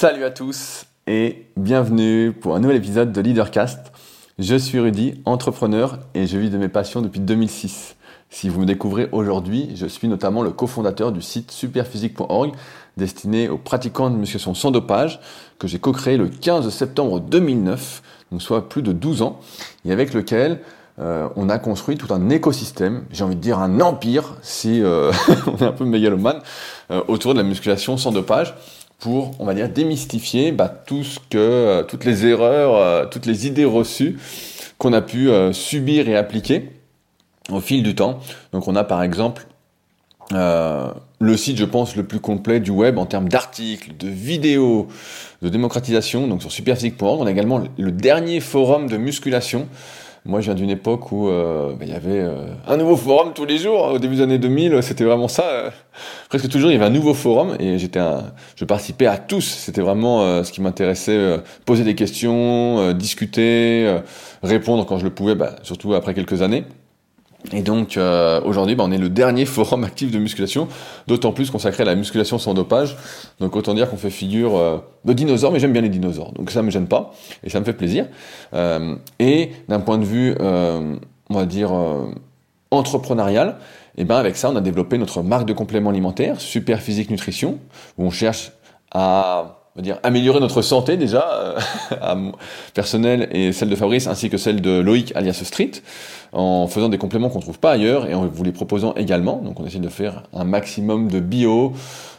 Salut 0.00 0.24
à 0.24 0.30
tous 0.30 0.86
et 1.06 1.44
bienvenue 1.58 2.32
pour 2.32 2.56
un 2.56 2.60
nouvel 2.60 2.78
épisode 2.78 3.12
de 3.12 3.20
Leadercast. 3.20 3.92
Je 4.38 4.56
suis 4.56 4.80
Rudy, 4.80 5.20
entrepreneur 5.26 5.98
et 6.14 6.26
je 6.26 6.38
vis 6.38 6.48
de 6.48 6.56
mes 6.56 6.70
passions 6.70 7.02
depuis 7.02 7.20
2006. 7.20 7.96
Si 8.30 8.48
vous 8.48 8.62
me 8.62 8.64
découvrez 8.64 9.10
aujourd'hui, 9.12 9.72
je 9.74 9.84
suis 9.84 10.08
notamment 10.08 10.42
le 10.42 10.52
cofondateur 10.52 11.12
du 11.12 11.20
site 11.20 11.50
superphysique.org 11.50 12.52
destiné 12.96 13.50
aux 13.50 13.58
pratiquants 13.58 14.08
de 14.08 14.16
musculation 14.16 14.54
sans 14.54 14.70
dopage 14.70 15.20
que 15.58 15.68
j'ai 15.68 15.78
co-créé 15.78 16.16
le 16.16 16.28
15 16.28 16.70
septembre 16.70 17.20
2009, 17.20 18.02
donc 18.32 18.40
soit 18.40 18.70
plus 18.70 18.80
de 18.80 18.92
12 18.92 19.20
ans, 19.20 19.38
et 19.84 19.92
avec 19.92 20.14
lequel 20.14 20.60
euh, 20.98 21.28
on 21.36 21.50
a 21.50 21.58
construit 21.58 21.98
tout 21.98 22.12
un 22.14 22.30
écosystème, 22.30 23.04
j'ai 23.10 23.22
envie 23.22 23.36
de 23.36 23.40
dire 23.42 23.58
un 23.58 23.80
empire, 23.80 24.36
si 24.40 24.82
euh, 24.82 25.12
on 25.46 25.58
est 25.58 25.62
un 25.68 25.72
peu 25.72 25.84
mégalomane, 25.84 26.40
euh, 26.90 27.02
autour 27.06 27.34
de 27.34 27.38
la 27.38 27.44
musculation 27.44 27.98
sans 27.98 28.12
dopage 28.12 28.54
pour, 29.00 29.32
on 29.38 29.46
va 29.46 29.54
dire, 29.54 29.68
démystifier 29.68 30.52
bah, 30.52 30.68
tout 30.68 31.02
ce 31.02 31.18
que, 31.18 31.38
euh, 31.38 31.82
toutes 31.82 32.04
les 32.04 32.26
erreurs, 32.26 32.76
euh, 32.76 33.06
toutes 33.06 33.26
les 33.26 33.46
idées 33.46 33.64
reçues 33.64 34.18
qu'on 34.78 34.92
a 34.92 35.00
pu 35.00 35.30
euh, 35.30 35.52
subir 35.52 36.08
et 36.08 36.16
appliquer 36.16 36.70
au 37.50 37.60
fil 37.60 37.82
du 37.82 37.94
temps. 37.94 38.20
Donc 38.52 38.68
on 38.68 38.76
a 38.76 38.84
par 38.84 39.02
exemple 39.02 39.46
le 40.32 41.36
site, 41.36 41.56
je 41.56 41.64
pense, 41.64 41.96
le 41.96 42.04
plus 42.04 42.20
complet 42.20 42.60
du 42.60 42.70
web 42.70 42.98
en 42.98 43.06
termes 43.06 43.28
d'articles, 43.28 43.96
de 43.96 44.06
vidéos, 44.06 44.86
de 45.42 45.48
démocratisation. 45.48 46.28
Donc 46.28 46.40
sur 46.40 46.52
superphysique.org, 46.52 47.20
on 47.20 47.26
a 47.26 47.30
également 47.32 47.60
le 47.76 47.90
dernier 47.90 48.38
forum 48.38 48.88
de 48.88 48.96
musculation 48.96 49.66
moi, 50.26 50.40
je 50.40 50.46
viens 50.46 50.54
d'une 50.54 50.70
époque 50.70 51.12
où 51.12 51.28
euh, 51.28 51.72
bah, 51.72 51.84
il 51.86 51.88
y 51.90 51.94
avait 51.94 52.20
euh, 52.20 52.52
un 52.66 52.76
nouveau 52.76 52.94
forum 52.94 53.32
tous 53.34 53.46
les 53.46 53.56
jours. 53.56 53.92
Au 53.92 53.98
début 53.98 54.16
des 54.16 54.22
années 54.22 54.38
2000, 54.38 54.82
c'était 54.82 55.04
vraiment 55.04 55.28
ça. 55.28 55.44
Euh, 55.44 55.70
presque 56.28 56.48
toujours, 56.50 56.70
il 56.70 56.74
y 56.74 56.76
avait 56.76 56.84
un 56.84 56.90
nouveau 56.90 57.14
forum 57.14 57.56
et 57.58 57.78
j'étais, 57.78 58.00
je 58.54 58.64
participais 58.66 59.06
à 59.06 59.16
tous. 59.16 59.40
C'était 59.40 59.80
vraiment 59.80 60.44
ce 60.44 60.52
qui 60.52 60.60
m'intéressait 60.60 61.40
poser 61.64 61.84
des 61.84 61.94
questions, 61.94 62.92
discuter, 62.92 64.00
répondre 64.42 64.84
quand 64.84 64.98
je 64.98 65.04
le 65.04 65.10
pouvais, 65.10 65.34
bah, 65.34 65.56
surtout 65.62 65.94
après 65.94 66.12
quelques 66.12 66.42
années. 66.42 66.64
Et 67.52 67.62
donc 67.62 67.96
euh, 67.96 68.40
aujourd'hui, 68.44 68.74
bah, 68.74 68.84
on 68.86 68.92
est 68.92 68.98
le 68.98 69.08
dernier 69.08 69.44
forum 69.46 69.84
actif 69.84 70.10
de 70.10 70.18
musculation, 70.18 70.68
d'autant 71.06 71.32
plus 71.32 71.50
consacré 71.50 71.82
à 71.82 71.86
la 71.86 71.94
musculation 71.94 72.38
sans 72.38 72.54
dopage. 72.54 72.96
Donc 73.40 73.56
autant 73.56 73.74
dire 73.74 73.90
qu'on 73.90 73.96
fait 73.96 74.10
figure 74.10 74.56
euh, 74.56 74.78
de 75.04 75.12
dinosaures, 75.12 75.52
mais 75.52 75.58
j'aime 75.58 75.72
bien 75.72 75.82
les 75.82 75.88
dinosaures, 75.88 76.32
donc 76.32 76.50
ça 76.50 76.62
me 76.62 76.70
gêne 76.70 76.86
pas 76.86 77.12
et 77.42 77.50
ça 77.50 77.60
me 77.60 77.64
fait 77.64 77.72
plaisir. 77.72 78.06
Euh, 78.54 78.96
et 79.18 79.50
d'un 79.68 79.80
point 79.80 79.98
de 79.98 80.04
vue, 80.04 80.34
on 80.40 81.34
va 81.34 81.46
dire 81.46 81.72
entrepreneurial, 82.70 83.56
et 83.96 84.02
eh 84.02 84.04
ben 84.04 84.16
avec 84.16 84.36
ça, 84.36 84.50
on 84.50 84.56
a 84.56 84.60
développé 84.60 84.98
notre 84.98 85.22
marque 85.22 85.46
de 85.46 85.52
compléments 85.52 85.90
alimentaires, 85.90 86.40
Super 86.40 86.80
Physique 86.80 87.10
Nutrition, 87.10 87.58
où 87.98 88.04
on 88.04 88.10
cherche 88.10 88.52
à 88.92 89.59
on 89.76 89.78
va 89.78 89.82
dire, 89.82 89.98
améliorer 90.02 90.40
notre 90.40 90.62
santé 90.62 90.96
déjà, 90.96 91.30
euh, 91.32 92.32
personnelle 92.74 93.28
et 93.30 93.52
celle 93.52 93.68
de 93.68 93.76
Fabrice, 93.76 94.08
ainsi 94.08 94.28
que 94.28 94.36
celle 94.36 94.60
de 94.60 94.80
Loïc 94.80 95.12
alias 95.14 95.40
Street, 95.44 95.70
en 96.32 96.66
faisant 96.66 96.88
des 96.88 96.98
compléments 96.98 97.28
qu'on 97.28 97.40
trouve 97.40 97.60
pas 97.60 97.72
ailleurs 97.72 98.06
et 98.06 98.14
en 98.14 98.26
vous 98.26 98.42
les 98.42 98.52
proposant 98.52 98.94
également. 98.94 99.36
Donc 99.36 99.60
on 99.60 99.66
essaie 99.66 99.78
de 99.78 99.88
faire 99.88 100.24
un 100.32 100.42
maximum 100.42 101.08
de 101.08 101.20
bio, 101.20 101.72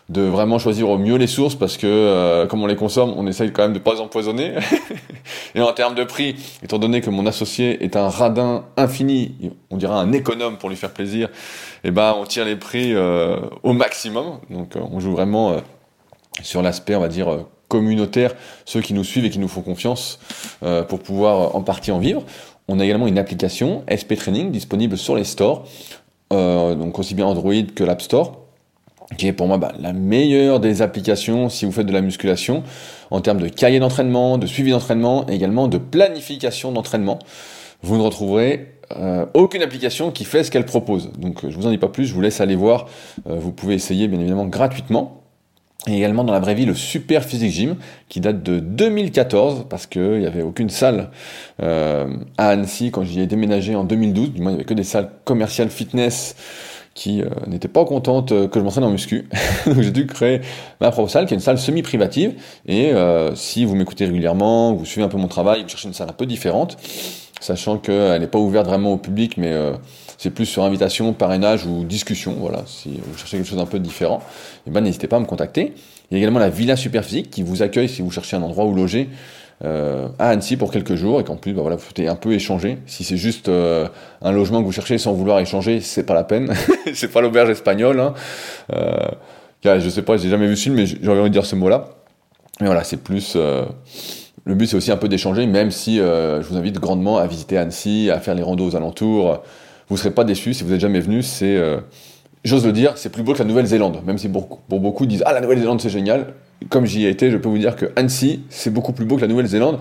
de 0.08 0.22
vraiment 0.22 0.60
choisir 0.60 0.90
au 0.90 0.98
mieux 0.98 1.16
les 1.16 1.28
sources 1.28 1.56
parce 1.56 1.76
que 1.76 1.88
euh, 1.88 2.48
comme 2.48 2.64
on 2.64 2.68
les 2.68 2.78
consomme, 2.78 3.14
on 3.18 3.28
essaye 3.28 3.52
quand 3.52 3.64
même 3.64 3.74
de 3.74 3.80
pas 3.80 4.00
empoisonner. 4.00 4.56
et 5.56 5.62
en 5.62 5.74
termes 5.74 5.96
de 5.96 6.06
prix, 6.06 6.36
étant 6.64 6.80
donné 6.80 7.02
que 7.02 7.10
mon 7.10 7.26
associé 7.26 7.84
est 7.84 7.98
un 7.98 8.08
radin 8.08 8.64
infini, 8.78 9.52
on 9.70 9.76
dirait 9.76 9.94
un 9.94 10.14
économe 10.14 10.58
pour 10.58 10.70
lui 10.70 10.78
faire 10.78 10.92
plaisir, 10.92 11.28
et 11.84 11.90
eh 11.90 11.92
ben 11.92 12.16
on 12.18 12.24
tire 12.24 12.46
les 12.46 12.56
prix 12.56 12.94
euh, 12.94 13.38
au 13.64 13.74
maximum. 13.74 14.40
Donc 14.50 14.76
on 14.76 15.02
joue 15.02 15.12
vraiment 15.12 15.58
sur 16.42 16.62
l'aspect, 16.62 16.96
on 16.96 17.00
va 17.00 17.08
dire, 17.08 17.30
euh, 17.30 17.48
communautaire, 17.68 18.36
ceux 18.66 18.82
qui 18.82 18.94
nous 18.94 19.04
suivent 19.04 19.26
et 19.26 19.30
qui 19.30 19.40
nous 19.40 19.48
font 19.48 19.62
confiance 19.62 20.20
euh, 20.64 20.84
pour 20.84 21.00
pouvoir 21.00 21.56
en 21.56 21.62
partie 21.62 21.92
en 21.92 22.00
vivre. 22.00 22.24
On 22.68 22.80
a 22.80 22.86
également 22.86 23.08
une 23.08 23.18
application 23.18 23.84
SP 23.88 24.16
Training 24.16 24.52
disponible 24.52 24.98
sur 24.98 25.16
les 25.16 25.24
stores, 25.24 25.68
euh, 26.34 26.76
donc 26.76 27.00
aussi 27.00 27.16
bien 27.16 27.26
Android 27.26 27.54
que 27.76 27.84
l'App 27.84 28.02
Store, 28.02 28.40
qui 29.18 29.28
est 29.28 29.34
pour 29.34 29.48
moi 29.48 29.58
bah, 29.58 29.74
la 29.80 29.94
meilleure 29.94 30.60
des 30.60 30.82
applications 30.82 31.50
si 31.50 31.66
vous 31.66 31.72
faites 31.72 31.88
de 31.88 31.94
la 31.94 32.02
musculation 32.02 32.64
en 33.10 33.20
termes 33.20 33.42
de 33.42 33.50
cahier 33.50 33.80
d'entraînement, 33.80 34.38
de 34.38 34.48
suivi 34.48 34.72
d'entraînement 34.72 35.26
également 35.28 35.68
de 35.68 35.78
planification 35.78 36.72
d'entraînement. 36.72 37.20
Vous 37.84 37.98
ne 37.98 38.02
retrouverez 38.02 38.68
aucune 39.34 39.62
application 39.62 40.12
qui 40.12 40.26
fait 40.26 40.44
ce 40.44 40.52
qu'elle 40.52 40.66
propose. 40.66 41.14
Donc 41.14 41.50
je 41.50 41.56
vous 41.56 41.66
en 41.66 41.70
dis 41.70 41.78
pas 41.78 41.88
plus, 41.88 42.06
je 42.06 42.14
vous 42.14 42.20
laisse 42.20 42.42
aller 42.42 42.56
voir. 42.56 42.88
vous 43.26 43.54
pouvez 43.54 43.74
essayer 43.74 44.10
bien 44.10 44.20
évidemment 44.20 44.46
gratuitement 44.46 45.21
et 45.88 45.98
également 45.98 46.24
dans 46.24 46.34
la 46.34 46.40
vraie 46.40 46.54
vie 46.54 46.66
le 46.66 46.76
Super 46.76 47.24
Physique 47.24 47.52
Gym 47.52 47.76
qui 48.08 48.20
date 48.20 48.44
de 48.44 48.60
2014 48.60 49.66
parce 49.68 49.88
qu'il 49.88 50.20
n'y 50.20 50.28
avait 50.28 50.44
aucune 50.44 50.70
salle 50.70 51.10
euh, 51.62 52.08
à 52.38 52.50
Annecy 52.50 52.92
quand 52.92 53.04
j'y 53.04 53.20
ai 53.20 53.26
déménagé 53.26 53.76
en 53.76 53.84
2012. 53.84 54.34
Du 54.34 54.42
moins 54.42 54.52
il 54.52 54.56
n'y 54.56 54.60
avait 54.60 54.66
que 54.66 54.76
des 54.76 54.84
salles 54.84 55.10
commerciales 55.26 55.70
fitness 55.70 56.36
qui 56.94 57.24
euh, 57.24 57.30
n'étaient 57.48 57.68
pas 57.68 57.84
contentes 57.84 58.32
euh, 58.32 58.48
que 58.48 58.60
je 58.60 58.64
m'entraîne 58.64 58.84
en 58.84 58.92
muscu. 58.92 59.28
Donc 59.66 59.82
j'ai 59.82 59.90
dû 59.90 60.06
créer 60.06 60.42
ma 60.82 60.92
propre 60.92 61.10
salle 61.10 61.26
qui 61.26 61.34
est 61.34 61.38
une 61.38 61.42
salle 61.42 61.58
semi-privative. 61.58 62.36
Et 62.68 62.94
si 63.34 63.66
vous 63.66 63.76
m'écoutez 63.76 64.06
régulièrement, 64.06 64.74
vous 64.74 64.86
suivez 64.86 65.06
un 65.06 65.10
peu 65.10 65.18
mon 65.18 65.28
travail, 65.28 65.64
vous 65.64 65.70
cherchez 65.70 65.88
une 65.88 65.96
salle 65.96 66.10
un 66.10 66.14
peu 66.14 66.28
différente, 66.28 66.78
sachant 67.40 67.78
qu'elle 67.80 68.22
n'est 68.22 68.28
pas 68.28 68.40
ouverte 68.40 68.68
vraiment 68.68 68.94
au 68.94 68.98
public, 68.98 69.38
mais 69.38 69.52
c'est 70.22 70.30
plus 70.30 70.46
sur 70.46 70.64
invitation, 70.64 71.14
parrainage 71.14 71.66
ou 71.66 71.84
discussion. 71.84 72.36
Voilà, 72.40 72.62
si 72.68 72.90
vous 73.04 73.18
cherchez 73.18 73.38
quelque 73.38 73.50
chose 73.50 73.58
d'un 73.58 73.66
peu 73.66 73.80
différent, 73.80 74.22
eh 74.68 74.70
ben, 74.70 74.82
n'hésitez 74.82 75.08
pas 75.08 75.18
à 75.18 75.20
me 75.20 75.26
contacter. 75.26 75.74
Il 76.10 76.14
y 76.14 76.16
a 76.16 76.18
également 76.20 76.38
la 76.38 76.50
Villa 76.50 76.76
Superphysique 76.76 77.32
qui 77.32 77.42
vous 77.42 77.64
accueille 77.64 77.90
si 77.90 78.04
vous 78.04 78.12
cherchez 78.12 78.38
un 78.38 78.44
endroit 78.44 78.66
où 78.66 78.76
loger 78.76 79.10
euh, 79.66 80.10
à 80.20 80.30
Annecy 80.30 80.58
pour 80.58 80.72
quelques 80.72 80.94
jours 80.94 81.20
et 81.20 81.24
qu'en 81.24 81.38
plus 81.38 81.54
bah, 81.54 81.62
voilà, 81.64 81.76
vous 81.76 81.82
souhaitez 81.82 82.08
un 82.08 82.16
peu 82.16 82.34
échanger. 82.34 82.78
Si 82.86 83.04
c'est 83.04 83.18
juste 83.18 83.50
euh, 83.50 83.88
un 84.22 84.32
logement 84.32 84.60
que 84.60 84.66
vous 84.66 84.72
cherchez 84.72 85.00
sans 85.00 85.14
vouloir 85.14 85.40
échanger, 85.40 85.82
c'est 85.82 86.04
pas 86.04 86.14
la 86.14 86.24
peine. 86.24 86.54
c'est 86.94 87.12
pas 87.12 87.22
l'auberge 87.22 87.50
espagnole. 87.50 88.00
Hein. 88.00 88.14
Euh, 88.74 89.08
je 89.64 89.90
sais 89.90 90.04
pas, 90.04 90.18
j'ai 90.18 90.30
jamais 90.30 90.46
vu 90.46 90.56
ce 90.56 90.62
film, 90.62 90.76
mais 90.76 90.86
j'ai 90.86 91.10
envie 91.10 91.24
de 91.24 91.30
dire 91.30 91.48
ce 91.48 91.56
mot-là. 91.56 91.90
Mais 92.60 92.68
voilà, 92.68 92.84
c'est 92.84 92.98
plus. 92.98 93.34
Euh, 93.36 93.66
le 94.46 94.54
but, 94.54 94.68
c'est 94.68 94.78
aussi 94.78 94.92
un 94.92 94.98
peu 94.98 95.10
d'échanger, 95.10 95.48
même 95.48 95.72
si 95.72 95.98
je 95.98 96.44
vous 96.48 96.58
invite 96.58 96.80
grandement 96.80 97.18
à 97.18 97.26
visiter 97.26 97.58
Annecy, 97.58 98.12
à 98.12 98.20
faire 98.20 98.36
les 98.36 98.44
randos 98.44 98.68
aux 98.68 98.76
alentours 98.76 99.42
vous 99.92 99.98
ne 99.98 100.00
serez 100.00 100.12
pas 100.12 100.24
déçus 100.24 100.54
si 100.54 100.64
vous 100.64 100.70
n'êtes 100.70 100.80
jamais 100.80 101.02
venu. 101.02 101.22
C'est, 101.22 101.58
euh, 101.58 101.82
j'ose 102.46 102.66
le 102.66 102.72
dire, 102.72 102.94
c'est 102.96 103.12
plus 103.12 103.24
beau 103.24 103.34
que 103.34 103.40
la 103.40 103.44
Nouvelle-Zélande. 103.44 104.00
Même 104.06 104.18
si 104.18 104.30
pour, 104.30 104.60
pour 104.62 104.80
beaucoup 104.80 105.06
disent 105.06 105.22
ah 105.26 105.34
la 105.34 105.42
Nouvelle-Zélande 105.42 105.82
c'est 105.82 105.90
génial. 105.90 106.28
Comme 106.70 106.86
j'y 106.86 107.06
ai 107.06 107.10
été, 107.10 107.30
je 107.30 107.36
peux 107.36 107.50
vous 107.50 107.58
dire 107.58 107.76
que 107.76 107.88
Annecy 107.98 108.44
c'est 108.50 108.70
beaucoup 108.70 108.94
plus 108.94 109.04
beau 109.04 109.18
que 109.18 109.22
la 109.22 109.28
Nouvelle-Zélande 109.28 109.80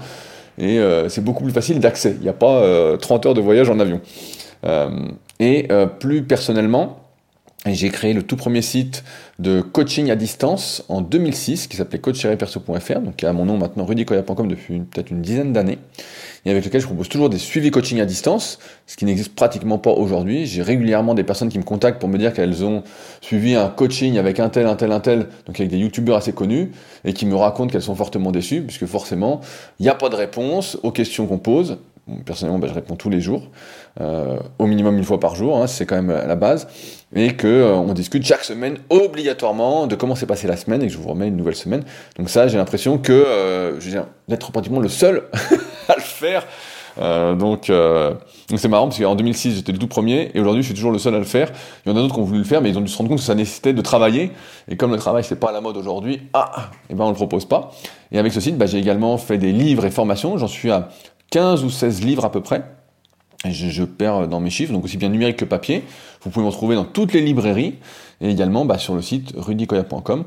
et 0.59 0.81
euh, 0.81 1.09
c'est 1.09 1.23
beaucoup 1.23 1.45
plus 1.45 1.53
facile 1.53 1.79
d'accès. 1.79 2.17
Il 2.19 2.23
n'y 2.23 2.29
a 2.29 2.33
pas 2.33 2.61
30 2.97 3.25
euh, 3.25 3.29
heures 3.29 3.35
de 3.35 3.41
voyage 3.41 3.71
en 3.71 3.79
avion. 3.79 4.01
et 5.39 5.69
plus 6.01 6.25
personnellement, 6.25 6.99
j'ai 7.67 7.91
créé 7.91 8.13
le 8.13 8.25
tout 8.25 8.37
premier 8.37 8.63
site 8.63 9.05
de 9.39 9.61
coaching 9.61 10.11
à 10.11 10.17
distance 10.17 10.83
en 10.89 11.03
2006 11.03 11.69
qui 11.69 11.77
s'appelait 11.77 12.01
coach-perso.fr, 12.01 13.01
donc 13.01 13.15
qui 13.15 13.27
a 13.27 13.33
mon 13.33 13.45
nom 13.45 13.59
maintenant 13.59 13.85
rudykoya.com 13.85 14.49
depuis 14.49 14.81
peut-être 14.81 15.13
une 15.13 15.23
dizaine 15.23 15.53
d'années 15.53 15.79
et 16.45 16.51
avec 16.51 16.65
lequel 16.65 16.81
je 16.81 16.87
propose 16.87 17.09
toujours 17.09 17.29
des 17.29 17.39
suivis 17.39 17.71
coaching 17.71 18.01
à 18.01 18.07
distance, 18.07 18.59
ce 18.87 18.97
qui 18.97 19.05
n'existe 19.05 19.35
pratiquement 19.35 19.79
pas 19.79 19.91
aujourd'hui. 19.91 20.47
J'ai 20.47 20.63
régulièrement 20.63 21.15
des 21.15 21.25
personnes 21.25 21.49
qui 21.49 21.59
me 21.59 21.65
contactent 21.65 22.01
pour 22.01 22.09
me 22.09 22.19
dire 22.19 22.33
qu'elles 22.33 22.65
ont 22.65 22.83
suivi 23.21 23.55
un 23.55 23.69
coaching 23.69 24.19
avec 24.19 24.41
un 24.41 24.49
tel, 24.49 24.67
un 24.67 24.77
tel, 24.77 24.93
un 24.93 25.01
tel, 25.01 25.29
donc 25.47 25.59
avec 25.61 25.69
des 25.69 25.79
youtubeurs 25.79 26.17
assez 26.17 26.33
connus, 26.33 26.73
et 27.05 27.13
qui 27.13 27.27
me 27.27 27.37
racontent 27.37 27.71
qu'elles 27.71 27.83
sont 27.83 27.95
fortement 27.95 28.33
déçues, 28.33 28.63
puisque 28.63 28.87
forcément, 28.87 29.41
il 29.79 29.85
n'y 29.85 29.89
a 29.89 29.95
pas 29.95 30.09
de 30.09 30.17
réponse 30.17 30.79
aux 30.83 30.93
questions 30.93 31.27
qu'on 31.27 31.39
pose. 31.39 31.79
Personnellement, 32.25 32.59
ben, 32.59 32.67
je 32.67 32.75
réponds 32.75 32.97
tous 32.97 33.11
les 33.11 33.21
jours, 33.21 33.51
euh, 34.01 34.39
au 34.59 34.67
minimum 34.67 34.99
une 34.99 35.05
fois 35.05 35.21
par 35.21 35.37
jour, 35.37 35.63
hein, 35.63 35.69
c'est 35.69 35.87
quand 35.87 35.95
même 35.95 36.11
la 36.11 36.35
base, 36.35 36.67
et 37.15 37.35
que 37.37 37.47
euh, 37.47 37.75
on 37.75 37.93
discute 37.93 38.25
chaque 38.25 38.43
semaine 38.43 38.79
obligatoirement 38.89 39.87
de 39.87 39.95
comment 39.95 40.17
s'est 40.17 40.27
passée 40.27 40.49
la 40.49 40.57
semaine, 40.57 40.83
et 40.83 40.87
que 40.89 40.93
je 40.93 40.99
vous 40.99 41.09
remets 41.09 41.29
une 41.29 41.37
nouvelle 41.37 41.55
semaine. 41.55 41.85
Donc 42.19 42.29
ça, 42.29 42.49
j'ai 42.49 42.59
l'impression 42.59 42.99
que 42.99 43.13
euh, 43.13 43.79
je 43.79 43.91
viens 43.91 44.09
d'être 44.27 44.51
pratiquement 44.51 44.81
le 44.81 44.89
seul 44.89 45.23
faire. 46.21 46.47
Euh, 46.99 47.35
donc 47.35 47.71
euh, 47.71 48.15
c'est 48.57 48.69
marrant 48.69 48.89
parce 48.89 48.99
qu'en 48.99 49.15
2006 49.15 49.55
j'étais 49.55 49.73
le 49.73 49.79
tout 49.79 49.87
premier 49.87 50.31
et 50.35 50.41
aujourd'hui 50.41 50.63
je 50.63 50.67
suis 50.67 50.75
toujours 50.75 50.93
le 50.93 50.99
seul 50.99 51.15
à 51.15 51.19
le 51.19 51.25
faire. 51.25 51.51
Il 51.85 51.91
y 51.91 51.93
en 51.93 51.97
a 51.97 52.01
d'autres 52.01 52.15
qui 52.15 52.21
ont 52.21 52.25
voulu 52.25 52.41
le 52.41 52.45
faire 52.45 52.61
mais 52.61 52.71
ils 52.71 52.79
ont 52.79 52.83
dû 52.83 52.89
se 52.89 52.99
rendre 52.99 53.09
compte 53.09 53.19
que 53.19 53.25
ça 53.25 53.35
nécessitait 53.35 53.73
de 53.73 53.83
travailler 53.83 54.33
et 54.69 54.77
comme 54.77 54.91
le 54.91 54.99
travail 54.99 55.25
c'est 55.25 55.39
pas 55.39 55.51
à 55.51 55.53
la 55.53 55.61
mode 55.61 55.77
aujourd'hui, 55.77 56.23
ah, 56.33 56.71
et 56.89 56.93
eh 56.93 56.95
ben 56.95 57.05
on 57.05 57.09
le 57.09 57.15
propose 57.15 57.45
pas. 57.45 57.71
Et 58.13 58.19
avec 58.19 58.33
ce 58.33 58.41
site, 58.41 58.59
bah, 58.59 58.67
j'ai 58.67 58.79
également 58.79 59.17
fait 59.19 59.39
des 59.39 59.53
livres 59.53 59.85
et 59.85 59.91
formations. 59.91 60.37
J'en 60.37 60.49
suis 60.49 60.71
à 60.71 60.89
15 61.31 61.65
ou 61.65 61.71
16 61.71 62.05
livres 62.05 62.25
à 62.25 62.33
peu 62.33 62.41
près. 62.41 62.65
Je, 63.49 63.85
perds 63.85 64.29
dans 64.29 64.41
mes 64.41 64.51
chiffres, 64.51 64.73
donc 64.73 64.85
aussi 64.85 64.99
bien 64.99 65.09
numérique 65.09 65.39
que 65.39 65.47
papier. 65.47 65.85
Vous 66.23 66.31
pouvez 66.31 66.45
me 66.45 66.51
retrouver 66.51 66.75
dans 66.75 66.85
toutes 66.85 67.15
les 67.15 67.23
librairies 67.23 67.79
et 68.21 68.31
également 68.31 68.65
bah, 68.65 68.79
sur 68.79 68.95
le 68.95 69.03
site 69.03 69.33
rudykoya.com. 69.37 70.25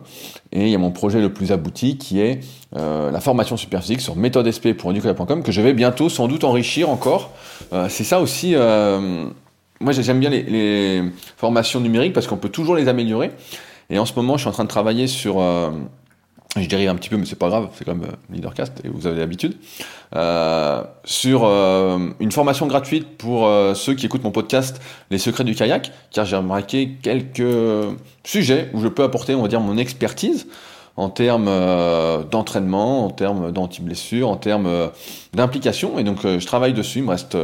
Et 0.51 0.63
il 0.63 0.69
y 0.69 0.75
a 0.75 0.77
mon 0.77 0.91
projet 0.91 1.21
le 1.21 1.31
plus 1.31 1.51
abouti 1.51 1.97
qui 1.97 2.19
est 2.19 2.39
euh, 2.75 3.11
la 3.11 3.19
formation 3.19 3.57
superphysique 3.57 4.01
sur 4.01 4.15
méthode 4.15 4.49
SP 4.49 4.73
pour 4.73 4.89
rudykoya.com 4.89 5.43
que 5.43 5.51
je 5.51 5.61
vais 5.61 5.73
bientôt 5.73 6.09
sans 6.09 6.27
doute 6.27 6.43
enrichir 6.43 6.89
encore. 6.89 7.31
Euh, 7.71 7.87
c'est 7.89 8.03
ça 8.03 8.19
aussi. 8.19 8.53
Euh, 8.55 9.25
moi 9.79 9.91
j'aime 9.91 10.19
bien 10.19 10.29
les, 10.29 10.43
les, 10.43 11.03
formations 11.37 11.79
numériques 11.79 12.13
parce 12.13 12.27
qu'on 12.27 12.37
peut 12.37 12.49
toujours 12.49 12.75
les 12.75 12.87
améliorer. 12.87 13.31
Et 13.89 13.99
en 13.99 14.05
ce 14.05 14.13
moment 14.15 14.37
je 14.37 14.41
suis 14.41 14.49
en 14.49 14.53
train 14.53 14.63
de 14.63 14.69
travailler 14.69 15.07
sur 15.07 15.41
je 16.55 16.67
dérive 16.67 16.89
un 16.89 16.95
petit 16.95 17.09
peu, 17.09 17.17
mais 17.17 17.25
c'est 17.25 17.37
pas 17.37 17.49
grave, 17.49 17.69
c'est 17.73 17.87
même 17.87 18.03
euh, 18.03 18.15
Leadercast 18.31 18.81
et 18.83 18.87
vous 18.87 19.07
avez 19.07 19.19
l'habitude, 19.19 19.55
euh, 20.15 20.83
sur 21.03 21.45
euh, 21.45 22.09
une 22.19 22.31
formation 22.31 22.67
gratuite 22.67 23.17
pour 23.17 23.49
ceux 23.75 23.95
qui 23.95 24.05
écoutent 24.05 24.23
mon 24.23 24.31
podcast 24.31 24.79
Les 25.09 25.17
secrets 25.17 25.43
du 25.43 25.55
kayak, 25.55 25.91
car 26.11 26.25
j'ai 26.25 26.35
remarqué 26.35 26.97
quelques 27.01 27.43
sujets 28.23 28.69
où 28.73 28.81
je 28.81 28.87
peux 28.87 29.03
apporter, 29.03 29.33
on 29.33 29.41
va 29.41 29.47
dire, 29.47 29.61
mon 29.61 29.77
expertise 29.77 30.47
en 30.95 31.09
termes 31.09 31.49
d'entraînement, 32.29 33.05
en 33.05 33.09
termes 33.09 33.51
d'anti-blessure, 33.51 34.29
en 34.29 34.35
termes 34.35 34.91
d'implication, 35.33 35.97
et 35.97 36.03
donc 36.03 36.21
je 36.21 36.45
travaille 36.45 36.73
dessus, 36.73 36.99
il 36.99 37.05
me 37.05 37.09
reste 37.09 37.35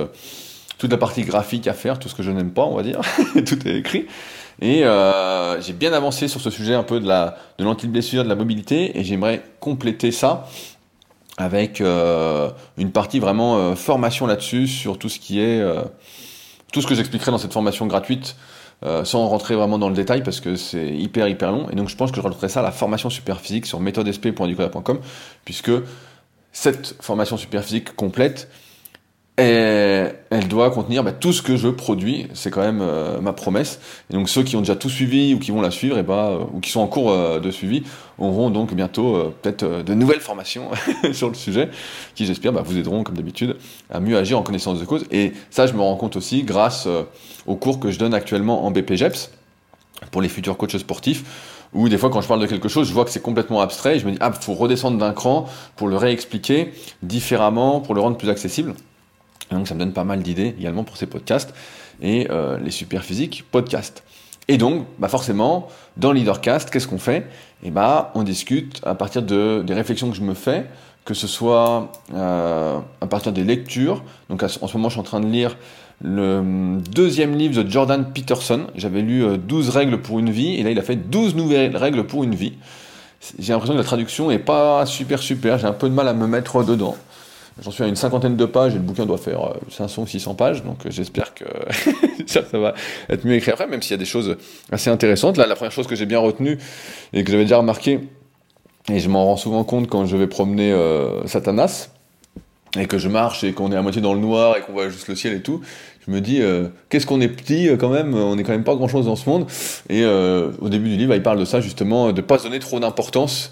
toute 0.78 0.92
la 0.92 0.98
partie 0.98 1.24
graphique 1.24 1.68
à 1.68 1.74
faire, 1.74 1.98
tout 1.98 2.10
ce 2.10 2.16
que 2.16 2.22
je 2.22 2.30
n'aime 2.30 2.52
pas, 2.52 2.64
on 2.64 2.76
va 2.76 2.84
dire, 2.84 3.02
tout 3.46 3.68
est 3.68 3.76
écrit. 3.76 4.06
Et 4.62 4.84
euh, 4.84 5.62
j'ai 5.62 5.74
bien 5.74 5.94
avancé 5.94 6.28
sur 6.28 6.42
ce 6.42 6.50
sujet 6.50 6.74
un 6.74 6.84
peu 6.84 7.00
de 7.00 7.08
la 7.08 7.38
de 7.58 7.64
l'anti-blessure, 7.64 8.24
de 8.24 8.30
la 8.30 8.36
mobilité, 8.36 8.98
et 9.00 9.04
j'aimerais 9.04 9.44
compléter 9.60 10.12
ça 10.12 10.48
avec 11.38 11.80
euh, 11.80 12.50
une 12.78 12.92
partie 12.92 13.20
vraiment 13.20 13.58
euh, 13.58 13.76
formation 13.76 14.28
là-dessus 14.28 14.68
sur 14.68 15.00
tout 15.00 15.08
ce 15.10 15.20
qui 15.20 15.40
est 15.40 15.62
euh, 15.62 15.82
tout 16.74 16.82
ce 16.82 16.88
que 16.88 16.96
j'expliquerai 16.96 17.32
dans 17.32 17.38
cette 17.38 17.54
formation 17.54 17.88
gratuite. 17.88 18.36
Euh, 18.86 19.04
sans 19.04 19.28
rentrer 19.28 19.56
vraiment 19.56 19.78
dans 19.78 19.90
le 19.90 19.96
détail 19.96 20.24
parce 20.24 20.40
que 20.40 20.56
c'est 20.56 20.88
hyper 20.88 21.28
hyper 21.28 21.52
long 21.52 21.70
et 21.70 21.76
donc 21.76 21.90
je 21.90 21.98
pense 21.98 22.12
que 22.12 22.16
je 22.16 22.22
rajouterai 22.22 22.48
ça 22.48 22.62
à 22.62 22.64
la 22.64 22.72
formation 22.72 23.10
super 23.10 23.42
physique 23.42 23.66
sur 23.66 23.82
méthodesp.nicolas.com 23.82 25.02
puisque 25.44 25.72
cette 26.54 26.96
formation 27.02 27.36
super 27.36 27.62
physique 27.62 27.94
complète 27.98 28.48
elle 29.42 30.48
doit 30.48 30.70
contenir 30.72 31.04
bah, 31.04 31.12
tout 31.12 31.34
ce 31.34 31.42
que 31.42 31.56
je 31.56 31.68
produis, 31.68 32.28
c'est 32.34 32.52
quand 32.52 32.62
même 32.62 32.82
euh, 32.82 33.22
ma 33.22 33.34
promesse. 33.34 33.80
Donc 34.10 34.30
ceux 34.30 34.44
qui 34.44 34.56
ont 34.56 34.60
déjà 34.60 34.76
tout 34.76 34.90
suivi 34.90 35.34
ou 35.34 35.40
qui 35.40 35.52
vont 35.52 35.62
la 35.62 35.72
suivre, 35.72 35.98
et 35.98 36.04
bah, 36.04 36.30
euh, 36.32 36.44
ou 36.54 36.60
qui 36.60 36.70
sont 36.70 36.82
en 36.82 36.88
cours 36.88 37.12
euh, 37.12 37.40
de 37.40 37.52
suivi, 37.52 37.84
auront 38.18 38.50
donc 38.50 38.74
bientôt 38.74 39.34
peut-être 39.42 39.84
de 39.84 39.94
nouvelles 39.94 40.20
formations 40.20 40.70
sur 41.14 41.30
le 41.30 41.36
sujet, 41.36 41.70
qui 42.16 42.26
j'espère 42.26 42.52
bah, 42.52 42.64
vous 42.66 42.78
aideront 42.78 43.04
comme 43.04 43.16
d'habitude 43.16 43.56
à 43.90 44.00
mieux 44.00 44.18
agir 44.18 44.38
en 44.38 44.44
connaissance 44.44 44.80
de 44.80 44.86
cause. 44.86 45.06
Et 45.12 45.34
ça, 45.50 45.68
je 45.68 45.74
me 45.74 45.82
rends 45.82 45.96
compte 45.96 46.16
aussi 46.16 46.44
grâce 46.44 46.88
aux 47.48 47.56
cours 47.56 47.80
que 47.80 47.92
je 47.92 48.00
donne 48.00 48.14
actuellement 48.14 48.66
en 48.66 48.72
BPGEPS 48.72 49.32
pour 50.12 50.22
les 50.22 50.30
futurs 50.30 50.58
coachs 50.58 50.78
sportifs 50.78 51.24
où 51.74 51.88
des 51.88 52.00
fois 52.00 52.10
quand 52.10 52.22
je 52.22 52.28
parle 52.28 52.42
de 52.42 52.48
quelque 52.48 52.68
chose, 52.68 52.88
je 52.88 52.94
vois 52.94 53.06
que 53.06 53.12
c'est 53.12 53.22
complètement 53.22 53.62
abstrait 53.62 53.98
et 53.98 54.00
je 54.00 54.06
me 54.06 54.12
dis 54.12 54.18
ah 54.22 54.32
faut 54.32 54.56
redescendre 54.56 54.98
d'un 54.98 55.14
cran 55.14 55.46
pour 55.76 55.88
le 55.88 55.98
réexpliquer 55.98 56.72
différemment, 57.04 57.80
pour 57.80 57.94
le 57.94 58.02
rendre 58.02 58.18
plus 58.18 58.30
accessible 58.30 58.74
donc 59.52 59.68
ça 59.68 59.74
me 59.74 59.80
donne 59.80 59.94
pas 59.94 60.04
mal 60.04 60.22
d'idées 60.22 60.56
également 60.60 60.84
pour 60.84 60.98
ces 60.98 61.08
podcasts 61.08 61.54
et 62.02 62.28
euh, 62.30 62.58
les 62.60 62.72
super 62.72 63.04
physiques 63.04 63.46
podcasts. 63.52 64.04
Et 64.48 64.58
donc, 64.58 64.88
bah 64.98 65.10
forcément, 65.10 65.68
dans 65.98 66.12
Leadercast, 66.12 66.72
qu'est-ce 66.72 66.88
qu'on 66.88 66.98
fait? 66.98 67.28
Et 67.64 67.70
bah, 67.70 68.12
on 68.16 68.24
discute 68.24 68.82
à 68.84 68.96
partir 68.96 69.22
de, 69.22 69.64
des 69.66 69.74
réflexions 69.74 70.10
que 70.10 70.16
je 70.16 70.24
me 70.24 70.34
fais, 70.34 70.66
que 71.06 71.14
ce 71.14 71.28
soit 71.28 71.92
euh, 72.16 72.80
à 73.00 73.08
partir 73.08 73.32
des 73.32 73.44
lectures. 73.44 74.04
Donc, 74.30 74.42
en 74.42 74.48
ce 74.48 74.78
moment, 74.78 74.90
je 74.90 74.94
suis 74.94 75.00
en 75.00 75.04
train 75.04 75.20
de 75.20 75.28
lire 75.28 75.56
le 76.02 76.38
hum, 76.40 76.82
deuxième 76.82 77.36
livre 77.36 77.62
de 77.62 77.70
Jordan 77.70 78.12
Peterson. 78.12 78.68
J'avais 78.76 79.02
lu 79.02 79.24
12 79.38 79.68
euh, 79.68 79.72
règles 79.72 80.02
pour 80.02 80.18
une 80.18 80.32
vie, 80.32 80.56
et 80.56 80.64
là, 80.64 80.72
il 80.72 80.80
a 80.80 80.84
fait 80.84 80.96
12 80.96 81.36
nouvelles 81.36 81.78
règles 81.78 82.08
pour 82.08 82.24
une 82.24 82.34
vie. 82.34 82.54
J'ai 83.38 83.54
l'impression 83.54 83.74
que 83.74 83.80
la 83.80 83.86
traduction 83.86 84.32
est 84.32 84.40
pas 84.40 84.86
super 84.88 85.20
super, 85.20 85.60
j'ai 85.60 85.68
un 85.68 85.74
peu 85.74 85.90
de 85.90 85.94
mal 85.94 86.08
à 86.08 86.14
me 86.14 86.26
mettre 86.26 86.64
dedans. 86.64 86.96
J'en 87.62 87.72
suis 87.72 87.84
à 87.84 87.88
une 87.88 87.96
cinquantaine 87.96 88.38
de 88.38 88.46
pages 88.46 88.74
et 88.74 88.78
le 88.78 88.84
bouquin 88.84 89.06
doit 89.06 89.18
faire 89.18 89.54
500 89.70 90.04
ou 90.04 90.08
600 90.08 90.36
pages, 90.36 90.64
donc 90.64 90.86
euh, 90.86 90.92
j'espère 90.92 91.34
que 91.34 91.46
ça, 92.26 92.42
va 92.54 92.74
être 93.10 93.26
mieux 93.26 93.36
écrit 93.36 93.52
après, 93.52 93.68
même 93.68 93.82
s'il 93.82 93.92
y 93.92 93.96
a 93.96 93.98
des 93.98 94.06
choses 94.06 94.38
assez 94.72 94.90
intéressantes. 94.90 95.38
Là, 95.38 95.46
la 95.46 95.56
première 95.56 95.72
chose 95.72 95.88
que 95.88 95.96
j'ai 95.96 96.06
bien 96.06 96.20
retenue 96.20 96.58
et 97.14 97.24
que 97.24 97.32
j'avais 97.32 97.44
déjà 97.44 97.58
remarqué, 97.58 98.00
et 98.90 99.00
je 99.00 99.10
m'en 99.10 99.26
rends 99.26 99.38
souvent 99.38 99.64
compte 99.64 99.88
quand 99.88 100.06
je 100.06 100.16
vais 100.16 100.28
promener 100.28 100.72
euh, 100.72 101.26
Satanas, 101.28 101.90
et 102.78 102.86
que 102.86 102.98
je 102.98 103.10
marche 103.10 103.44
et 103.44 103.54
qu'on 103.54 103.72
est 103.72 103.76
à 103.76 103.82
moitié 103.82 104.02
dans 104.02 104.14
le 104.14 104.20
noir 104.20 104.58
et 104.58 104.62
qu'on 104.62 104.74
voit 104.74 104.90
juste 104.90 105.08
le 105.08 105.16
ciel 105.16 105.34
et 105.34 105.42
tout, 105.42 105.62
je 106.06 106.12
me 106.12 106.22
dis 106.22 106.42
euh, 106.42 106.68
qu'est-ce 106.90 107.06
qu'on 107.06 107.22
est 107.22 107.28
petit 107.28 107.70
quand 107.80 107.90
même, 107.90 108.14
on 108.16 108.38
est 108.38 108.44
quand 108.44 108.52
même 108.52 108.64
pas 108.64 108.76
grand 108.76 108.88
chose 108.88 109.06
dans 109.06 109.16
ce 109.16 109.30
monde. 109.30 109.48
Et 109.90 110.06
au 110.06 110.70
début 110.70 110.90
du 110.90 110.98
livre, 110.98 111.14
il 111.16 111.24
parle 111.24 111.40
de 111.40 111.46
ça 111.46 111.62
justement, 111.62 112.12
de 112.12 112.22
pas 112.22 112.38
donner 112.38 112.60
trop 112.60 112.80
d'importance 112.80 113.52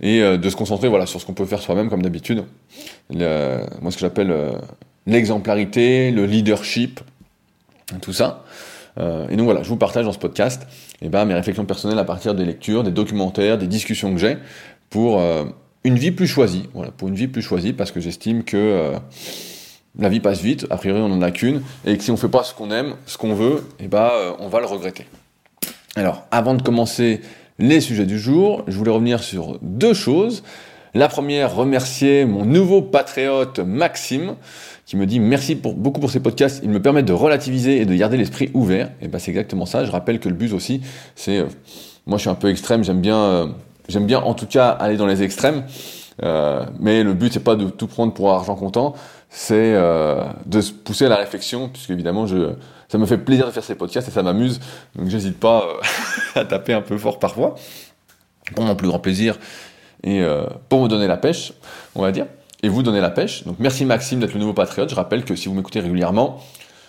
et 0.00 0.22
euh, 0.22 0.36
de 0.36 0.50
se 0.50 0.56
concentrer 0.56 0.88
voilà, 0.88 1.06
sur 1.06 1.20
ce 1.20 1.26
qu'on 1.26 1.34
peut 1.34 1.44
faire 1.44 1.60
soi-même 1.60 1.88
comme 1.88 2.02
d'habitude. 2.02 2.44
Moi, 3.10 3.90
ce 3.90 3.96
que 3.96 4.00
j'appelle 4.00 4.30
euh, 4.30 4.52
l'exemplarité, 5.06 6.10
le 6.10 6.26
leadership, 6.26 7.00
tout 8.00 8.12
ça. 8.12 8.44
Euh, 8.98 9.28
et 9.28 9.36
donc 9.36 9.44
voilà, 9.44 9.62
je 9.62 9.68
vous 9.68 9.76
partage 9.76 10.04
dans 10.04 10.12
ce 10.12 10.18
podcast 10.18 10.66
eh 11.02 11.08
ben, 11.08 11.24
mes 11.24 11.34
réflexions 11.34 11.64
personnelles 11.64 11.98
à 11.98 12.04
partir 12.04 12.34
des 12.34 12.44
lectures, 12.44 12.82
des 12.82 12.90
documentaires, 12.90 13.58
des 13.58 13.68
discussions 13.68 14.12
que 14.12 14.18
j'ai 14.18 14.36
pour 14.90 15.22
une 15.84 15.96
vie 15.96 16.10
plus 16.10 16.26
choisie. 16.26 16.68
Voilà, 16.74 16.90
pour 16.90 17.08
une 17.08 17.14
vie 17.14 17.28
plus 17.28 17.42
choisie 17.42 17.72
parce 17.72 17.92
que 17.92 18.00
j'estime 18.00 18.42
que 18.42 18.94
la 19.98 20.08
vie 20.08 20.20
passe 20.20 20.40
vite, 20.40 20.66
a 20.70 20.76
priori 20.76 21.00
on 21.00 21.08
n'en 21.08 21.22
a 21.22 21.30
qu'une, 21.30 21.62
et 21.84 21.98
si 21.98 22.10
on 22.10 22.14
ne 22.14 22.18
fait 22.18 22.28
pas 22.28 22.44
ce 22.44 22.54
qu'on 22.54 22.70
aime, 22.70 22.94
ce 23.06 23.18
qu'on 23.18 23.34
veut, 23.34 23.64
eh 23.80 23.88
ben, 23.88 24.10
on 24.38 24.48
va 24.48 24.60
le 24.60 24.66
regretter. 24.66 25.06
Alors, 25.96 26.24
avant 26.30 26.54
de 26.54 26.62
commencer 26.62 27.20
les 27.58 27.80
sujets 27.80 28.06
du 28.06 28.18
jour. 28.18 28.62
Je 28.66 28.76
voulais 28.76 28.90
revenir 28.90 29.22
sur 29.22 29.58
deux 29.62 29.94
choses. 29.94 30.42
La 30.94 31.08
première, 31.08 31.54
remercier 31.54 32.24
mon 32.24 32.44
nouveau 32.44 32.82
patriote 32.82 33.58
Maxime, 33.58 34.36
qui 34.86 34.96
me 34.96 35.06
dit 35.06 35.20
merci 35.20 35.54
pour, 35.54 35.74
beaucoup 35.74 36.00
pour 36.00 36.10
ces 36.10 36.20
podcasts. 36.20 36.60
Ils 36.62 36.70
me 36.70 36.80
permettent 36.80 37.06
de 37.06 37.12
relativiser 37.12 37.80
et 37.80 37.86
de 37.86 37.94
garder 37.94 38.16
l'esprit 38.16 38.50
ouvert. 38.54 38.90
Et 39.02 39.08
ben 39.08 39.18
c'est 39.18 39.30
exactement 39.30 39.66
ça. 39.66 39.84
Je 39.84 39.90
rappelle 39.90 40.18
que 40.18 40.28
le 40.28 40.34
but 40.34 40.52
aussi, 40.52 40.80
c'est, 41.14 41.38
euh, 41.38 41.46
moi 42.06 42.16
je 42.16 42.22
suis 42.22 42.30
un 42.30 42.34
peu 42.34 42.48
extrême, 42.48 42.84
j'aime 42.84 43.00
bien, 43.00 43.18
euh, 43.18 43.46
j'aime 43.88 44.06
bien 44.06 44.20
en 44.20 44.34
tout 44.34 44.46
cas 44.46 44.68
aller 44.68 44.96
dans 44.96 45.06
les 45.06 45.22
extrêmes. 45.22 45.64
Euh, 46.24 46.64
mais 46.80 47.04
le 47.04 47.14
but 47.14 47.32
c'est 47.32 47.44
pas 47.44 47.54
de 47.54 47.68
tout 47.68 47.86
prendre 47.86 48.12
pour 48.12 48.32
argent 48.32 48.56
comptant, 48.56 48.94
c'est 49.30 49.74
de 50.46 50.60
se 50.60 50.72
pousser 50.72 51.06
à 51.06 51.08
la 51.08 51.16
réflexion, 51.16 51.68
puisque 51.68 51.90
évidemment 51.90 52.26
je 52.26 52.54
ça 52.88 52.96
me 52.96 53.04
fait 53.04 53.18
plaisir 53.18 53.46
de 53.46 53.50
faire 53.50 53.64
ces 53.64 53.74
podcasts 53.74 54.08
et 54.08 54.10
ça 54.10 54.22
m'amuse. 54.22 54.60
Donc 54.96 55.08
j'hésite 55.08 55.38
pas 55.38 55.66
euh, 55.66 55.80
à 56.40 56.44
taper 56.44 56.72
un 56.72 56.80
peu 56.80 56.96
fort 56.96 57.18
parfois. 57.18 57.54
Pour 58.54 58.64
mon 58.64 58.74
plus 58.74 58.88
grand 58.88 58.98
plaisir 58.98 59.38
et 60.02 60.22
euh, 60.22 60.46
pour 60.70 60.82
me 60.82 60.88
donner 60.88 61.06
la 61.06 61.18
pêche, 61.18 61.52
on 61.94 62.00
va 62.00 62.12
dire. 62.12 62.26
Et 62.62 62.68
vous 62.68 62.82
donner 62.82 63.00
la 63.00 63.10
pêche. 63.10 63.44
Donc 63.44 63.56
merci 63.58 63.84
Maxime 63.84 64.20
d'être 64.20 64.32
le 64.32 64.40
nouveau 64.40 64.54
patriote. 64.54 64.88
Je 64.88 64.94
rappelle 64.94 65.24
que 65.24 65.36
si 65.36 65.48
vous 65.48 65.54
m'écoutez 65.54 65.80
régulièrement, 65.80 66.42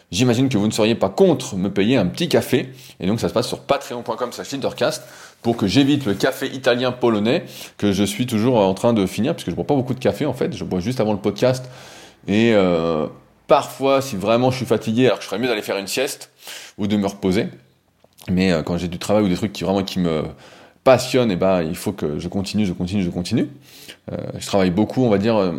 j'imagine 0.09 0.47
que 0.47 0.57
vous 0.57 0.67
ne 0.67 0.71
seriez 0.71 0.95
pas 0.95 1.09
contre 1.09 1.57
me 1.57 1.69
payer 1.69 1.97
un 1.97 2.05
petit 2.05 2.29
café. 2.29 2.71
Et 3.01 3.07
donc 3.07 3.19
ça 3.19 3.27
se 3.27 3.33
passe 3.33 3.47
sur 3.47 3.59
patreon.com 3.59 4.31
slash 4.31 5.01
pour 5.41 5.57
que 5.57 5.67
j'évite 5.67 6.05
le 6.05 6.13
café 6.13 6.47
italien 6.47 6.93
polonais 6.93 7.43
que 7.77 7.91
je 7.91 8.03
suis 8.03 8.25
toujours 8.25 8.57
en 8.57 8.73
train 8.73 8.93
de 8.93 9.05
finir 9.05 9.35
puisque 9.35 9.49
je 9.49 9.55
bois 9.55 9.67
pas 9.67 9.75
beaucoup 9.75 9.93
de 9.93 9.99
café 9.99 10.25
en 10.25 10.33
fait. 10.33 10.55
Je 10.55 10.63
bois 10.63 10.79
juste 10.79 11.01
avant 11.01 11.13
le 11.13 11.19
podcast 11.19 11.69
et 12.27 12.53
euh, 12.53 13.07
Parfois, 13.49 13.99
si 13.99 14.15
vraiment 14.15 14.51
je 14.51 14.57
suis 14.57 14.65
fatigué, 14.67 15.07
alors 15.07 15.17
que 15.17 15.23
je 15.23 15.27
ferais 15.27 15.39
mieux 15.39 15.47
d'aller 15.47 15.63
faire 15.63 15.79
une 15.79 15.87
sieste 15.87 16.29
ou 16.77 16.85
de 16.85 16.95
me 16.97 17.07
reposer. 17.07 17.47
Mais 18.29 18.51
euh, 18.51 18.61
quand 18.61 18.77
j'ai 18.77 18.87
du 18.87 18.99
travail 18.99 19.23
ou 19.23 19.27
des 19.27 19.35
trucs 19.35 19.53
qui 19.53 19.63
vraiment 19.63 19.81
qui 19.81 19.97
me 19.97 20.21
passionnent, 20.83 21.31
et 21.31 21.33
eh 21.33 21.37
ben, 21.37 21.63
il 21.63 21.75
faut 21.75 21.91
que 21.91 22.19
je 22.19 22.27
continue, 22.27 22.67
je 22.67 22.73
continue, 22.73 23.01
je 23.01 23.09
continue. 23.09 23.49
Euh, 24.11 24.17
je 24.37 24.45
travaille 24.45 24.69
beaucoup, 24.69 25.03
on 25.03 25.09
va 25.09 25.17
dire, 25.17 25.55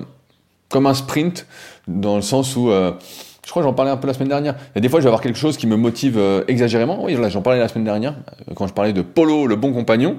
comme 0.69 0.87
un 0.87 0.95
sprint, 0.95 1.49
dans 1.89 2.15
le 2.15 2.23
sens 2.23 2.55
où, 2.55 2.69
je 2.71 3.51
crois 3.51 3.63
que 3.63 3.69
j'en 3.69 3.75
parlais 3.75 3.91
un 3.91 3.97
peu 3.97 4.07
la 4.07 4.15
semaine 4.15 4.29
dernière. 4.29 4.55
Il 4.67 4.77
y 4.77 4.79
a 4.79 4.81
des 4.83 4.89
fois, 4.89 5.01
je 5.01 5.05
vais 5.05 5.09
avoir 5.09 5.21
quelque 5.21 5.39
chose 5.39 5.57
qui 5.57 5.67
me 5.67 5.75
motive 5.77 6.45
exagérément. 6.47 7.03
Oui, 7.03 7.19
j'en 7.29 7.43
parlais 7.43 7.59
la 7.59 7.67
semaine 7.67 7.85
dernière, 7.87 8.15
quand 8.55 8.69
je 8.69 8.73
parlais 8.73 8.93
de 8.93 9.03
Polo, 9.03 9.49
le 9.49 9.57
bon 9.57 9.73
compagnon. 9.73 10.17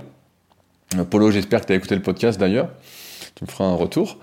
Polo, 1.10 1.32
j'espère 1.32 1.62
que 1.62 1.68
tu 1.68 1.72
as 1.72 1.78
écouté 1.78 1.96
le 1.96 2.02
podcast 2.02 2.38
d'ailleurs. 2.38 2.68
Tu 3.36 3.46
me 3.46 3.50
feras 3.50 3.64
un 3.64 3.76
retour. 3.76 4.18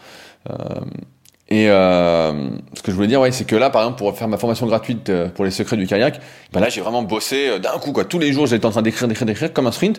Et 1.50 1.71
euh, 1.71 2.50
ce 2.75 2.83
que 2.83 2.90
je 2.90 2.97
voulais 2.97 3.09
dire, 3.09 3.21
ouais, 3.21 3.33
c'est 3.33 3.47
que 3.47 3.57
là, 3.57 3.71
par 3.71 3.83
exemple, 3.83 3.99
pour 3.99 4.17
faire 4.17 4.28
ma 4.28 4.37
formation 4.37 4.67
gratuite 4.67 5.09
euh, 5.09 5.28
pour 5.28 5.45
les 5.47 5.50
secrets 5.50 5.78
du 5.78 5.87
kayak, 5.87 6.21
ben 6.52 6.61
là, 6.61 6.69
j'ai 6.69 6.83
vraiment 6.83 7.02
bossé 7.02 7.49
euh, 7.49 7.59
d'un 7.59 7.78
coup, 7.78 7.93
quoi. 7.93 8.05
Tous 8.05 8.19
les 8.19 8.33
jours, 8.33 8.47
j'étais 8.47 8.67
en 8.67 8.71
train 8.71 8.83
d'écrire, 8.83 9.09
d'écrire, 9.09 9.26
d'écrire, 9.26 9.52
comme 9.52 9.67
un 9.67 9.73
sprint. 9.73 9.99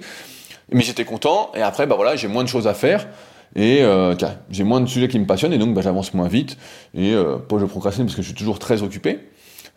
Mais 0.72 0.82
j'étais 0.82 1.06
content. 1.06 1.52
Et 1.56 1.62
après, 1.62 1.88
bah 1.88 1.96
voilà, 1.96 2.16
j'ai 2.16 2.28
moins 2.28 2.44
de 2.44 2.50
choses 2.50 2.68
à 2.68 2.76
faire. 2.76 3.08
Et 3.56 3.82
euh, 3.82 4.16
j'ai 4.52 4.64
moins 4.64 4.82
de 4.82 4.86
sujets 4.86 5.08
qui 5.08 5.18
me 5.18 5.26
passionnent. 5.26 5.54
Et 5.54 5.58
donc, 5.58 5.74
bah, 5.74 5.82
j'avance 5.82 6.14
moins 6.14 6.28
vite. 6.28 6.58
Et 6.94 7.14
euh, 7.14 7.38
pas 7.38 7.58
je 7.60 7.66
procrastine 7.66 8.06
parce 8.06 8.16
que 8.16 8.22
je 8.22 8.28
suis 8.28 8.36
toujours 8.36 8.60
très 8.60 8.84
occupé. 8.84 9.20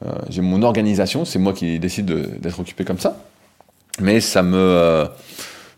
Euh, 0.04 0.12
j'ai 0.28 0.42
mon 0.42 0.62
organisation. 0.62 1.24
C'est 1.24 1.38
moi 1.38 1.52
qui 1.52 1.78
décide 1.78 2.06
d'être 2.40 2.60
occupé 2.60 2.84
comme 2.84 2.98
ça. 2.98 3.16
Mais 4.00 4.20
ça 4.20 4.42
me 4.42 5.06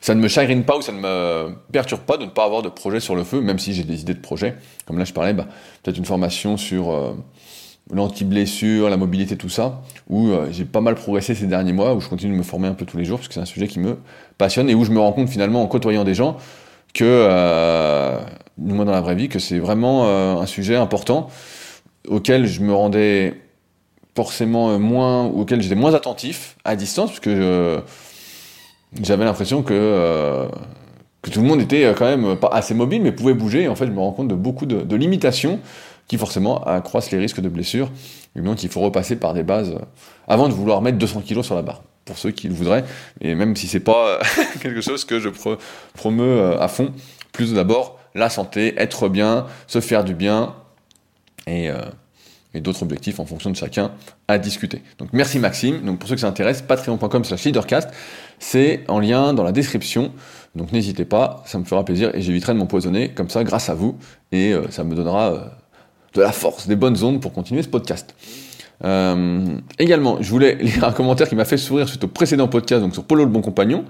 ça 0.04 0.14
ne 0.14 0.20
me 0.20 0.28
chagrine 0.28 0.64
pas 0.64 0.76
ou 0.76 0.82
ça 0.82 0.92
ne 0.92 0.99
me 0.99 1.54
perturbe 1.73 2.02
pas 2.02 2.18
de 2.18 2.26
ne 2.26 2.30
pas 2.30 2.44
avoir 2.44 2.61
de 2.61 2.68
projet 2.68 3.00
sur 3.00 3.16
le 3.16 3.25
feu, 3.25 3.40
même 3.40 3.58
si 3.58 3.73
j'ai 3.73 3.84
des 3.84 4.02
idées 4.02 4.12
de 4.12 4.20
projet. 4.20 4.54
Comme 4.84 4.99
là, 4.99 5.06
je 5.06 5.14
parlais, 5.14 5.32
bah, 5.32 5.46
peut-être 5.82 5.96
une 5.96 6.04
formation 6.04 6.58
sur 6.58 6.90
euh, 6.90 7.14
l'anti-blessure, 7.90 8.90
la 8.90 8.99
mobilité, 8.99 9.38
tout 9.38 9.49
ça, 9.49 9.80
où 10.11 10.28
euh, 10.28 10.49
j'ai 10.50 10.66
pas 10.66 10.82
mal 10.82 10.94
progressé 10.94 11.34
ces 11.34 11.46
derniers 11.46 11.73
mois, 11.73 11.94
où 11.94 12.02
je 12.02 12.08
continue 12.11 12.34
de 12.34 12.37
me 12.37 12.42
former 12.42 12.68
un 12.68 12.75
peu 12.75 12.84
tous 12.84 12.99
les 12.99 13.06
jours, 13.06 13.16
parce 13.16 13.28
que 13.28 13.34
c'est 13.34 13.40
un 13.40 13.46
sujet 13.46 13.66
qui 13.66 13.80
me 13.80 13.96
passionne 14.37 14.68
et 14.68 14.75
où 14.75 14.84
je 14.84 14.90
me 14.90 15.00
rends 15.00 15.14
compte 15.14 15.30
finalement 15.30 15.62
en 15.62 15.66
côtoyant 15.68 16.04
des 16.04 16.14
gens 16.14 16.37
que, 16.92 17.02
euh, 17.02 18.20
moi 18.58 18.84
dans 18.84 18.92
la 18.92 19.00
vraie 19.00 19.14
vie, 19.14 19.30
que 19.30 19.38
c'est 19.38 19.58
vraiment 19.58 20.04
euh, 20.04 20.37
un 20.37 20.46
sujet 20.46 20.76
important 20.76 21.30
auquel 22.08 22.46
je 22.46 22.61
me 22.61 22.75
rendais 22.75 23.40
forcément 24.14 24.78
moins, 24.78 25.25
auquel 25.25 25.62
j'étais 25.62 25.75
moins 25.75 25.94
attentif 25.94 26.58
à 26.66 26.76
distance, 26.76 27.08
puisque 27.08 27.30
je 27.30 27.80
j'avais 29.02 29.24
l'impression 29.24 29.62
que, 29.62 29.74
euh, 29.74 30.48
que 31.22 31.30
tout 31.30 31.40
le 31.40 31.46
monde 31.46 31.60
était 31.60 31.92
quand 31.96 32.04
même 32.04 32.36
pas 32.36 32.48
assez 32.48 32.74
mobile, 32.74 33.02
mais 33.02 33.12
pouvait 33.12 33.34
bouger. 33.34 33.62
Et 33.62 33.68
en 33.68 33.74
fait, 33.74 33.86
je 33.86 33.92
me 33.92 33.98
rends 33.98 34.12
compte 34.12 34.28
de 34.28 34.34
beaucoup 34.34 34.66
de, 34.66 34.96
limitations 34.96 35.60
qui 36.06 36.18
forcément 36.18 36.62
accroissent 36.64 37.10
les 37.10 37.18
risques 37.18 37.40
de 37.40 37.48
blessures. 37.48 37.90
Et 38.36 38.40
donc, 38.40 38.62
il 38.62 38.68
faut 38.68 38.80
repasser 38.80 39.16
par 39.16 39.32
des 39.34 39.42
bases 39.42 39.74
avant 40.28 40.48
de 40.48 40.52
vouloir 40.52 40.82
mettre 40.82 40.98
200 40.98 41.22
kg 41.26 41.42
sur 41.42 41.54
la 41.54 41.62
barre 41.62 41.82
pour 42.04 42.18
ceux 42.18 42.32
qui 42.32 42.48
le 42.48 42.54
voudraient, 42.54 42.84
et 43.22 43.34
même 43.34 43.56
si 43.56 43.66
c'est 43.66 43.80
pas 43.80 44.18
quelque 44.60 44.82
chose 44.82 45.06
que 45.06 45.20
je 45.20 45.30
promeux 45.94 46.54
à 46.60 46.68
fond, 46.68 46.92
plus 47.32 47.54
d'abord 47.54 47.98
la 48.14 48.28
santé, 48.28 48.74
être 48.76 49.08
bien, 49.08 49.46
se 49.66 49.80
faire 49.80 50.04
du 50.04 50.14
bien, 50.14 50.54
et, 51.46 51.70
euh, 51.70 51.80
et 52.54 52.61
d'autres 52.61 52.82
objectifs 52.82 53.20
en 53.20 53.26
fonction 53.26 53.50
de 53.50 53.56
chacun 53.56 53.90
à 54.28 54.38
discuter. 54.38 54.82
Donc 54.99 55.08
merci 55.12 55.38
Maxime. 55.38 55.82
Donc 55.82 55.99
pour 55.99 56.08
ceux 56.08 56.14
qui 56.14 56.23
s'intéressent, 56.23 56.66
patreon.com 56.66 57.25
slash 57.25 57.44
leadercast, 57.44 57.90
c'est 58.38 58.84
en 58.88 59.00
lien 59.00 59.34
dans 59.34 59.42
la 59.42 59.52
description. 59.52 60.12
Donc 60.54 60.73
n'hésitez 60.73 61.04
pas, 61.04 61.42
ça 61.46 61.58
me 61.58 61.64
fera 61.64 61.84
plaisir 61.84 62.14
et 62.14 62.23
j'éviterai 62.23 62.54
de 62.54 62.58
m'empoisonner 62.58 63.11
comme 63.11 63.28
ça 63.28 63.42
grâce 63.42 63.68
à 63.68 63.75
vous 63.75 63.96
et 64.30 64.52
euh, 64.52 64.70
ça 64.70 64.84
me 64.84 64.94
donnera 64.94 65.32
euh, 65.32 65.38
de 66.14 66.23
la 66.23 66.32
force, 66.32 66.68
des 66.68 66.76
bonnes 66.76 67.02
ondes 67.02 67.20
pour 67.20 67.32
continuer 67.32 67.62
ce 67.62 67.68
podcast. 67.68 68.14
Euh, 68.84 69.56
également, 69.78 70.18
je 70.20 70.30
voulais 70.30 70.54
lire 70.61 70.84
un 70.84 70.92
commentaire 70.92 71.28
qui 71.28 71.34
m'a 71.34 71.44
fait 71.44 71.56
sourire 71.56 71.88
suite 71.88 72.04
au 72.04 72.08
précédent 72.08 72.46
podcast, 72.46 72.82
donc 72.82 72.94
sur 72.94 73.04
Polo 73.04 73.25
le 73.25 73.30
bon 73.30 73.40
compagnon. 73.40 73.84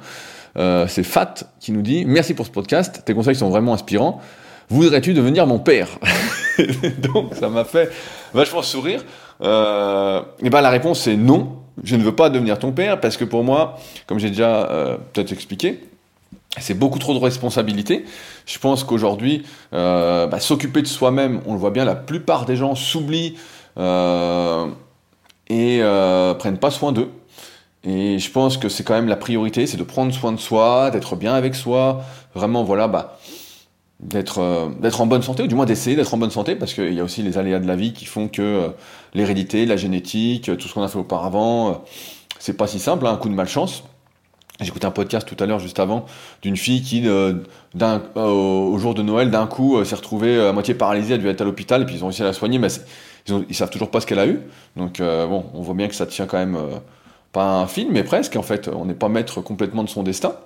C'est 0.56 1.02
Fat 1.02 1.34
qui 1.58 1.72
nous 1.72 1.82
dit 1.82 2.04
Merci 2.04 2.32
pour 2.32 2.46
ce 2.46 2.52
podcast, 2.52 3.02
tes 3.04 3.12
conseils 3.12 3.34
sont 3.34 3.50
vraiment 3.50 3.74
inspirants. 3.74 4.20
Voudrais-tu 4.68 5.14
devenir 5.14 5.46
mon 5.46 5.58
père 5.58 5.88
Donc 7.12 7.34
ça 7.34 7.48
m'a 7.48 7.64
fait 7.64 7.90
vachement 8.32 8.62
sourire. 8.62 9.04
Euh, 9.42 10.22
et 10.40 10.50
ben 10.50 10.60
la 10.60 10.70
réponse 10.70 11.00
c'est 11.00 11.16
non. 11.16 11.56
Je 11.82 11.96
ne 11.96 12.04
veux 12.04 12.14
pas 12.14 12.30
devenir 12.30 12.58
ton 12.58 12.70
père 12.72 13.00
parce 13.00 13.16
que 13.16 13.24
pour 13.24 13.42
moi, 13.42 13.78
comme 14.06 14.18
j'ai 14.18 14.30
déjà 14.30 14.70
euh, 14.70 14.96
peut-être 15.12 15.32
expliqué, 15.32 15.80
c'est 16.58 16.74
beaucoup 16.74 17.00
trop 17.00 17.14
de 17.14 17.18
responsabilités. 17.18 18.04
Je 18.46 18.58
pense 18.60 18.84
qu'aujourd'hui, 18.84 19.42
euh, 19.72 20.28
bah, 20.28 20.38
s'occuper 20.38 20.82
de 20.82 20.86
soi-même, 20.86 21.40
on 21.46 21.54
le 21.54 21.58
voit 21.58 21.72
bien, 21.72 21.84
la 21.84 21.96
plupart 21.96 22.44
des 22.44 22.54
gens 22.54 22.76
s'oublient 22.76 23.34
et 25.50 25.80
prennent 26.38 26.58
pas 26.60 26.70
soin 26.70 26.92
d'eux. 26.92 27.10
Et 27.82 28.18
je 28.18 28.30
pense 28.30 28.56
que 28.56 28.68
c'est 28.68 28.82
quand 28.82 28.94
même 28.94 29.08
la 29.08 29.16
priorité, 29.16 29.66
c'est 29.66 29.76
de 29.76 29.82
prendre 29.82 30.12
soin 30.14 30.32
de 30.32 30.38
soi, 30.38 30.90
d'être 30.90 31.16
bien 31.16 31.34
avec 31.34 31.54
soi, 31.54 32.02
vraiment 32.34 32.64
voilà, 32.64 32.88
bah, 32.88 33.18
d'être 34.04 34.38
euh, 34.38 34.68
d'être 34.80 35.00
en 35.00 35.06
bonne 35.06 35.22
santé, 35.22 35.42
ou 35.42 35.46
du 35.46 35.54
moins 35.54 35.64
d'essayer 35.66 35.96
d'être 35.96 36.12
en 36.14 36.18
bonne 36.18 36.30
santé, 36.30 36.54
parce 36.54 36.74
qu'il 36.74 36.92
y 36.92 37.00
a 37.00 37.04
aussi 37.04 37.22
les 37.22 37.38
aléas 37.38 37.58
de 37.58 37.66
la 37.66 37.74
vie 37.74 37.92
qui 37.92 38.04
font 38.04 38.28
que 38.28 38.42
euh, 38.42 38.68
l'hérédité, 39.14 39.66
la 39.66 39.76
génétique, 39.76 40.56
tout 40.56 40.68
ce 40.68 40.74
qu'on 40.74 40.82
a 40.82 40.88
fait 40.88 40.98
auparavant, 40.98 41.70
euh, 41.70 41.72
c'est 42.38 42.56
pas 42.56 42.66
si 42.66 42.78
simple, 42.78 43.06
hein, 43.06 43.12
un 43.12 43.16
coup 43.16 43.28
de 43.28 43.34
malchance. 43.34 43.84
Écouté 44.60 44.86
un 44.86 44.92
podcast 44.92 45.26
tout 45.26 45.42
à 45.42 45.46
l'heure, 45.46 45.58
juste 45.58 45.80
avant, 45.80 46.04
d'une 46.42 46.56
fille 46.56 46.80
qui, 46.80 47.08
au 47.08 48.78
jour 48.78 48.94
de 48.94 49.02
Noël, 49.02 49.28
d'un 49.28 49.48
coup, 49.48 49.84
s'est 49.84 49.96
retrouvée 49.96 50.40
à 50.40 50.52
moitié 50.52 50.74
paralysée, 50.74 51.14
elle 51.14 51.20
dû 51.20 51.28
être 51.28 51.40
à 51.40 51.44
l'hôpital, 51.44 51.82
et 51.82 51.84
puis 51.84 51.96
ils 51.96 52.04
ont 52.04 52.06
réussi 52.06 52.22
à 52.22 52.26
la 52.26 52.32
soigner, 52.32 52.60
mais 52.60 52.68
ils, 53.26 53.44
ils 53.48 53.54
savent 53.56 53.70
toujours 53.70 53.90
pas 53.90 54.00
ce 54.00 54.06
qu'elle 54.06 54.20
a 54.20 54.28
eu. 54.28 54.38
Donc 54.76 55.00
bon, 55.00 55.46
on 55.54 55.62
voit 55.62 55.74
bien 55.74 55.88
que 55.88 55.94
ça 55.96 56.06
tient 56.06 56.26
quand 56.26 56.38
même 56.38 56.56
pas 57.32 57.58
un 57.58 57.66
film, 57.66 57.90
mais 57.90 58.04
presque. 58.04 58.36
En 58.36 58.44
fait, 58.44 58.68
on 58.68 58.84
n'est 58.84 58.94
pas 58.94 59.08
maître 59.08 59.40
complètement 59.40 59.82
de 59.82 59.88
son 59.88 60.04
destin, 60.04 60.36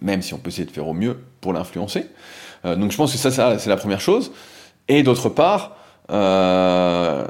même 0.00 0.22
si 0.22 0.32
on 0.32 0.38
peut 0.38 0.50
essayer 0.50 0.64
de 0.64 0.70
faire 0.70 0.86
au 0.86 0.94
mieux 0.94 1.18
pour 1.40 1.52
l'influencer. 1.52 2.06
Euh, 2.64 2.76
donc 2.76 2.92
je 2.92 2.96
pense 2.96 3.12
que 3.12 3.18
ça, 3.18 3.58
c'est 3.58 3.70
la 3.70 3.76
première 3.76 4.00
chose. 4.00 4.32
Et 4.88 5.02
d'autre 5.02 5.28
part, 5.28 5.76
euh, 6.10 7.26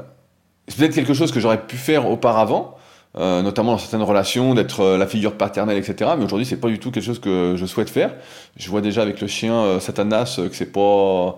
c'est 0.67 0.77
peut-être 0.77 0.95
quelque 0.95 1.13
chose 1.13 1.31
que 1.31 1.39
j'aurais 1.39 1.61
pu 1.61 1.77
faire 1.77 2.09
auparavant, 2.09 2.75
euh, 3.17 3.41
notamment 3.41 3.73
dans 3.73 3.77
certaines 3.77 4.01
relations, 4.01 4.53
d'être 4.53 4.81
euh, 4.81 4.97
la 4.97 5.07
figure 5.07 5.37
paternelle, 5.37 5.77
etc. 5.77 6.11
Mais 6.17 6.25
aujourd'hui, 6.25 6.45
c'est 6.45 6.57
pas 6.57 6.69
du 6.69 6.79
tout 6.79 6.91
quelque 6.91 7.05
chose 7.05 7.19
que 7.19 7.55
je 7.57 7.65
souhaite 7.65 7.89
faire. 7.89 8.15
Je 8.57 8.69
vois 8.69 8.81
déjà 8.81 9.01
avec 9.01 9.21
le 9.21 9.27
chien 9.27 9.53
euh, 9.53 9.79
Satanas 9.79 10.39
que 10.49 10.55
c'est 10.55 10.71
pas 10.71 11.37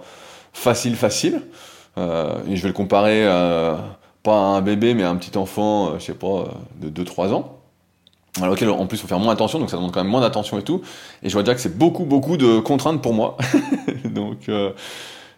facile, 0.54 0.96
facile. 0.96 1.42
et 1.98 2.56
je 2.56 2.62
vais 2.62 2.70
le 2.70 2.74
comparer 2.74 3.25
pas 4.24 4.38
un 4.38 4.62
bébé, 4.62 4.94
mais 4.94 5.04
un 5.04 5.16
petit 5.18 5.38
enfant, 5.38 6.00
je 6.00 6.06
sais 6.06 6.14
pas, 6.14 6.46
de 6.82 7.04
2-3 7.04 7.34
ans, 7.34 7.60
alors 8.42 8.54
auquel 8.54 8.70
en 8.70 8.86
plus 8.86 8.98
faut 8.98 9.08
faire 9.08 9.20
moins 9.20 9.34
attention, 9.34 9.60
donc 9.60 9.70
ça 9.70 9.77
demande 9.77 9.92
quand 9.92 10.01
même 10.01 10.12
moins 10.12 10.22
d'attention 10.22 10.60
et 10.60 10.63
tout. 10.63 10.82
Et 11.24 11.30
je 11.30 11.34
vois 11.34 11.44
déjà 11.44 11.56
que 11.56 11.62
c'est 11.62 11.77
beaucoup, 11.77 12.04
beaucoup 12.04 12.38
de 12.38 12.60
contraintes 12.60 13.01
pour 13.01 13.13
moi. 13.13 13.38
donc, 14.06 14.50
euh, 14.50 14.72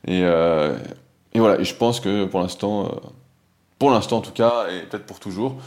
et, 0.08 0.22
et, 0.22 1.39
voilà, 1.39 1.60
et 1.60 1.63
je 1.63 1.75
pense 1.75 2.00
que 2.00 2.25
pour 2.25 2.39
l'instant, 2.39 2.92
pour 3.77 3.92
l'instant 3.92 4.18
en 4.18 4.22
tout 4.22 4.32
cas, 4.32 4.66
et 4.70 4.86
peut-être 4.88 5.06
pour 5.06 5.20
toujours, 5.20 5.58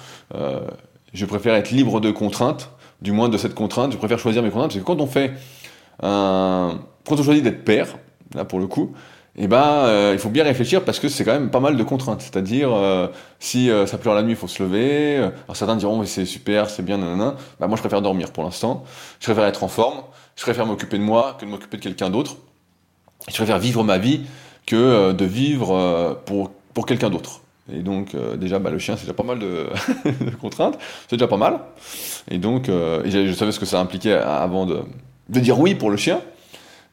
je 1.12 1.24
préfère 1.26 1.54
être 1.54 1.70
libre 1.70 2.00
de 2.00 2.10
contraintes, 2.10 2.70
du 3.02 3.12
moins 3.12 3.28
de 3.28 3.38
cette 3.38 3.54
contrainte, 3.54 3.92
je 3.92 3.96
préfère 3.98 4.18
choisir 4.18 4.42
mes 4.42 4.50
contraintes, 4.50 4.72
parce 4.72 4.80
que 4.80 4.86
quand 4.86 5.00
on 5.00 5.06
fait 5.06 5.32
un... 6.02 6.80
Quand 7.06 7.18
on 7.18 7.22
choisit 7.22 7.42
d'être 7.42 7.64
père, 7.64 7.96
là 8.34 8.44
pour 8.44 8.58
le 8.58 8.66
coup, 8.66 8.92
eh 9.36 9.46
ben, 9.46 9.84
euh, 9.84 10.10
il 10.12 10.18
faut 10.18 10.28
bien 10.28 10.42
réfléchir 10.42 10.84
parce 10.84 10.98
que 10.98 11.08
c'est 11.08 11.24
quand 11.24 11.32
même 11.32 11.50
pas 11.50 11.60
mal 11.60 11.76
de 11.76 11.82
contraintes. 11.82 12.20
C'est-à-dire, 12.20 12.72
euh, 12.72 13.08
si 13.38 13.70
euh, 13.70 13.86
ça 13.86 13.96
pleure 13.96 14.14
la 14.14 14.22
nuit, 14.22 14.32
il 14.32 14.36
faut 14.36 14.48
se 14.48 14.62
lever. 14.62 15.16
Alors 15.16 15.56
certains 15.56 15.76
diront, 15.76 16.04
c'est 16.04 16.24
super, 16.24 16.68
c'est 16.68 16.84
bien, 16.84 16.98
nanana. 16.98 17.36
Bah, 17.60 17.68
moi, 17.68 17.76
je 17.76 17.82
préfère 17.82 18.02
dormir 18.02 18.32
pour 18.32 18.42
l'instant. 18.42 18.84
Je 19.20 19.26
préfère 19.26 19.44
être 19.44 19.62
en 19.62 19.68
forme. 19.68 20.02
Je 20.36 20.42
préfère 20.42 20.66
m'occuper 20.66 20.98
de 20.98 21.02
moi 21.02 21.36
que 21.38 21.44
de 21.44 21.50
m'occuper 21.50 21.76
de 21.76 21.82
quelqu'un 21.82 22.10
d'autre. 22.10 22.36
Je 23.28 23.34
préfère 23.34 23.58
vivre 23.58 23.84
ma 23.84 23.98
vie 23.98 24.22
que 24.66 25.12
de 25.12 25.24
vivre 25.24 26.18
pour, 26.24 26.50
pour 26.74 26.86
quelqu'un 26.86 27.10
d'autre. 27.10 27.42
Et 27.72 27.80
donc, 27.80 28.16
déjà, 28.36 28.58
bah, 28.58 28.70
le 28.70 28.78
chien, 28.78 28.96
c'est 28.96 29.02
déjà 29.02 29.14
pas 29.14 29.22
mal 29.22 29.38
de, 29.38 29.68
contraintes. 30.40 30.78
C'est 31.08 31.16
déjà 31.16 31.28
pas 31.28 31.36
mal. 31.36 31.60
Et 32.30 32.38
donc, 32.38 32.66
je, 32.66 33.32
savais 33.36 33.52
ce 33.52 33.60
que 33.60 33.66
ça 33.66 33.80
impliquait 33.80 34.14
avant 34.14 34.64
de, 34.64 34.80
de 35.28 35.40
dire 35.40 35.58
oui 35.58 35.74
pour 35.74 35.90
le 35.90 35.96
chien. 35.96 36.20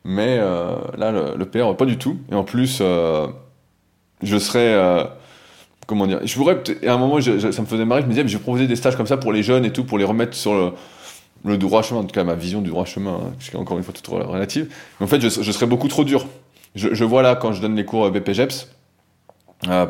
Mais 0.09 0.37
euh, 0.39 0.73
là, 0.97 1.11
le, 1.11 1.45
père, 1.45 1.75
pas 1.75 1.83
du 1.83 1.97
tout. 1.97 2.17
Et 2.31 2.33
en 2.33 2.45
plus, 2.45 2.79
euh, 2.79 3.27
je 4.23 4.37
serais. 4.37 4.73
Euh, 4.73 5.03
comment 5.85 6.07
dire 6.07 6.21
Je 6.23 6.33
pourrais. 6.33 6.63
À 6.87 6.93
un 6.93 6.97
moment, 6.97 7.19
ça 7.19 7.31
me 7.31 7.67
faisait 7.67 7.83
marrer. 7.83 8.03
Je 8.03 8.05
me 8.05 8.11
disais, 8.11 8.23
mais 8.23 8.29
je 8.29 8.37
vais 8.37 8.67
des 8.67 8.77
stages 8.77 8.95
comme 8.95 9.05
ça 9.05 9.17
pour 9.17 9.33
les 9.33 9.43
jeunes 9.43 9.65
et 9.65 9.73
tout, 9.73 9.83
pour 9.83 9.97
les 9.97 10.05
remettre 10.05 10.33
sur 10.33 10.53
le, 10.53 10.71
le 11.43 11.57
droit 11.57 11.81
chemin. 11.81 11.99
En 11.99 12.03
tout 12.05 12.13
cas, 12.13 12.23
ma 12.23 12.35
vision 12.35 12.61
du 12.61 12.69
droit 12.69 12.85
chemin, 12.85 13.19
hein, 13.21 13.33
est 13.51 13.55
encore 13.57 13.77
une 13.77 13.83
fois 13.83 13.93
toute 13.93 14.07
relative. 14.07 14.73
Mais 15.01 15.03
en 15.03 15.09
fait, 15.09 15.19
je, 15.19 15.27
je 15.27 15.51
serais 15.51 15.65
beaucoup 15.65 15.89
trop 15.89 16.05
dur. 16.05 16.25
Je, 16.75 17.03
vois 17.03 17.21
là, 17.21 17.35
quand 17.35 17.51
je 17.51 17.61
donne 17.61 17.75
les 17.75 17.85
cours 17.85 18.09
BPGEPS, 18.09 18.69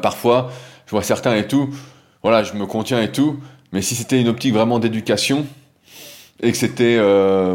parfois, 0.01 0.49
je 0.87 0.91
vois 0.91 1.03
certains 1.03 1.35
et 1.35 1.45
tout. 1.45 1.69
Voilà, 2.23 2.43
je 2.43 2.53
me 2.53 2.65
contiens 2.65 3.03
et 3.03 3.11
tout. 3.11 3.39
Mais 3.71 3.83
si 3.83 3.93
c'était 3.93 4.19
une 4.19 4.29
optique 4.29 4.53
vraiment 4.53 4.79
d'éducation, 4.79 5.45
et 6.41 6.51
que 6.51 6.57
c'était 6.57 6.97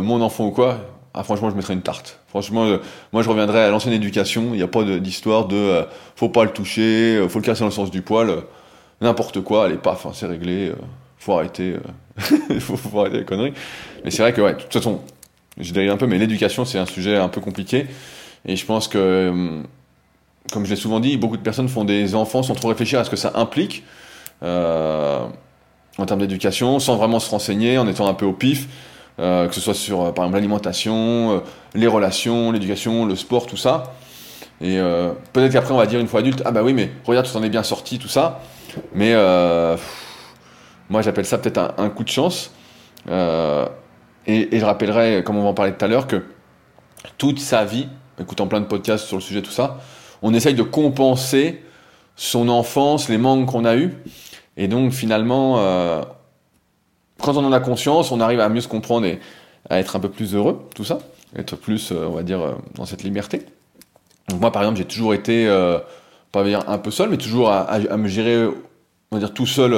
mon 0.00 0.20
enfant 0.20 0.46
ou 0.46 0.50
quoi, 0.50 0.91
ah, 1.14 1.24
franchement, 1.24 1.50
je 1.50 1.56
mettrais 1.56 1.74
une 1.74 1.82
tarte. 1.82 2.18
Franchement, 2.28 2.64
euh, 2.64 2.78
moi, 3.12 3.22
je 3.22 3.28
reviendrais 3.28 3.60
à 3.60 3.70
l'ancienne 3.70 3.92
éducation. 3.92 4.50
Il 4.52 4.56
n'y 4.56 4.62
a 4.62 4.68
pas 4.68 4.82
d'histoire 4.82 5.46
de, 5.46 5.56
euh, 5.56 5.84
faut 6.16 6.30
pas 6.30 6.44
le 6.44 6.50
toucher, 6.50 7.16
euh, 7.16 7.28
faut 7.28 7.38
le 7.38 7.44
casser 7.44 7.60
dans 7.60 7.66
le 7.66 7.72
sens 7.72 7.90
du 7.90 8.00
poil, 8.00 8.44
n'importe 9.02 9.42
quoi. 9.42 9.66
Allez, 9.66 9.76
paf, 9.76 10.06
hein, 10.06 10.12
c'est 10.14 10.26
réglé. 10.26 10.72
faut 11.18 11.34
arrêter, 11.34 11.76
faut, 12.60 12.76
faut, 12.76 13.00
arrêter 13.00 13.18
les 13.18 13.24
conneries. 13.24 13.52
Mais 14.04 14.10
c'est 14.10 14.22
vrai 14.22 14.32
que, 14.32 14.40
ouais, 14.40 14.54
de 14.54 14.60
toute 14.60 14.72
façon, 14.72 15.02
je 15.58 15.70
dirais 15.72 15.88
un 15.90 15.98
peu, 15.98 16.06
mais 16.06 16.16
l'éducation, 16.16 16.64
c'est 16.64 16.78
un 16.78 16.86
sujet 16.86 17.16
un 17.16 17.28
peu 17.28 17.42
compliqué. 17.42 17.86
Et 18.46 18.56
je 18.56 18.64
pense 18.64 18.88
que, 18.88 19.62
comme 20.50 20.64
je 20.64 20.70
l'ai 20.70 20.76
souvent 20.76 20.98
dit, 20.98 21.18
beaucoup 21.18 21.36
de 21.36 21.42
personnes 21.42 21.68
font 21.68 21.84
des 21.84 22.14
enfants 22.14 22.42
sans 22.42 22.54
trop 22.54 22.68
réfléchir 22.68 22.98
à 22.98 23.04
ce 23.04 23.10
que 23.10 23.16
ça 23.16 23.32
implique 23.34 23.84
en 24.40 26.06
termes 26.06 26.20
d'éducation, 26.20 26.78
sans 26.78 26.96
vraiment 26.96 27.20
se 27.20 27.30
renseigner, 27.30 27.76
en 27.76 27.86
étant 27.86 28.08
un 28.08 28.14
peu 28.14 28.24
au 28.24 28.32
pif. 28.32 28.66
Euh, 29.18 29.46
que 29.46 29.54
ce 29.54 29.60
soit 29.60 29.74
sur, 29.74 30.00
euh, 30.00 30.12
par 30.12 30.24
exemple, 30.24 30.36
l'alimentation, 30.36 31.32
euh, 31.32 31.40
les 31.74 31.86
relations, 31.86 32.50
l'éducation, 32.50 33.04
le 33.04 33.14
sport, 33.14 33.46
tout 33.46 33.58
ça. 33.58 33.92
Et 34.60 34.78
peut-être 35.32 35.52
qu'après, 35.52 35.74
on 35.74 35.76
va 35.76 35.86
dire 35.86 35.98
une 35.98 36.06
fois 36.06 36.20
adulte, 36.20 36.40
ah 36.44 36.52
bah 36.52 36.62
oui, 36.62 36.72
mais 36.72 36.92
regarde, 37.04 37.26
tu 37.26 37.32
t'en 37.32 37.42
es 37.42 37.48
bien 37.48 37.64
sorti, 37.64 37.98
tout 37.98 38.06
ça. 38.06 38.40
Mais 38.94 39.12
moi, 40.88 41.02
j'appelle 41.02 41.26
ça 41.26 41.38
peut-être 41.38 41.74
un, 41.78 41.90
coup 41.90 42.04
de 42.04 42.08
chance. 42.08 42.54
Et, 43.08 44.48
je 44.52 44.64
rappellerai, 44.64 45.24
comme 45.24 45.36
on 45.36 45.42
va 45.42 45.48
en 45.48 45.54
parler 45.54 45.72
tout 45.72 45.84
à 45.84 45.88
l'heure, 45.88 46.06
que 46.06 46.22
toute 47.18 47.40
sa 47.40 47.64
vie, 47.64 47.88
écoutant 48.20 48.46
plein 48.46 48.60
de 48.60 48.66
podcasts 48.66 49.06
sur 49.06 49.16
le 49.16 49.22
sujet, 49.22 49.42
tout 49.42 49.50
ça, 49.50 49.80
on 50.22 50.32
essaye 50.32 50.54
de 50.54 50.62
compenser 50.62 51.60
son 52.14 52.48
enfance, 52.48 53.08
les 53.08 53.18
manques 53.18 53.50
qu'on 53.50 53.64
a 53.64 53.74
eus. 53.74 53.92
Et 54.56 54.68
donc, 54.68 54.92
finalement, 54.92 55.56
quand 57.22 57.36
on 57.36 57.44
en 57.44 57.52
a 57.52 57.60
conscience, 57.60 58.10
on 58.10 58.20
arrive 58.20 58.40
à 58.40 58.48
mieux 58.48 58.60
se 58.60 58.68
comprendre 58.68 59.06
et 59.06 59.20
à 59.70 59.78
être 59.78 59.96
un 59.96 60.00
peu 60.00 60.10
plus 60.10 60.34
heureux, 60.34 60.68
tout 60.74 60.84
ça, 60.84 60.98
être 61.36 61.56
plus, 61.56 61.92
euh, 61.92 62.06
on 62.08 62.12
va 62.12 62.22
dire, 62.22 62.40
euh, 62.42 62.52
dans 62.74 62.84
cette 62.84 63.04
liberté. 63.04 63.46
Moi, 64.38 64.50
par 64.50 64.62
exemple, 64.62 64.78
j'ai 64.78 64.84
toujours 64.84 65.14
été, 65.14 65.46
euh, 65.46 65.78
pas 66.32 66.44
dire 66.44 66.68
un 66.68 66.78
peu 66.78 66.90
seul, 66.90 67.08
mais 67.10 67.16
toujours 67.16 67.50
à, 67.50 67.78
me 67.96 68.08
gérer, 68.08 68.46
on 68.46 69.16
va 69.16 69.18
dire, 69.18 69.32
tout 69.32 69.46
seul, 69.46 69.72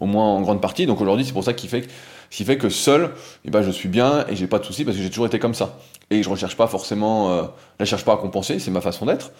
au 0.00 0.06
moins 0.06 0.26
en 0.26 0.40
grande 0.42 0.60
partie. 0.60 0.86
Donc 0.86 1.00
aujourd'hui, 1.00 1.24
c'est 1.24 1.32
pour 1.32 1.44
ça 1.44 1.54
qu'il 1.54 1.70
fait, 1.70 1.88
qui 2.30 2.44
fait 2.44 2.58
que 2.58 2.68
seul, 2.68 3.10
eh 3.44 3.50
ben, 3.50 3.62
je 3.62 3.70
suis 3.70 3.88
bien 3.88 4.26
et 4.28 4.36
j'ai 4.36 4.46
pas 4.46 4.58
de 4.58 4.64
soucis 4.64 4.84
parce 4.84 4.96
que 4.96 5.02
j'ai 5.02 5.08
toujours 5.08 5.26
été 5.26 5.38
comme 5.38 5.54
ça. 5.54 5.78
Et 6.10 6.22
je 6.22 6.28
recherche 6.28 6.56
pas 6.56 6.66
forcément, 6.66 7.48
je 7.80 7.84
cherche 7.86 8.04
pas 8.04 8.12
à 8.12 8.16
compenser, 8.16 8.58
c'est 8.58 8.70
ma 8.70 8.82
façon 8.82 9.06
d'être. 9.06 9.30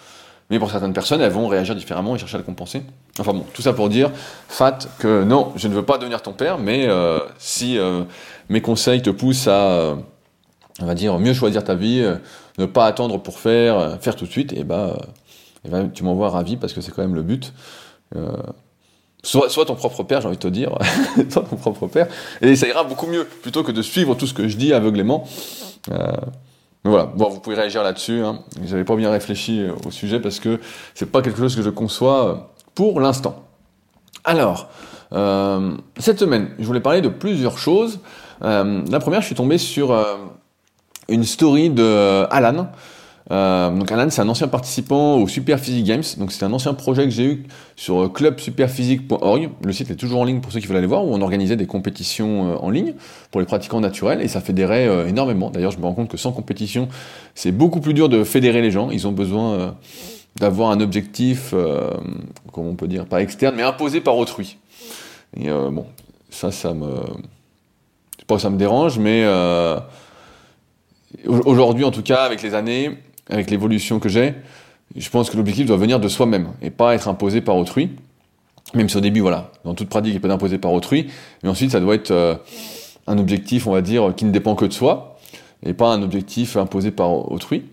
Mais 0.50 0.58
pour 0.58 0.70
certaines 0.70 0.92
personnes, 0.92 1.20
elles 1.20 1.32
vont 1.32 1.48
réagir 1.48 1.74
différemment 1.74 2.14
et 2.14 2.18
chercher 2.18 2.36
à 2.36 2.38
le 2.38 2.44
compenser. 2.44 2.82
Enfin 3.18 3.32
bon, 3.32 3.44
tout 3.54 3.62
ça 3.62 3.72
pour 3.72 3.88
dire, 3.88 4.10
Fat, 4.48 4.78
que 4.98 5.24
non, 5.24 5.52
je 5.56 5.68
ne 5.68 5.74
veux 5.74 5.84
pas 5.84 5.98
devenir 5.98 6.22
ton 6.22 6.32
père, 6.32 6.58
mais 6.58 6.86
euh, 6.88 7.20
si 7.38 7.78
euh, 7.78 8.02
mes 8.48 8.60
conseils 8.60 9.02
te 9.02 9.10
poussent 9.10 9.48
à, 9.48 9.96
on 10.80 10.86
va 10.86 10.94
dire, 10.94 11.18
mieux 11.18 11.34
choisir 11.34 11.64
ta 11.64 11.74
vie, 11.74 12.04
ne 12.58 12.66
pas 12.66 12.86
attendre 12.86 13.18
pour 13.18 13.38
faire, 13.38 13.98
faire 14.00 14.16
tout 14.16 14.26
de 14.26 14.30
suite, 14.30 14.52
et 14.52 14.64
bah, 14.64 14.98
et 15.64 15.68
bah 15.68 15.84
tu 15.92 16.04
m'envoies 16.04 16.28
ravi 16.28 16.56
parce 16.56 16.72
que 16.72 16.80
c'est 16.80 16.92
quand 16.92 17.02
même 17.02 17.14
le 17.14 17.22
but. 17.22 17.52
Soit, 19.24 19.64
ton 19.66 19.76
propre 19.76 20.02
père, 20.02 20.20
j'ai 20.20 20.26
envie 20.26 20.36
de 20.36 20.42
te 20.42 20.48
dire, 20.48 20.76
soit 21.30 21.44
ton 21.44 21.56
propre 21.56 21.86
père, 21.86 22.08
et 22.40 22.56
ça 22.56 22.66
ira 22.66 22.82
beaucoup 22.82 23.06
mieux, 23.06 23.24
plutôt 23.24 23.62
que 23.62 23.70
de 23.70 23.80
suivre 23.80 24.16
tout 24.16 24.26
ce 24.26 24.34
que 24.34 24.48
je 24.48 24.56
dis 24.56 24.72
aveuglément. 24.72 25.28
Euh, 25.92 26.12
voilà, 26.84 27.06
bon, 27.06 27.28
vous 27.28 27.40
pouvez 27.40 27.56
réagir 27.56 27.82
là-dessus. 27.82 28.20
Hein. 28.20 28.40
J'avais 28.64 28.84
pas 28.84 28.96
bien 28.96 29.10
réfléchi 29.10 29.64
au 29.86 29.90
sujet 29.90 30.20
parce 30.20 30.40
que 30.40 30.58
c'est 30.94 31.10
pas 31.10 31.22
quelque 31.22 31.38
chose 31.38 31.54
que 31.54 31.62
je 31.62 31.70
conçois 31.70 32.52
pour 32.74 33.00
l'instant. 33.00 33.44
Alors, 34.24 34.68
euh, 35.12 35.76
cette 35.98 36.18
semaine, 36.18 36.50
je 36.58 36.64
voulais 36.64 36.80
parler 36.80 37.00
de 37.00 37.08
plusieurs 37.08 37.58
choses. 37.58 38.00
Euh, 38.42 38.82
la 38.90 39.00
première, 39.00 39.20
je 39.20 39.26
suis 39.26 39.34
tombé 39.34 39.58
sur 39.58 39.92
euh, 39.92 40.16
une 41.08 41.24
story 41.24 41.70
de 41.70 42.24
Alan, 42.30 42.68
euh, 43.32 43.70
donc 43.70 43.90
Alan, 43.90 44.10
c'est 44.10 44.20
un 44.20 44.28
ancien 44.28 44.46
participant 44.46 45.16
au 45.16 45.26
Super 45.26 45.58
Physique 45.58 45.86
Games. 45.86 46.02
Donc 46.18 46.32
c'est 46.32 46.44
un 46.44 46.52
ancien 46.52 46.74
projet 46.74 47.04
que 47.04 47.10
j'ai 47.10 47.24
eu 47.24 47.44
sur 47.76 48.12
clubsuperphysique.org. 48.12 49.48
Le 49.64 49.72
site 49.72 49.90
est 49.90 49.96
toujours 49.96 50.20
en 50.20 50.24
ligne 50.24 50.40
pour 50.40 50.52
ceux 50.52 50.60
qui 50.60 50.66
veulent 50.66 50.76
aller 50.76 50.86
voir, 50.86 51.06
où 51.06 51.14
on 51.14 51.20
organisait 51.22 51.56
des 51.56 51.66
compétitions 51.66 52.52
euh, 52.52 52.56
en 52.56 52.68
ligne 52.68 52.94
pour 53.30 53.40
les 53.40 53.46
pratiquants 53.46 53.80
naturels 53.80 54.20
et 54.20 54.28
ça 54.28 54.42
fédérait 54.42 54.86
euh, 54.86 55.08
énormément. 55.08 55.48
D'ailleurs, 55.48 55.70
je 55.70 55.78
me 55.78 55.84
rends 55.84 55.94
compte 55.94 56.10
que 56.10 56.18
sans 56.18 56.32
compétition, 56.32 56.88
c'est 57.34 57.52
beaucoup 57.52 57.80
plus 57.80 57.94
dur 57.94 58.10
de 58.10 58.22
fédérer 58.22 58.60
les 58.60 58.70
gens. 58.70 58.90
Ils 58.90 59.06
ont 59.06 59.12
besoin 59.12 59.74
d'avoir 60.36 60.70
un 60.70 60.80
objectif, 60.80 61.54
comment 62.52 62.70
on 62.70 62.74
peut 62.74 62.88
dire, 62.88 63.06
pas 63.06 63.22
externe, 63.22 63.54
mais 63.56 63.62
imposé 63.62 64.02
par 64.02 64.16
autrui. 64.16 64.58
Et 65.38 65.48
bon, 65.48 65.86
ça, 66.28 66.50
ça 66.52 66.74
me, 66.74 66.86
c'est 68.18 68.26
pas 68.26 68.36
que 68.36 68.42
ça 68.42 68.50
me 68.50 68.58
dérange, 68.58 68.98
mais 68.98 69.26
aujourd'hui, 71.26 71.84
en 71.84 71.90
tout 71.90 72.02
cas, 72.02 72.24
avec 72.24 72.42
les 72.42 72.54
années, 72.54 72.98
avec 73.30 73.50
l'évolution 73.50 73.98
que 73.98 74.08
j'ai, 74.08 74.34
je 74.96 75.08
pense 75.08 75.30
que 75.30 75.36
l'objectif 75.36 75.66
doit 75.66 75.76
venir 75.76 76.00
de 76.00 76.08
soi-même 76.08 76.48
et 76.60 76.70
pas 76.70 76.94
être 76.94 77.08
imposé 77.08 77.40
par 77.40 77.56
autrui. 77.56 77.90
Même 78.74 78.88
si 78.88 78.96
au 78.96 79.00
début, 79.00 79.20
voilà, 79.20 79.50
dans 79.64 79.74
toute 79.74 79.88
pratique, 79.88 80.14
il 80.14 80.20
peut 80.20 80.28
être 80.28 80.34
imposé 80.34 80.58
par 80.58 80.72
autrui, 80.72 81.08
mais 81.42 81.48
ensuite, 81.48 81.72
ça 81.72 81.80
doit 81.80 81.94
être 81.94 82.10
euh, 82.10 82.34
un 83.06 83.18
objectif, 83.18 83.66
on 83.66 83.72
va 83.72 83.82
dire, 83.82 84.14
qui 84.16 84.24
ne 84.24 84.30
dépend 84.30 84.54
que 84.54 84.64
de 84.64 84.72
soi 84.72 85.18
et 85.64 85.74
pas 85.74 85.88
un 85.88 86.02
objectif 86.02 86.56
imposé 86.56 86.90
par 86.90 87.30
autrui. 87.30 87.64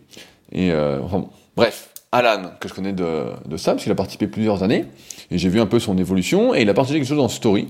Et 0.52 0.72
euh, 0.72 1.00
enfin, 1.02 1.20
bon. 1.20 1.30
bref, 1.56 1.90
Alan, 2.12 2.52
que 2.60 2.68
je 2.68 2.74
connais 2.74 2.94
de, 2.94 3.26
de 3.46 3.58
ça, 3.58 3.72
parce 3.72 3.84
qu'il 3.84 3.92
a 3.92 3.96
participé 3.96 4.28
plusieurs 4.28 4.62
années, 4.64 4.86
et 5.32 5.38
j'ai 5.38 5.50
vu 5.50 5.60
un 5.60 5.66
peu 5.66 5.80
son 5.80 5.98
évolution, 5.98 6.54
et 6.54 6.64
il 6.64 6.70
a 6.70 6.74
partagé 6.74 7.00
quelque 7.00 7.08
chose 7.08 7.20
en 7.20 7.30
story. 7.30 7.70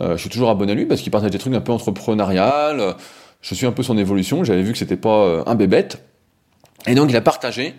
Euh, 0.00 0.16
je 0.16 0.20
suis 0.22 0.30
toujours 0.30 0.48
abonné 0.48 0.72
à 0.72 0.74
lui 0.74 0.86
parce 0.86 1.02
qu'il 1.02 1.12
partage 1.12 1.30
des 1.30 1.38
trucs 1.38 1.54
un 1.54 1.60
peu 1.60 1.72
entrepreneurial. 1.72 2.94
Je 3.42 3.54
suis 3.54 3.66
un 3.66 3.72
peu 3.72 3.82
son 3.82 3.98
évolution. 3.98 4.44
J'avais 4.44 4.62
vu 4.62 4.72
que 4.72 4.78
c'était 4.78 4.96
pas 4.96 5.42
un 5.44 5.54
bébête, 5.54 6.02
et 6.86 6.94
donc 6.94 7.10
il 7.10 7.16
a 7.16 7.20
partagé 7.20 7.74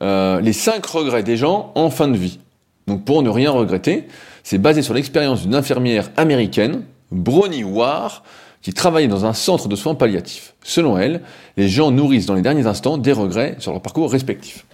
euh, 0.00 0.40
les 0.40 0.52
cinq 0.52 0.84
regrets 0.86 1.22
des 1.22 1.36
gens 1.36 1.72
en 1.74 1.90
fin 1.90 2.08
de 2.08 2.16
vie. 2.16 2.38
Donc 2.86 3.04
pour 3.04 3.22
ne 3.22 3.30
rien 3.30 3.50
regretter, 3.50 4.08
c'est 4.42 4.58
basé 4.58 4.82
sur 4.82 4.94
l'expérience 4.94 5.42
d'une 5.42 5.54
infirmière 5.54 6.10
américaine, 6.16 6.84
Bronnie 7.10 7.64
Ware, 7.64 8.22
qui 8.62 8.72
travaillait 8.72 9.08
dans 9.08 9.24
un 9.24 9.32
centre 9.32 9.68
de 9.68 9.76
soins 9.76 9.94
palliatifs. 9.94 10.54
Selon 10.62 10.98
elle, 10.98 11.22
les 11.56 11.68
gens 11.68 11.90
nourrissent 11.90 12.26
dans 12.26 12.34
les 12.34 12.42
derniers 12.42 12.66
instants 12.66 12.98
des 12.98 13.12
regrets 13.12 13.56
sur 13.58 13.72
leur 13.72 13.82
parcours 13.82 14.10
respectif. 14.10 14.64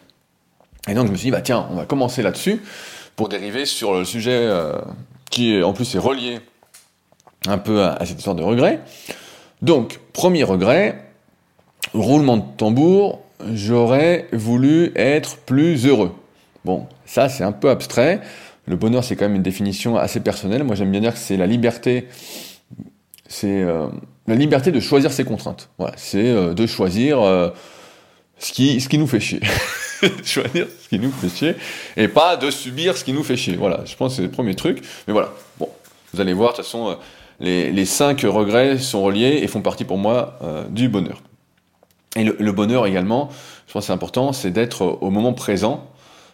Et 0.88 0.94
donc 0.94 1.06
je 1.06 1.12
me 1.12 1.16
suis 1.16 1.26
dit, 1.26 1.30
bah 1.30 1.40
tiens, 1.40 1.66
on 1.70 1.74
va 1.74 1.84
commencer 1.84 2.22
là-dessus 2.22 2.62
pour 3.16 3.28
dériver 3.28 3.66
sur 3.66 3.94
le 3.94 4.04
sujet 4.04 4.38
euh, 4.38 4.78
qui 5.30 5.62
en 5.62 5.72
plus 5.72 5.94
est 5.94 5.98
relié 5.98 6.40
un 7.46 7.58
peu 7.58 7.82
à, 7.82 7.92
à 7.94 8.06
cette 8.06 8.18
histoire 8.18 8.36
de 8.36 8.42
regrets. 8.42 8.80
Donc, 9.60 9.98
premier 10.12 10.44
regret, 10.44 11.04
roulement 11.92 12.36
de 12.36 12.44
tambour, 12.56 13.20
j'aurais 13.52 14.26
voulu 14.32 14.92
être 14.96 15.38
plus 15.38 15.86
heureux. 15.86 16.14
Bon, 16.64 16.86
ça 17.06 17.28
c'est 17.28 17.44
un 17.44 17.52
peu 17.52 17.70
abstrait. 17.70 18.20
Le 18.66 18.76
bonheur 18.76 19.04
c'est 19.04 19.16
quand 19.16 19.26
même 19.26 19.36
une 19.36 19.42
définition 19.42 19.96
assez 19.96 20.20
personnelle. 20.20 20.64
Moi 20.64 20.74
j'aime 20.74 20.90
bien 20.90 21.00
dire 21.00 21.12
que 21.12 21.18
c'est 21.18 21.36
la 21.36 21.46
liberté, 21.46 22.08
c'est 23.28 23.62
euh, 23.62 23.86
la 24.26 24.34
liberté 24.34 24.72
de 24.72 24.80
choisir 24.80 25.12
ses 25.12 25.24
contraintes. 25.24 25.70
Voilà, 25.78 25.94
c'est 25.96 26.26
euh, 26.26 26.54
de 26.54 26.66
choisir 26.66 27.20
euh, 27.20 27.50
ce 28.38 28.52
qui 28.52 28.80
ce 28.80 28.88
qui 28.88 28.98
nous 28.98 29.06
fait 29.06 29.20
chier. 29.20 29.40
choisir 30.24 30.66
ce 30.80 30.88
qui 30.88 30.98
nous 30.98 31.10
fait 31.10 31.28
chier 31.28 31.54
et 31.96 32.08
pas 32.08 32.36
de 32.36 32.50
subir 32.50 32.96
ce 32.96 33.04
qui 33.04 33.12
nous 33.12 33.24
fait 33.24 33.36
chier. 33.36 33.56
Voilà, 33.56 33.82
je 33.84 33.96
pense 33.96 34.12
que 34.12 34.16
c'est 34.16 34.22
le 34.22 34.30
premier 34.30 34.54
truc. 34.54 34.82
Mais 35.06 35.12
voilà, 35.12 35.32
bon, 35.58 35.68
vous 36.12 36.20
allez 36.20 36.32
voir, 36.32 36.52
de 36.52 36.56
toute 36.56 36.64
façon, 36.64 36.96
les, 37.40 37.72
les 37.72 37.84
cinq 37.84 38.20
regrets 38.22 38.78
sont 38.78 39.02
reliés 39.02 39.40
et 39.42 39.46
font 39.48 39.60
partie 39.60 39.84
pour 39.84 39.98
moi 39.98 40.38
du 40.70 40.88
bonheur. 40.88 41.20
Et 42.18 42.24
le, 42.24 42.52
bonheur 42.52 42.84
également, 42.86 43.28
je 43.66 43.72
pense 43.72 43.84
que 43.84 43.86
c'est 43.86 43.92
important, 43.92 44.32
c'est 44.32 44.50
d'être 44.50 44.98
au 45.00 45.10
moment 45.10 45.32
présent, 45.32 45.86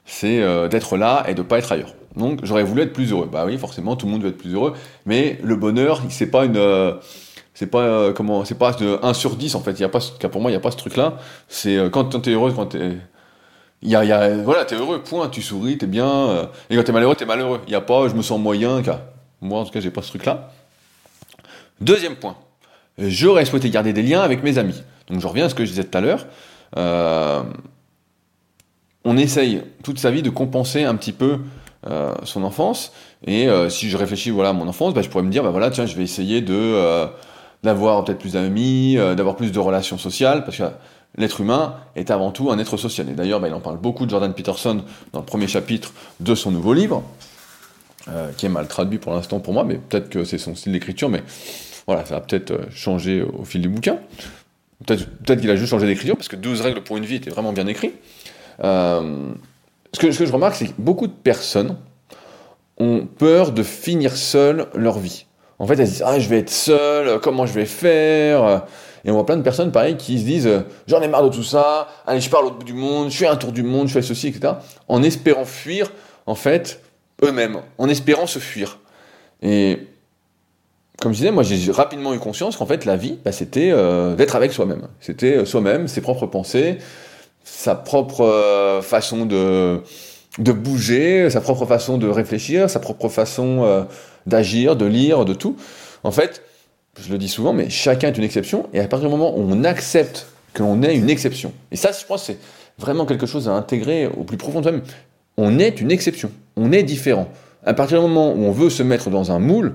c'est 0.07 0.41
euh, 0.41 0.67
d'être 0.67 0.97
là 0.97 1.25
et 1.29 1.35
de 1.35 1.43
pas 1.43 1.59
être 1.59 1.71
ailleurs. 1.71 1.95
Donc 2.17 2.41
j'aurais 2.43 2.63
voulu 2.63 2.83
être 2.83 2.95
plus 2.95 3.13
heureux. 3.13 3.29
Bah 3.31 3.45
oui, 3.47 3.59
forcément, 3.59 3.95
tout 3.95 4.07
le 4.07 4.13
monde 4.13 4.23
veut 4.23 4.31
être 4.31 4.39
plus 4.39 4.55
heureux, 4.55 4.73
mais 5.05 5.39
le 5.43 5.57
bonheur, 5.57 6.01
c'est 6.09 6.31
pas 6.31 6.47
une 6.47 6.57
euh, 6.57 6.95
c'est 7.53 7.67
pas 7.67 7.83
euh, 7.83 8.13
comment 8.15 8.47
c'est 8.47 8.59
pas 8.59 8.73
de 8.73 8.99
1 9.03 9.13
sur 9.13 9.37
10 9.37 9.55
en 9.57 9.61
fait, 9.61 9.73
il 9.73 9.81
y 9.81 9.85
a 9.85 9.91
pas 9.91 10.01
pour 10.31 10.41
moi, 10.41 10.51
il 10.51 10.55
y 10.55 10.57
a 10.57 10.61
pas 10.61 10.71
ce 10.71 10.79
truc 10.79 10.97
là, 10.97 11.19
c'est 11.49 11.77
quand 11.93 12.19
tu 12.19 12.31
es 12.31 12.33
heureux 12.33 12.53
quand 12.53 12.67
tu 12.67 12.79
il 13.83 13.91
y 13.91 13.97
a, 13.97 14.37
voilà, 14.39 14.65
t'es 14.65 14.77
heureux, 14.77 15.03
point, 15.03 15.29
tu 15.29 15.43
souris, 15.43 15.77
t'es 15.77 15.87
bien, 15.87 16.49
et 16.71 16.77
quand 16.77 16.85
t'es 16.85 16.93
malheureux, 16.93 17.17
t'es 17.17 17.27
malheureux. 17.27 17.61
Il 17.67 17.73
y 17.75 17.77
a 17.77 17.83
pas, 17.83 18.09
je 18.09 18.15
me 18.15 18.23
sens 18.23 18.41
moyen, 18.41 18.81
moi 19.43 19.61
en 19.61 19.65
tout 19.65 19.73
cas, 19.73 19.81
j'ai 19.81 19.91
pas 19.91 20.01
ce 20.01 20.09
truc-là. 20.09 20.51
Deuxième 21.83 22.17
point, 22.17 22.35
j'aurais 22.97 23.45
souhaité 23.45 23.69
garder 23.69 23.93
des 23.93 24.03
liens 24.03 24.23
avec 24.23 24.43
mes 24.43 24.57
amis. 24.57 24.83
Donc 25.09 25.21
je 25.21 25.27
reviens 25.27 25.47
à 25.47 25.49
ce 25.49 25.55
que 25.55 25.65
je 25.65 25.71
disais 25.71 25.85
tout 25.85 25.97
à 25.99 26.01
l'heure. 26.01 26.27
Euh, 26.77 27.43
on 29.05 29.17
essaye 29.17 29.63
toute 29.83 29.99
sa 29.99 30.11
vie 30.11 30.23
de 30.23 30.31
compenser 30.31 30.85
un 30.85 30.95
petit 30.97 31.13
peu 31.13 31.41
euh, 31.87 32.15
son 32.25 32.43
enfance. 32.43 32.93
Et 33.27 33.49
euh, 33.49 33.69
si 33.69 33.91
je 33.91 33.97
réfléchis 33.97 34.31
voilà, 34.31 34.51
à 34.51 34.53
mon 34.53 34.67
enfance, 34.69 34.95
bah, 34.95 35.03
je 35.03 35.09
pourrais 35.09 35.25
me 35.25 35.31
dire, 35.31 35.43
bah, 35.43 35.51
voilà, 35.51 35.71
tiens, 35.71 35.87
je 35.87 35.97
vais 35.97 36.03
essayer 36.03 36.41
d'avoir 36.41 38.05
peut-être 38.05 38.19
plus 38.19 38.33
d'amis, 38.33 38.97
d'avoir 38.97 39.37
plus 39.37 39.53
de 39.53 39.59
relations 39.59 39.99
sociales, 39.99 40.45
parce 40.45 40.57
que 40.57 40.65
l'être 41.17 41.41
humain 41.41 41.77
est 41.97 42.11
avant 42.11 42.31
tout 42.31 42.51
un 42.51 42.59
être 42.59 42.77
social. 42.77 43.09
Et 43.09 43.13
d'ailleurs, 43.13 43.41
bah, 43.41 43.49
il 43.49 43.55
en 43.55 43.61
parle 43.61 43.79
beaucoup 43.79 44.07
de 44.07 44.11
Jordan 44.11 44.33
Peterson 44.33 44.83
dans 45.13 45.21
le 45.21 45.27
premier 45.27 45.49
chapitre 45.49 45.93
de 46.21 46.35
son 46.35 46.51
nouveau 46.51 46.73
livre, 46.73 47.03
qui 48.37 48.45
est 48.45 48.51
mal 48.51 48.69
traduit 48.69 48.99
pour 48.99 49.13
l'instant 49.13 49.41
pour 49.41 49.55
moi, 49.55 49.65
mais 49.65 49.77
peut-être 49.77 50.11
que 50.11 50.25
c'est 50.25 50.37
son 50.37 50.55
style 50.55 50.73
d'écriture, 50.73 51.09
mais 51.09 51.23
voilà, 51.87 52.05
ça 52.05 52.17
va 52.17 52.21
peut-être 52.21 52.71
changer 52.71 53.23
au 53.23 53.45
fil 53.45 53.63
du 53.63 53.69
bouquin. 53.69 53.99
Peut-être 54.87 55.41
qu'il 55.41 55.51
a 55.51 55.57
juste 55.57 55.71
changé 55.71 55.87
d'écriture, 55.87 56.17
parce 56.17 56.29
que 56.29 56.37
12 56.37 56.61
règles 56.61 56.83
pour 56.83 56.97
une 56.97 57.05
vie 57.05 57.17
était 57.17 57.31
vraiment 57.31 57.53
bien 57.53 57.67
écrit. 57.67 57.93
Euh, 58.63 59.33
ce, 59.93 59.99
que, 59.99 60.11
je 60.11 60.33
remarque, 60.33 60.57
c'est 60.57 60.67
que 60.67 60.73
beaucoup 60.79 61.07
de 61.07 61.13
personnes 61.13 61.77
ont 62.79 63.07
peur 63.07 63.53
de 63.53 63.63
finir 63.63 64.17
seules 64.17 64.67
leur 64.75 64.99
vie. 64.99 65.27
En 65.59 65.67
fait, 65.67 65.75
elles 65.79 65.87
se 65.87 65.93
disent 65.93 66.05
Ah, 66.07 66.19
je 66.19 66.29
vais 66.29 66.39
être 66.39 66.51
seule, 66.51 67.21
comment 67.21 67.47
je 67.47 67.53
vais 67.53 67.67
faire? 67.67 68.65
Et 69.05 69.11
on 69.11 69.15
voit 69.15 69.27
plein 69.27 69.37
de 69.37 69.43
personnes, 69.43 69.71
pareil, 69.71 69.97
qui 69.97 70.19
se 70.19 70.25
disent 70.25 70.51
J'en 70.87 71.01
ai 71.01 71.09
marre 71.09 71.25
de 71.25 71.35
tout 71.35 71.45
ça, 71.45 71.89
allez, 72.07 72.21
je 72.21 72.29
pars 72.29 72.41
à 72.41 72.43
l'autre 72.43 72.59
bout 72.59 72.65
du 72.65 72.75
monde, 72.75 73.11
je 73.11 73.17
fais 73.17 73.27
un 73.27 73.37
tour 73.37 73.53
du 73.53 73.63
monde, 73.63 73.89
je 73.89 73.93
fais 73.93 74.03
ceci, 74.03 74.29
etc. 74.29 74.55
En 74.89 75.03
espérant 75.03 75.45
fuir, 75.45 75.91
en 76.27 76.35
fait, 76.35 76.81
eux-mêmes, 77.23 77.61
en 77.79 77.89
espérant 77.89 78.27
se 78.27 78.39
fuir. 78.39 78.79
Et 79.43 79.79
comme 81.01 81.13
je 81.13 81.19
disais, 81.19 81.33
moi 81.33 81.43
j'ai 81.43 81.71
rapidement 81.73 82.15
eu 82.15 82.19
conscience 82.19 82.57
qu'en 82.57 82.67
fait 82.67 82.85
la 82.85 82.97
vie, 82.97 83.19
bah, 83.25 83.33
c'était 83.33 83.71
euh, 83.73 84.15
d'être 84.15 84.37
avec 84.37 84.53
soi-même. 84.53 84.89
C'était 85.01 85.39
euh, 85.39 85.45
soi-même, 85.45 85.89
ses 85.89 86.01
propres 86.01 86.27
pensées, 86.27 86.79
sa 87.43 87.75
propre 87.75 88.23
euh, 88.23 88.81
façon 88.81 89.27
de, 89.27 89.81
de 90.39 90.53
bouger, 90.53 91.29
sa 91.31 91.41
propre 91.41 91.67
façon 91.67 91.99
de 91.99 92.09
réfléchir, 92.09 92.71
sa 92.71 92.81
propre 92.81 93.09
façon 93.09 93.87
d'agir, 94.27 94.77
de 94.77 94.87
lire, 94.87 95.25
de 95.25 95.35
tout. 95.35 95.57
En 96.05 96.11
fait, 96.11 96.43
je 97.01 97.11
le 97.11 97.19
dis 97.19 97.29
souvent, 97.29 97.53
mais 97.53 97.71
chacun 97.71 98.09
est 98.09 98.17
une 98.17 98.25
exception, 98.25 98.69
et 98.73 98.81
à 98.81 98.87
partir 98.87 99.09
du 99.09 99.15
moment 99.15 99.37
où 99.37 99.41
on 99.41 99.65
accepte 99.65 100.27
que 100.53 100.63
l'on 100.63 100.83
est 100.83 100.95
une 100.95 101.11
exception, 101.11 101.53
et 101.73 101.77
ça 101.77 101.91
je 101.91 102.05
pense 102.07 102.25
c'est 102.25 102.39
vraiment 102.79 103.05
quelque 103.05 103.27
chose 103.27 103.49
à 103.49 103.53
intégrer 103.53 104.07
au 104.07 104.23
plus 104.23 104.37
profond 104.37 104.61
de 104.61 104.65
soi-même, 104.65 104.83
on 105.37 105.59
est 105.59 105.81
une 105.81 105.91
exception, 105.91 106.31
on 106.57 106.71
est 106.71 106.85
différent. 106.85 107.29
À 107.67 107.75
partir 107.75 108.01
du 108.01 108.07
moment 108.07 108.33
où 108.33 108.45
on 108.45 108.53
veut 108.53 108.71
se 108.71 108.83
mettre 108.83 109.11
dans 109.11 109.33
un 109.33 109.39
moule, 109.41 109.75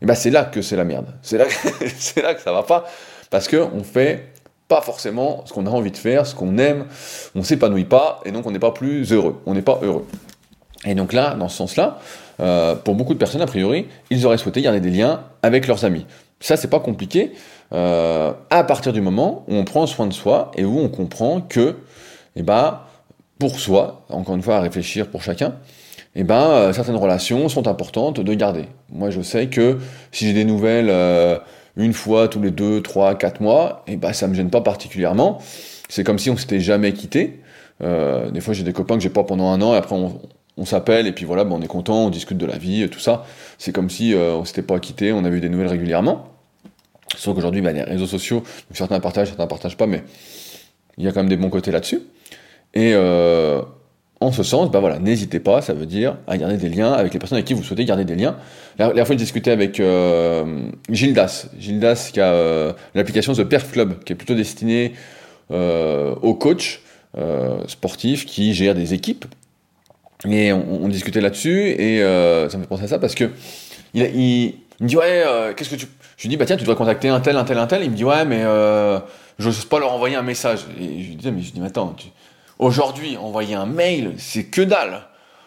et 0.00 0.06
ben 0.06 0.14
c'est 0.14 0.30
là 0.30 0.44
que 0.44 0.62
c'est 0.62 0.76
la 0.76 0.84
merde. 0.84 1.06
C'est 1.22 1.38
là, 1.38 1.44
c'est 1.98 2.22
là 2.22 2.34
que 2.34 2.40
ça 2.40 2.52
va 2.52 2.62
pas, 2.62 2.84
parce 3.30 3.48
que 3.48 3.56
on 3.56 3.82
fait 3.82 4.32
pas 4.68 4.82
forcément 4.82 5.44
ce 5.46 5.52
qu'on 5.52 5.66
a 5.66 5.70
envie 5.70 5.90
de 5.90 5.96
faire, 5.96 6.26
ce 6.26 6.34
qu'on 6.34 6.58
aime, 6.58 6.86
on 7.34 7.42
s'épanouit 7.42 7.86
pas, 7.86 8.20
et 8.24 8.32
donc 8.32 8.46
on 8.46 8.50
n'est 8.50 8.58
pas 8.58 8.72
plus 8.72 9.12
heureux, 9.12 9.40
on 9.46 9.54
n'est 9.54 9.62
pas 9.62 9.78
heureux. 9.82 10.06
Et 10.84 10.94
donc 10.94 11.12
là, 11.12 11.34
dans 11.34 11.48
ce 11.48 11.56
sens-là, 11.56 11.98
euh, 12.40 12.74
pour 12.76 12.94
beaucoup 12.94 13.14
de 13.14 13.18
personnes, 13.18 13.40
a 13.40 13.46
priori, 13.46 13.88
ils 14.10 14.26
auraient 14.26 14.38
souhaité 14.38 14.62
garder 14.62 14.80
des 14.80 14.90
liens 14.90 15.24
avec 15.42 15.66
leurs 15.66 15.84
amis. 15.84 16.06
Ça, 16.40 16.56
c'est 16.56 16.68
pas 16.68 16.80
compliqué, 16.80 17.32
euh, 17.72 18.32
à 18.50 18.62
partir 18.62 18.92
du 18.92 19.00
moment 19.00 19.44
où 19.48 19.54
on 19.54 19.64
prend 19.64 19.86
soin 19.86 20.06
de 20.06 20.12
soi 20.12 20.52
et 20.56 20.64
où 20.64 20.78
on 20.78 20.88
comprend 20.88 21.40
que, 21.40 21.76
eh 22.36 22.42
ben, 22.42 22.80
pour 23.38 23.58
soi, 23.58 24.04
encore 24.08 24.36
une 24.36 24.42
fois 24.42 24.56
à 24.56 24.60
réfléchir 24.60 25.08
pour 25.08 25.22
chacun, 25.22 25.54
eh 26.20 26.24
ben, 26.24 26.50
euh, 26.50 26.72
certaines 26.72 26.96
relations 26.96 27.48
sont 27.48 27.68
importantes 27.68 28.18
de 28.18 28.34
garder. 28.34 28.64
Moi, 28.90 29.10
je 29.10 29.22
sais 29.22 29.46
que 29.46 29.78
si 30.10 30.26
j'ai 30.26 30.32
des 30.32 30.44
nouvelles 30.44 30.90
euh, 30.90 31.38
une 31.76 31.92
fois 31.92 32.26
tous 32.26 32.42
les 32.42 32.50
deux, 32.50 32.82
trois, 32.82 33.14
quatre 33.14 33.40
mois, 33.40 33.84
et 33.86 33.96
bah 33.96 34.12
ça 34.12 34.26
me 34.26 34.34
gêne 34.34 34.50
pas 34.50 34.60
particulièrement. 34.60 35.38
C'est 35.88 36.02
comme 36.02 36.18
si 36.18 36.28
on 36.28 36.36
s'était 36.36 36.58
jamais 36.58 36.92
quitté. 36.92 37.38
Euh, 37.84 38.32
des 38.32 38.40
fois, 38.40 38.52
j'ai 38.52 38.64
des 38.64 38.72
copains 38.72 38.96
que 38.96 39.00
j'ai 39.00 39.10
pas 39.10 39.22
pendant 39.22 39.48
un 39.50 39.62
an, 39.62 39.74
et 39.74 39.76
après 39.76 39.94
on, 39.94 40.64
s'appelle, 40.64 41.06
et 41.06 41.12
puis 41.12 41.24
voilà, 41.24 41.44
bah, 41.44 41.54
on 41.56 41.62
est 41.62 41.68
content, 41.68 42.06
on 42.06 42.10
discute 42.10 42.36
de 42.36 42.46
la 42.46 42.58
vie, 42.58 42.88
tout 42.90 42.98
ça. 42.98 43.24
C'est 43.56 43.70
comme 43.72 43.88
si 43.88 44.12
on 44.16 44.44
s'était 44.44 44.62
pas 44.62 44.80
quitté, 44.80 45.12
on 45.12 45.24
avait 45.24 45.36
eu 45.36 45.40
des 45.40 45.48
nouvelles 45.48 45.68
régulièrement. 45.68 46.30
Sauf 47.16 47.36
qu'aujourd'hui, 47.36 47.60
bah, 47.60 47.70
les 47.70 47.84
réseaux 47.84 48.08
sociaux, 48.08 48.42
certains 48.72 48.98
partagent, 48.98 49.28
certains 49.28 49.46
partagent 49.46 49.76
pas, 49.76 49.86
mais 49.86 50.02
il 50.96 51.04
y 51.04 51.08
a 51.08 51.12
quand 51.12 51.20
même 51.20 51.28
des 51.28 51.36
bons 51.36 51.50
côtés 51.50 51.70
là-dessus. 51.70 52.00
Et 52.74 52.92
en 54.20 54.32
ce 54.32 54.42
sens, 54.42 54.70
bah 54.70 54.80
voilà, 54.80 54.98
n'hésitez 54.98 55.38
pas, 55.38 55.62
ça 55.62 55.74
veut 55.74 55.86
dire 55.86 56.16
à 56.26 56.36
garder 56.36 56.56
des 56.56 56.68
liens 56.68 56.92
avec 56.92 57.12
les 57.12 57.20
personnes 57.20 57.36
avec 57.36 57.46
qui 57.46 57.54
vous 57.54 57.62
souhaitez 57.62 57.84
garder 57.84 58.04
des 58.04 58.16
liens. 58.16 58.36
La, 58.78 58.86
dernière 58.86 59.06
fois, 59.06 59.14
j'ai 59.14 59.20
discuté 59.20 59.52
avec 59.52 59.78
euh, 59.78 60.70
Gildas, 60.90 61.46
Gildas 61.58 62.10
qui 62.12 62.20
a 62.20 62.32
euh, 62.32 62.72
l'application 62.94 63.32
The 63.32 63.44
Perf 63.44 63.70
Club, 63.70 64.02
qui 64.02 64.12
est 64.12 64.16
plutôt 64.16 64.34
destinée 64.34 64.92
euh, 65.52 66.14
aux 66.22 66.34
coachs 66.34 66.80
sportifs 67.66 68.26
qui 68.26 68.54
gèrent 68.54 68.74
des 68.74 68.94
équipes. 68.94 69.24
Et 70.28 70.52
on, 70.52 70.88
discutait 70.88 71.20
là-dessus, 71.20 71.70
et 71.70 72.00
ça 72.00 72.56
me 72.56 72.62
fait 72.62 72.68
penser 72.68 72.84
à 72.84 72.88
ça 72.88 72.98
parce 72.98 73.14
que 73.14 73.30
il, 73.94 74.54
me 74.80 74.86
dit 74.86 74.96
ouais, 74.96 75.24
qu'est-ce 75.56 75.70
que 75.70 75.76
tu... 75.76 75.86
Je 76.16 76.22
lui 76.24 76.30
dis 76.30 76.36
bah 76.36 76.44
tiens, 76.44 76.56
tu 76.56 76.64
dois 76.64 76.74
contacter 76.74 77.08
un 77.08 77.20
tel, 77.20 77.36
un 77.36 77.44
tel, 77.44 77.58
un 77.58 77.66
tel. 77.66 77.82
Il 77.84 77.90
me 77.90 77.96
dit 77.96 78.04
ouais, 78.04 78.24
mais 78.24 78.42
je 78.42 79.46
n'ose 79.46 79.64
pas 79.64 79.78
leur 79.78 79.92
envoyer 79.92 80.16
un 80.16 80.22
message. 80.22 80.60
Et 80.80 81.02
je 81.02 81.08
lui 81.08 81.16
dis 81.16 81.30
mais 81.30 81.42
je 81.42 81.52
dis 81.52 81.60
mais 81.60 81.68
attends, 81.68 81.94
tu 81.96 82.08
Aujourd'hui, 82.58 83.16
envoyer 83.16 83.54
un 83.54 83.66
mail, 83.66 84.14
c'est 84.18 84.44
que 84.44 84.62
dalle. 84.62 85.02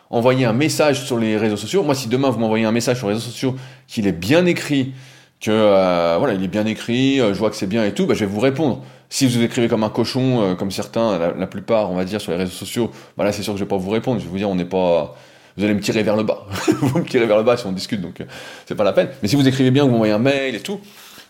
Envoyer 0.09 0.45
un 0.45 0.53
message 0.53 1.05
sur 1.05 1.17
les 1.17 1.37
réseaux 1.37 1.57
sociaux. 1.57 1.83
Moi, 1.83 1.95
si 1.95 2.07
demain 2.07 2.29
vous 2.29 2.39
m'envoyez 2.39 2.65
un 2.65 2.71
message 2.71 2.97
sur 2.97 3.07
les 3.07 3.13
réseaux 3.13 3.25
sociaux, 3.25 3.55
qu'il 3.87 4.07
est 4.07 4.13
bien 4.13 4.45
écrit, 4.45 4.93
que 5.39 5.51
euh, 5.51 6.15
voilà, 6.19 6.33
il 6.33 6.43
est 6.43 6.49
bien 6.49 6.65
écrit, 6.65 7.19
euh, 7.19 7.33
je 7.33 7.39
vois 7.39 7.49
que 7.49 7.55
c'est 7.55 7.67
bien 7.67 7.85
et 7.85 7.93
tout, 7.93 8.05
bah, 8.05 8.13
je 8.13 8.21
vais 8.21 8.31
vous 8.31 8.39
répondre. 8.39 8.81
Si 9.09 9.25
vous 9.25 9.41
écrivez 9.41 9.67
comme 9.67 9.83
un 9.83 9.89
cochon, 9.89 10.41
euh, 10.41 10.55
comme 10.55 10.71
certains, 10.71 11.33
la, 11.37 11.47
plupart, 11.47 11.91
on 11.91 11.95
va 11.95 12.05
dire, 12.05 12.21
sur 12.21 12.31
les 12.31 12.37
réseaux 12.37 12.51
sociaux, 12.51 12.91
bah 13.17 13.23
là, 13.23 13.31
c'est 13.31 13.41
sûr 13.41 13.53
que 13.53 13.59
je 13.59 13.63
vais 13.63 13.69
pas 13.69 13.77
vous 13.77 13.89
répondre. 13.89 14.19
Je 14.19 14.25
vais 14.25 14.31
vous 14.31 14.37
dire, 14.37 14.49
on 14.49 14.55
n'est 14.55 14.65
pas, 14.65 15.15
vous 15.57 15.63
allez 15.63 15.73
me 15.73 15.81
tirer 15.81 16.03
vers 16.03 16.15
le 16.15 16.23
bas. 16.23 16.45
vous 16.81 16.99
me 16.99 17.05
tirez 17.05 17.25
vers 17.25 17.37
le 17.37 17.43
bas 17.43 17.57
si 17.57 17.65
on 17.65 17.73
discute, 17.73 17.99
donc 17.99 18.21
c'est 18.65 18.75
pas 18.75 18.85
la 18.85 18.93
peine. 18.93 19.09
Mais 19.21 19.27
si 19.27 19.35
vous 19.35 19.47
écrivez 19.47 19.71
bien, 19.71 19.83
vous 19.83 19.91
m'envoyez 19.91 20.13
un 20.13 20.19
mail 20.19 20.55
et 20.55 20.61
tout, 20.61 20.79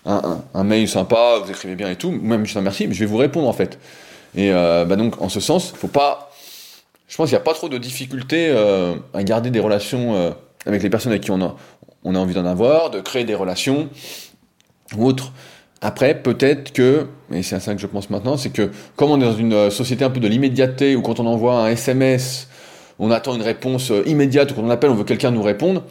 un, 0.06 0.42
un, 0.54 0.64
mail 0.64 0.88
sympa, 0.88 1.40
vous 1.44 1.50
écrivez 1.50 1.76
bien 1.76 1.90
et 1.90 1.96
tout, 1.96 2.12
même 2.12 2.46
juste 2.46 2.58
un 2.58 2.62
merci, 2.62 2.88
mais 2.88 2.94
je 2.94 3.00
vais 3.00 3.06
vous 3.06 3.18
répondre 3.18 3.48
en 3.48 3.54
fait. 3.54 3.80
Et 4.36 4.52
euh, 4.52 4.86
bah 4.86 4.96
donc, 4.96 5.22
en 5.22 5.30
ce 5.30 5.40
sens, 5.40 5.72
faut 5.76 5.88
pas. 5.88 6.32
Je 7.08 7.18
pense 7.18 7.30
qu'il 7.30 7.36
n'y 7.36 7.42
a 7.42 7.44
pas 7.44 7.54
trop 7.54 7.68
de 7.68 7.78
difficultés 7.78 8.50
euh, 8.50 8.96
à 9.14 9.24
garder 9.24 9.50
des 9.50 9.60
relations 9.60 10.16
euh, 10.16 10.32
avec 10.66 10.82
les 10.82 10.90
personnes 10.90 11.12
avec 11.12 11.24
qui 11.24 11.32
on 11.32 11.42
a, 11.42 11.56
on 12.06 12.16
a 12.16 12.20
envie 12.20 12.34
d'en 12.34 12.46
avoir, 12.46 12.90
de 12.90 13.02
créer 13.02 13.26
des 13.26 13.36
relations 13.36 13.90
ou 14.96 15.06
autres. 15.06 15.34
Après, 15.82 16.22
peut-être 16.22 16.72
que, 16.72 17.08
et 17.34 17.44
c'est 17.44 17.56
à 17.56 17.60
ça 17.60 17.74
que 17.74 17.82
je 17.82 17.88
pense 17.88 18.10
maintenant, 18.10 18.38
c'est 18.38 18.52
que 18.52 18.70
comme 18.96 19.10
on 19.12 19.20
est 19.20 19.26
dans 19.26 19.36
une 19.36 19.72
société 19.72 20.06
un 20.06 20.10
peu 20.10 20.20
de 20.20 20.28
l'immédiateté, 20.28 20.96
où 20.96 21.02
quand 21.02 21.20
on 21.20 21.26
envoie 21.26 21.56
un 21.56 21.70
SMS, 21.70 22.48
on 23.00 23.10
attend 23.10 23.36
une 23.36 23.42
réponse 23.42 23.92
immédiate, 24.06 24.52
ou 24.52 24.54
quand 24.54 24.62
on 24.62 24.70
appelle, 24.70 24.92
on 24.92 24.96
veut 24.96 25.04
quelqu'un 25.04 25.32
nous 25.32 25.42
répondre, 25.42 25.84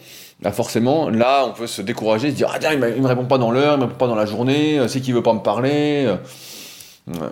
là 0.43 0.53
forcément, 0.53 1.11
là, 1.11 1.45
on 1.45 1.53
peut 1.53 1.67
se 1.67 1.83
décourager, 1.83 2.31
se 2.31 2.37
dire, 2.37 2.51
ah 2.55 2.59
tiens, 2.61 2.73
il 2.73 2.79
me 2.79 3.07
répond 3.07 3.25
pas 3.25 3.37
dans 3.37 3.51
l'heure, 3.51 3.75
il 3.75 3.81
me 3.81 3.85
répond 3.87 3.99
pas 3.99 4.07
dans 4.07 4.15
la 4.15 4.27
journée, 4.27 4.81
c'est 4.87 5.01
qu'il 5.01 5.13
veut 5.13 5.25
pas 5.25 5.35
me 5.35 5.41
parler. 5.41 6.15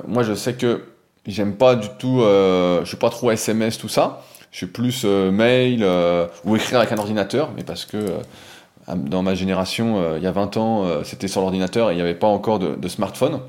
Moi, 0.09 0.25
je 0.25 0.35
sais 0.35 0.55
que 0.55 0.83
J'aime 1.29 1.57
pas 1.57 1.77
du 1.77 1.89
tout, 1.99 2.23
euh, 2.23 2.81
je 2.81 2.89
suis 2.89 2.97
pas 2.97 3.11
trop 3.11 3.31
SMS, 3.31 3.77
tout 3.77 3.89
ça. 3.89 4.23
Je 4.51 4.57
suis 4.57 4.67
plus 4.67 5.03
euh, 5.05 5.31
mail 5.31 5.83
euh, 5.83 6.27
ou 6.45 6.57
écrire 6.57 6.79
avec 6.79 6.91
un 6.91 6.97
ordinateur, 6.97 7.51
mais 7.55 7.63
parce 7.63 7.85
que 7.85 7.97
euh, 7.97 8.95
dans 8.95 9.23
ma 9.23 9.35
génération, 9.35 10.17
il 10.17 10.23
y 10.23 10.27
a 10.27 10.33
20 10.33 10.57
ans, 10.57 11.05
c'était 11.05 11.29
sur 11.29 11.43
l'ordinateur 11.43 11.91
et 11.91 11.93
il 11.93 11.97
n'y 11.97 12.03
avait 12.03 12.15
pas 12.15 12.27
encore 12.27 12.59
de, 12.59 12.75
de 12.75 12.89
smartphone. 12.89 13.41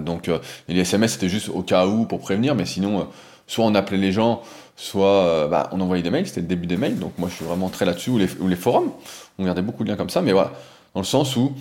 donc 0.00 0.28
les 0.66 0.80
SMS, 0.80 1.12
c'était 1.12 1.28
juste 1.28 1.48
au 1.48 1.62
cas 1.62 1.86
où 1.86 2.06
pour 2.06 2.18
prévenir, 2.18 2.56
mais 2.56 2.64
sinon, 2.64 3.06
soit 3.46 3.64
on 3.64 3.76
appelait 3.76 3.98
les 3.98 4.10
gens, 4.10 4.42
soit 4.74 5.46
bah, 5.48 5.68
on 5.70 5.80
envoyait 5.80 6.02
des 6.02 6.10
mails, 6.10 6.26
c'était 6.26 6.40
le 6.40 6.48
début 6.48 6.66
des 6.66 6.76
mails. 6.76 6.98
Donc 6.98 7.12
moi, 7.18 7.28
je 7.28 7.36
suis 7.36 7.44
vraiment 7.44 7.68
très 7.68 7.84
là-dessus, 7.84 8.10
ou 8.10 8.18
les, 8.18 8.28
ou 8.40 8.48
les 8.48 8.56
forums. 8.56 8.90
On 9.38 9.44
gardait 9.44 9.62
beaucoup 9.62 9.84
de 9.84 9.88
liens 9.90 9.96
comme 9.96 10.10
ça, 10.10 10.20
mais 10.22 10.32
voilà, 10.32 10.50
dans 10.92 11.02
le 11.02 11.06
sens 11.06 11.36
où 11.36 11.54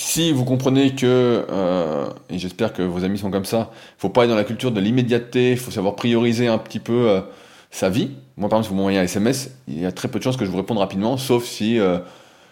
si 0.00 0.32
vous 0.32 0.46
comprenez 0.46 0.94
que, 0.94 1.44
euh, 1.50 2.08
et 2.30 2.38
j'espère 2.38 2.72
que 2.72 2.80
vos 2.80 3.04
amis 3.04 3.18
sont 3.18 3.30
comme 3.30 3.44
ça, 3.44 3.70
faut 3.98 4.08
pas 4.08 4.24
être 4.24 4.30
dans 4.30 4.34
la 4.34 4.44
culture 4.44 4.72
de 4.72 4.80
l'immédiateté, 4.80 5.50
il 5.50 5.58
faut 5.58 5.70
savoir 5.70 5.94
prioriser 5.94 6.48
un 6.48 6.56
petit 6.56 6.78
peu 6.78 7.10
euh, 7.10 7.20
sa 7.70 7.90
vie. 7.90 8.12
Moi, 8.38 8.48
par 8.48 8.58
exemple, 8.58 8.64
si 8.64 8.70
vous 8.70 8.76
m'envoyez 8.76 8.98
un 8.98 9.02
SMS, 9.02 9.50
il 9.68 9.78
y 9.78 9.84
a 9.84 9.92
très 9.92 10.08
peu 10.08 10.18
de 10.18 10.24
chances 10.24 10.38
que 10.38 10.46
je 10.46 10.50
vous 10.50 10.56
réponde 10.56 10.78
rapidement, 10.78 11.18
sauf 11.18 11.44
si 11.44 11.78
euh, 11.78 11.98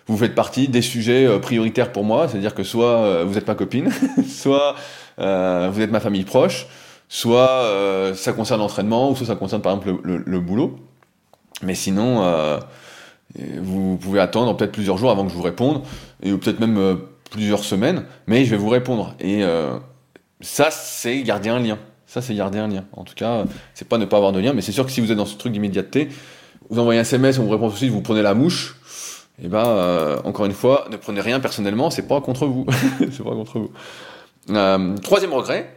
vous 0.08 0.18
faites 0.18 0.34
partie 0.34 0.68
des 0.68 0.82
sujets 0.82 1.26
prioritaires 1.40 1.90
pour 1.90 2.04
moi, 2.04 2.28
c'est-à-dire 2.28 2.54
que 2.54 2.62
soit 2.62 3.24
vous 3.24 3.38
êtes 3.38 3.46
ma 3.46 3.54
copine, 3.54 3.90
soit 4.28 4.74
vous 5.16 5.80
êtes 5.80 5.90
ma 5.90 6.00
famille 6.00 6.24
proche, 6.24 6.66
soit 7.08 8.12
ça 8.14 8.32
concerne 8.32 8.60
l'entraînement, 8.60 9.10
ou 9.10 9.16
soit 9.16 9.26
ça 9.26 9.36
concerne 9.36 9.60
par 9.60 9.72
exemple 9.72 10.00
le, 10.02 10.22
le 10.24 10.40
boulot. 10.40 10.78
Mais 11.62 11.74
sinon, 11.74 12.24
vous 13.60 13.96
pouvez 13.96 14.20
attendre 14.20 14.56
peut-être 14.56 14.72
plusieurs 14.72 14.96
jours 14.96 15.10
avant 15.10 15.24
que 15.24 15.30
je 15.30 15.36
vous 15.36 15.42
réponde, 15.42 15.82
et 16.22 16.32
peut-être 16.32 16.60
même 16.60 16.98
plusieurs 17.30 17.64
semaines, 17.64 18.04
mais 18.26 18.44
je 18.44 18.50
vais 18.50 18.56
vous 18.56 18.68
répondre. 18.68 19.14
Et 19.20 19.42
euh, 19.42 19.78
ça, 20.40 20.70
c'est 20.70 21.22
garder 21.22 21.48
un 21.48 21.60
lien. 21.60 21.78
Ça, 22.06 22.22
c'est 22.22 22.34
garder 22.34 22.58
un 22.58 22.68
lien. 22.68 22.84
En 22.92 23.04
tout 23.04 23.14
cas, 23.14 23.44
c'est 23.74 23.88
pas 23.88 23.98
ne 23.98 24.06
pas 24.06 24.16
avoir 24.16 24.32
de 24.32 24.40
lien, 24.40 24.52
mais 24.52 24.62
c'est 24.62 24.72
sûr 24.72 24.86
que 24.86 24.92
si 24.92 25.00
vous 25.00 25.12
êtes 25.12 25.18
dans 25.18 25.26
ce 25.26 25.36
truc 25.36 25.52
d'immédiateté, 25.52 26.08
vous 26.70 26.78
envoyez 26.78 26.98
un 26.98 27.02
SMS, 27.02 27.38
on 27.38 27.44
vous 27.44 27.50
répond 27.50 27.68
tout 27.68 27.74
de 27.74 27.78
suite, 27.78 27.90
vous 27.90 28.00
prenez 28.00 28.22
la 28.22 28.34
mouche, 28.34 28.76
et 29.40 29.44
eh 29.44 29.48
ben, 29.48 29.64
euh, 29.66 30.18
encore 30.24 30.46
une 30.46 30.52
fois, 30.52 30.86
ne 30.90 30.96
prenez 30.96 31.20
rien 31.20 31.38
personnellement, 31.38 31.90
c'est 31.90 32.08
pas 32.08 32.20
contre 32.20 32.46
vous. 32.46 32.66
c'est 32.98 33.22
pas 33.22 33.30
contre 33.30 33.58
vous. 33.60 33.70
Euh, 34.50 34.96
troisième 34.96 35.32
regret, 35.32 35.72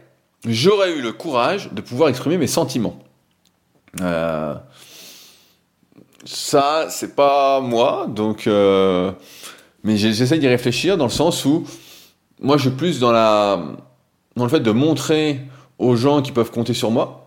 j'aurais 0.46 0.92
eu 0.92 1.02
le 1.02 1.12
courage 1.12 1.70
de 1.72 1.80
pouvoir 1.80 2.08
exprimer 2.08 2.38
mes 2.38 2.48
sentiments. 2.48 2.98
ça, 6.24 6.86
c'est 6.88 7.14
pas 7.14 7.60
moi, 7.60 8.06
donc 8.08 8.48
mais 9.84 9.96
j'essaie 9.96 10.38
d'y 10.38 10.48
réfléchir 10.48 10.96
dans 10.96 11.06
le 11.06 11.10
sens 11.10 11.44
où 11.44 11.64
moi 12.40 12.56
je 12.56 12.68
suis 12.68 12.76
plus 12.76 13.00
dans 13.00 13.12
la 13.12 13.62
dans 14.36 14.44
le 14.44 14.50
fait 14.50 14.60
de 14.60 14.70
montrer 14.70 15.40
aux 15.78 15.96
gens 15.96 16.22
qui 16.22 16.32
peuvent 16.32 16.50
compter 16.50 16.74
sur 16.74 16.90
moi 16.90 17.22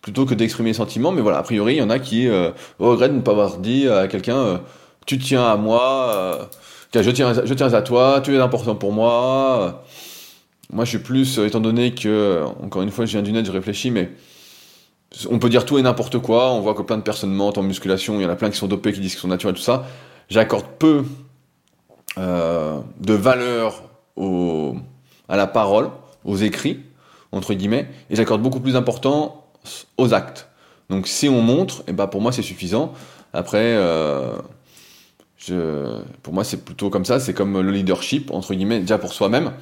plutôt 0.00 0.26
que 0.26 0.34
d'exprimer 0.34 0.70
les 0.70 0.74
sentiments. 0.74 1.12
Mais 1.12 1.20
voilà, 1.22 1.38
a 1.38 1.42
priori, 1.42 1.74
il 1.74 1.78
y 1.78 1.82
en 1.82 1.90
a 1.90 1.98
qui 1.98 2.28
euh, 2.28 2.50
regrettent 2.78 3.12
de 3.12 3.16
ne 3.16 3.22
pas 3.22 3.32
avoir 3.32 3.58
dit 3.58 3.88
à 3.88 4.08
quelqu'un 4.08 4.36
euh, 4.36 4.58
tu 5.06 5.18
tiens 5.18 5.44
à 5.44 5.56
moi, 5.56 6.10
euh, 6.14 6.44
je 6.94 7.10
tiens 7.10 7.32
je 7.44 7.54
tiens 7.54 7.72
à 7.72 7.82
toi, 7.82 8.20
tu 8.22 8.34
es 8.34 8.38
important 8.38 8.74
pour 8.74 8.92
moi. 8.92 9.84
Moi, 10.70 10.84
je 10.84 10.90
suis 10.90 10.98
plus, 10.98 11.38
étant 11.38 11.60
donné 11.60 11.94
que, 11.94 12.42
encore 12.62 12.82
une 12.82 12.90
fois, 12.90 13.06
je 13.06 13.12
viens 13.12 13.22
du 13.22 13.32
net, 13.32 13.46
je 13.46 13.50
réfléchis, 13.50 13.90
mais 13.90 14.10
on 15.30 15.38
peut 15.38 15.48
dire 15.48 15.64
tout 15.64 15.78
et 15.78 15.82
n'importe 15.82 16.18
quoi. 16.18 16.52
On 16.52 16.60
voit 16.60 16.74
que 16.74 16.82
plein 16.82 16.98
de 16.98 17.02
personnes 17.02 17.32
mentent 17.32 17.56
en 17.56 17.62
musculation. 17.62 18.20
Il 18.20 18.22
y 18.22 18.26
en 18.26 18.30
a 18.30 18.36
plein 18.36 18.50
qui 18.50 18.58
sont 18.58 18.66
dopés, 18.66 18.92
qui 18.92 19.00
disent 19.00 19.12
qu'ils 19.12 19.20
sont 19.20 19.28
naturels, 19.28 19.56
tout 19.56 19.62
ça. 19.62 19.86
J'accorde 20.28 20.66
peu 20.78 21.04
euh, 22.16 22.80
de 23.00 23.12
valeur 23.12 23.82
au, 24.16 24.76
à 25.28 25.36
la 25.36 25.46
parole, 25.46 25.90
aux 26.24 26.36
écrits, 26.36 26.80
entre 27.32 27.54
guillemets, 27.54 27.88
et 28.10 28.16
j'accorde 28.16 28.42
beaucoup 28.42 28.60
plus 28.60 28.72
d'importance 28.72 29.32
aux 29.98 30.14
actes. 30.14 30.48
Donc 30.88 31.06
si 31.06 31.28
on 31.28 31.42
montre, 31.42 31.80
et 31.80 31.84
eh 31.88 31.92
ben 31.92 32.06
pour 32.06 32.20
moi 32.20 32.32
c'est 32.32 32.42
suffisant. 32.42 32.92
Après, 33.34 33.74
euh, 33.76 34.32
je, 35.36 36.00
pour 36.22 36.32
moi 36.32 36.44
c'est 36.44 36.64
plutôt 36.64 36.88
comme 36.90 37.04
ça, 37.04 37.20
c'est 37.20 37.34
comme 37.34 37.60
le 37.60 37.70
leadership, 37.70 38.30
entre 38.32 38.54
guillemets, 38.54 38.80
déjà 38.80 38.98
pour 38.98 39.12
soi-même. 39.12 39.52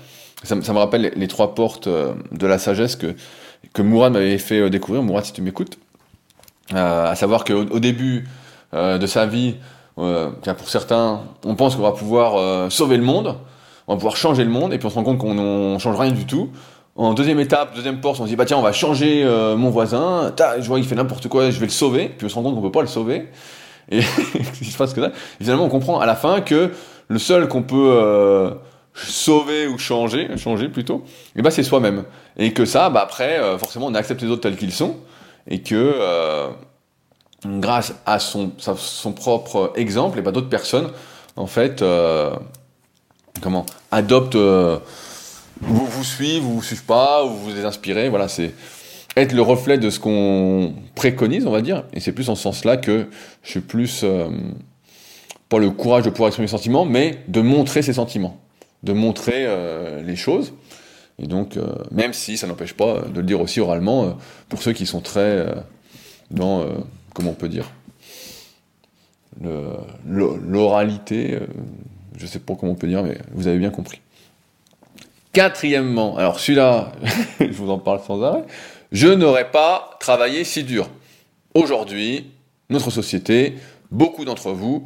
Ça, 0.44 0.54
me 0.54 0.78
rappelle 0.78 1.12
les, 1.16 1.28
trois 1.28 1.54
portes 1.54 1.88
euh, 1.88 2.14
de 2.30 2.46
la 2.46 2.58
sagesse 2.58 2.94
que, 2.94 3.16
que 3.72 3.82
Mourad 3.82 4.12
m'avait 4.12 4.38
fait 4.38 4.70
découvrir, 4.70 5.02
Mourad 5.02 5.24
si 5.24 5.32
tu 5.32 5.42
m'écoutes. 5.42 5.78
à 6.72 7.14
savoir 7.16 7.44
qu'au 7.44 7.64
au 7.66 7.80
début 7.80 8.28
de 8.72 9.06
sa 9.06 9.26
vie, 9.26 9.56
euh, 9.98 10.30
pour 10.30 10.68
certains, 10.68 11.22
on 11.44 11.54
pense 11.54 11.76
qu'on 11.76 11.82
va 11.82 11.92
pouvoir 11.92 12.36
euh, 12.36 12.68
sauver 12.68 12.96
le 12.96 13.02
monde, 13.02 13.36
on 13.86 13.94
va 13.94 13.96
pouvoir 13.96 14.16
changer 14.16 14.44
le 14.44 14.50
monde, 14.50 14.72
et 14.74 14.78
puis 14.78 14.86
on 14.86 14.90
se 14.90 14.94
rend 14.96 15.04
compte 15.04 15.18
qu'on 15.18 15.78
change 15.78 15.98
rien 15.98 16.12
du 16.12 16.26
tout. 16.26 16.50
En 16.96 17.14
deuxième 17.14 17.40
étape, 17.40 17.74
deuxième 17.74 18.00
porte, 18.00 18.20
on 18.20 18.24
se 18.24 18.28
dit 18.28 18.36
bah 18.36 18.44
tiens, 18.46 18.58
on 18.58 18.62
va 18.62 18.72
changer 18.72 19.22
euh, 19.24 19.56
mon 19.56 19.70
voisin. 19.70 20.32
je 20.58 20.66
vois 20.66 20.78
qu'il 20.78 20.88
fait 20.88 20.94
n'importe 20.94 21.28
quoi, 21.28 21.50
je 21.50 21.58
vais 21.58 21.66
le 21.66 21.72
sauver. 21.72 22.08
Puis 22.08 22.26
on 22.26 22.28
se 22.28 22.34
rend 22.34 22.42
compte 22.42 22.54
qu'on 22.54 22.62
peut 22.62 22.70
pas 22.70 22.80
le 22.80 22.86
sauver. 22.86 23.28
Et 23.90 24.00
il 24.60 24.66
se 24.66 24.76
passe 24.76 24.94
que 24.94 25.02
ça. 25.02 25.12
finalement, 25.38 25.64
on 25.64 25.68
comprend 25.68 26.00
à 26.00 26.06
la 26.06 26.16
fin 26.16 26.40
que 26.40 26.72
le 27.08 27.18
seul 27.18 27.48
qu'on 27.48 27.62
peut 27.62 27.76
euh, 27.76 28.50
sauver 28.94 29.66
ou 29.66 29.78
changer, 29.78 30.28
changer 30.36 30.68
plutôt, 30.68 31.04
et 31.06 31.40
eh 31.40 31.42
bah 31.42 31.50
c'est 31.50 31.62
soi-même. 31.62 32.04
Et 32.38 32.52
que 32.52 32.64
ça, 32.64 32.90
bah 32.90 33.00
après, 33.02 33.40
forcément, 33.58 33.86
on 33.86 33.94
accepte 33.94 34.22
les 34.22 34.28
autres 34.28 34.40
tels 34.40 34.56
qu'ils 34.56 34.72
sont, 34.72 34.96
et 35.48 35.60
que 35.60 35.94
grâce 37.60 37.94
à 38.04 38.18
son, 38.18 38.52
son 38.58 39.12
propre 39.12 39.72
exemple, 39.76 40.18
et 40.18 40.22
pas 40.22 40.32
d'autres 40.32 40.48
personnes, 40.48 40.90
en 41.36 41.46
fait, 41.46 41.82
euh, 41.82 42.34
comment, 43.42 43.66
adoptent, 43.90 44.36
euh, 44.36 44.78
vous 45.60 45.86
vous 45.86 46.04
suivent, 46.04 46.42
vous 46.42 46.54
vous 46.56 46.62
suivent 46.62 46.84
pas, 46.84 47.24
ou 47.24 47.30
vous 47.30 47.50
vous 47.50 47.64
inspirez, 47.64 48.08
voilà, 48.08 48.28
c'est 48.28 48.54
être 49.16 49.32
le 49.32 49.42
reflet 49.42 49.78
de 49.78 49.90
ce 49.90 49.98
qu'on 50.00 50.74
préconise, 50.94 51.46
on 51.46 51.50
va 51.50 51.62
dire, 51.62 51.84
et 51.92 52.00
c'est 52.00 52.12
plus 52.12 52.28
en 52.28 52.34
ce 52.34 52.42
sens-là 52.42 52.76
que 52.76 53.06
je 53.42 53.50
suis 53.50 53.60
plus, 53.60 54.00
euh, 54.02 54.28
pas 55.48 55.58
le 55.58 55.70
courage 55.70 56.04
de 56.04 56.10
pouvoir 56.10 56.28
exprimer 56.28 56.48
ses 56.48 56.56
sentiments, 56.56 56.84
mais 56.84 57.20
de 57.28 57.40
montrer 57.40 57.82
ses 57.82 57.94
sentiments, 57.94 58.40
de 58.82 58.92
montrer 58.92 59.46
les 60.04 60.16
choses. 60.16 60.52
Et 61.22 61.26
donc, 61.28 61.56
même 61.92 62.12
si 62.12 62.36
ça 62.36 62.48
n'empêche 62.48 62.74
pas 62.74 63.02
de 63.02 63.20
le 63.20 63.26
dire 63.26 63.40
aussi 63.40 63.60
oralement, 63.60 64.18
pour 64.48 64.60
ceux 64.60 64.72
qui 64.72 64.86
sont 64.86 65.00
très 65.00 65.46
dans, 66.32 66.64
comment 67.16 67.30
on 67.30 67.34
peut 67.34 67.48
dire, 67.48 67.70
l'oralité, 70.06 71.38
je 72.14 72.26
sais 72.26 72.38
pas 72.38 72.54
comment 72.54 72.72
on 72.72 72.76
peut 72.76 72.86
dire, 72.86 73.02
mais 73.02 73.16
vous 73.32 73.48
avez 73.48 73.58
bien 73.58 73.70
compris. 73.70 74.02
Quatrièmement, 75.32 76.18
alors 76.18 76.38
celui-là, 76.38 76.92
je 77.40 77.52
vous 77.52 77.70
en 77.70 77.78
parle 77.78 78.00
sans 78.06 78.22
arrêt, 78.22 78.44
je 78.92 79.08
n'aurais 79.08 79.50
pas 79.50 79.96
travaillé 79.98 80.44
si 80.44 80.62
dur. 80.62 80.90
Aujourd'hui, 81.54 82.32
notre 82.68 82.90
société, 82.90 83.54
beaucoup 83.90 84.26
d'entre 84.26 84.50
vous 84.50 84.84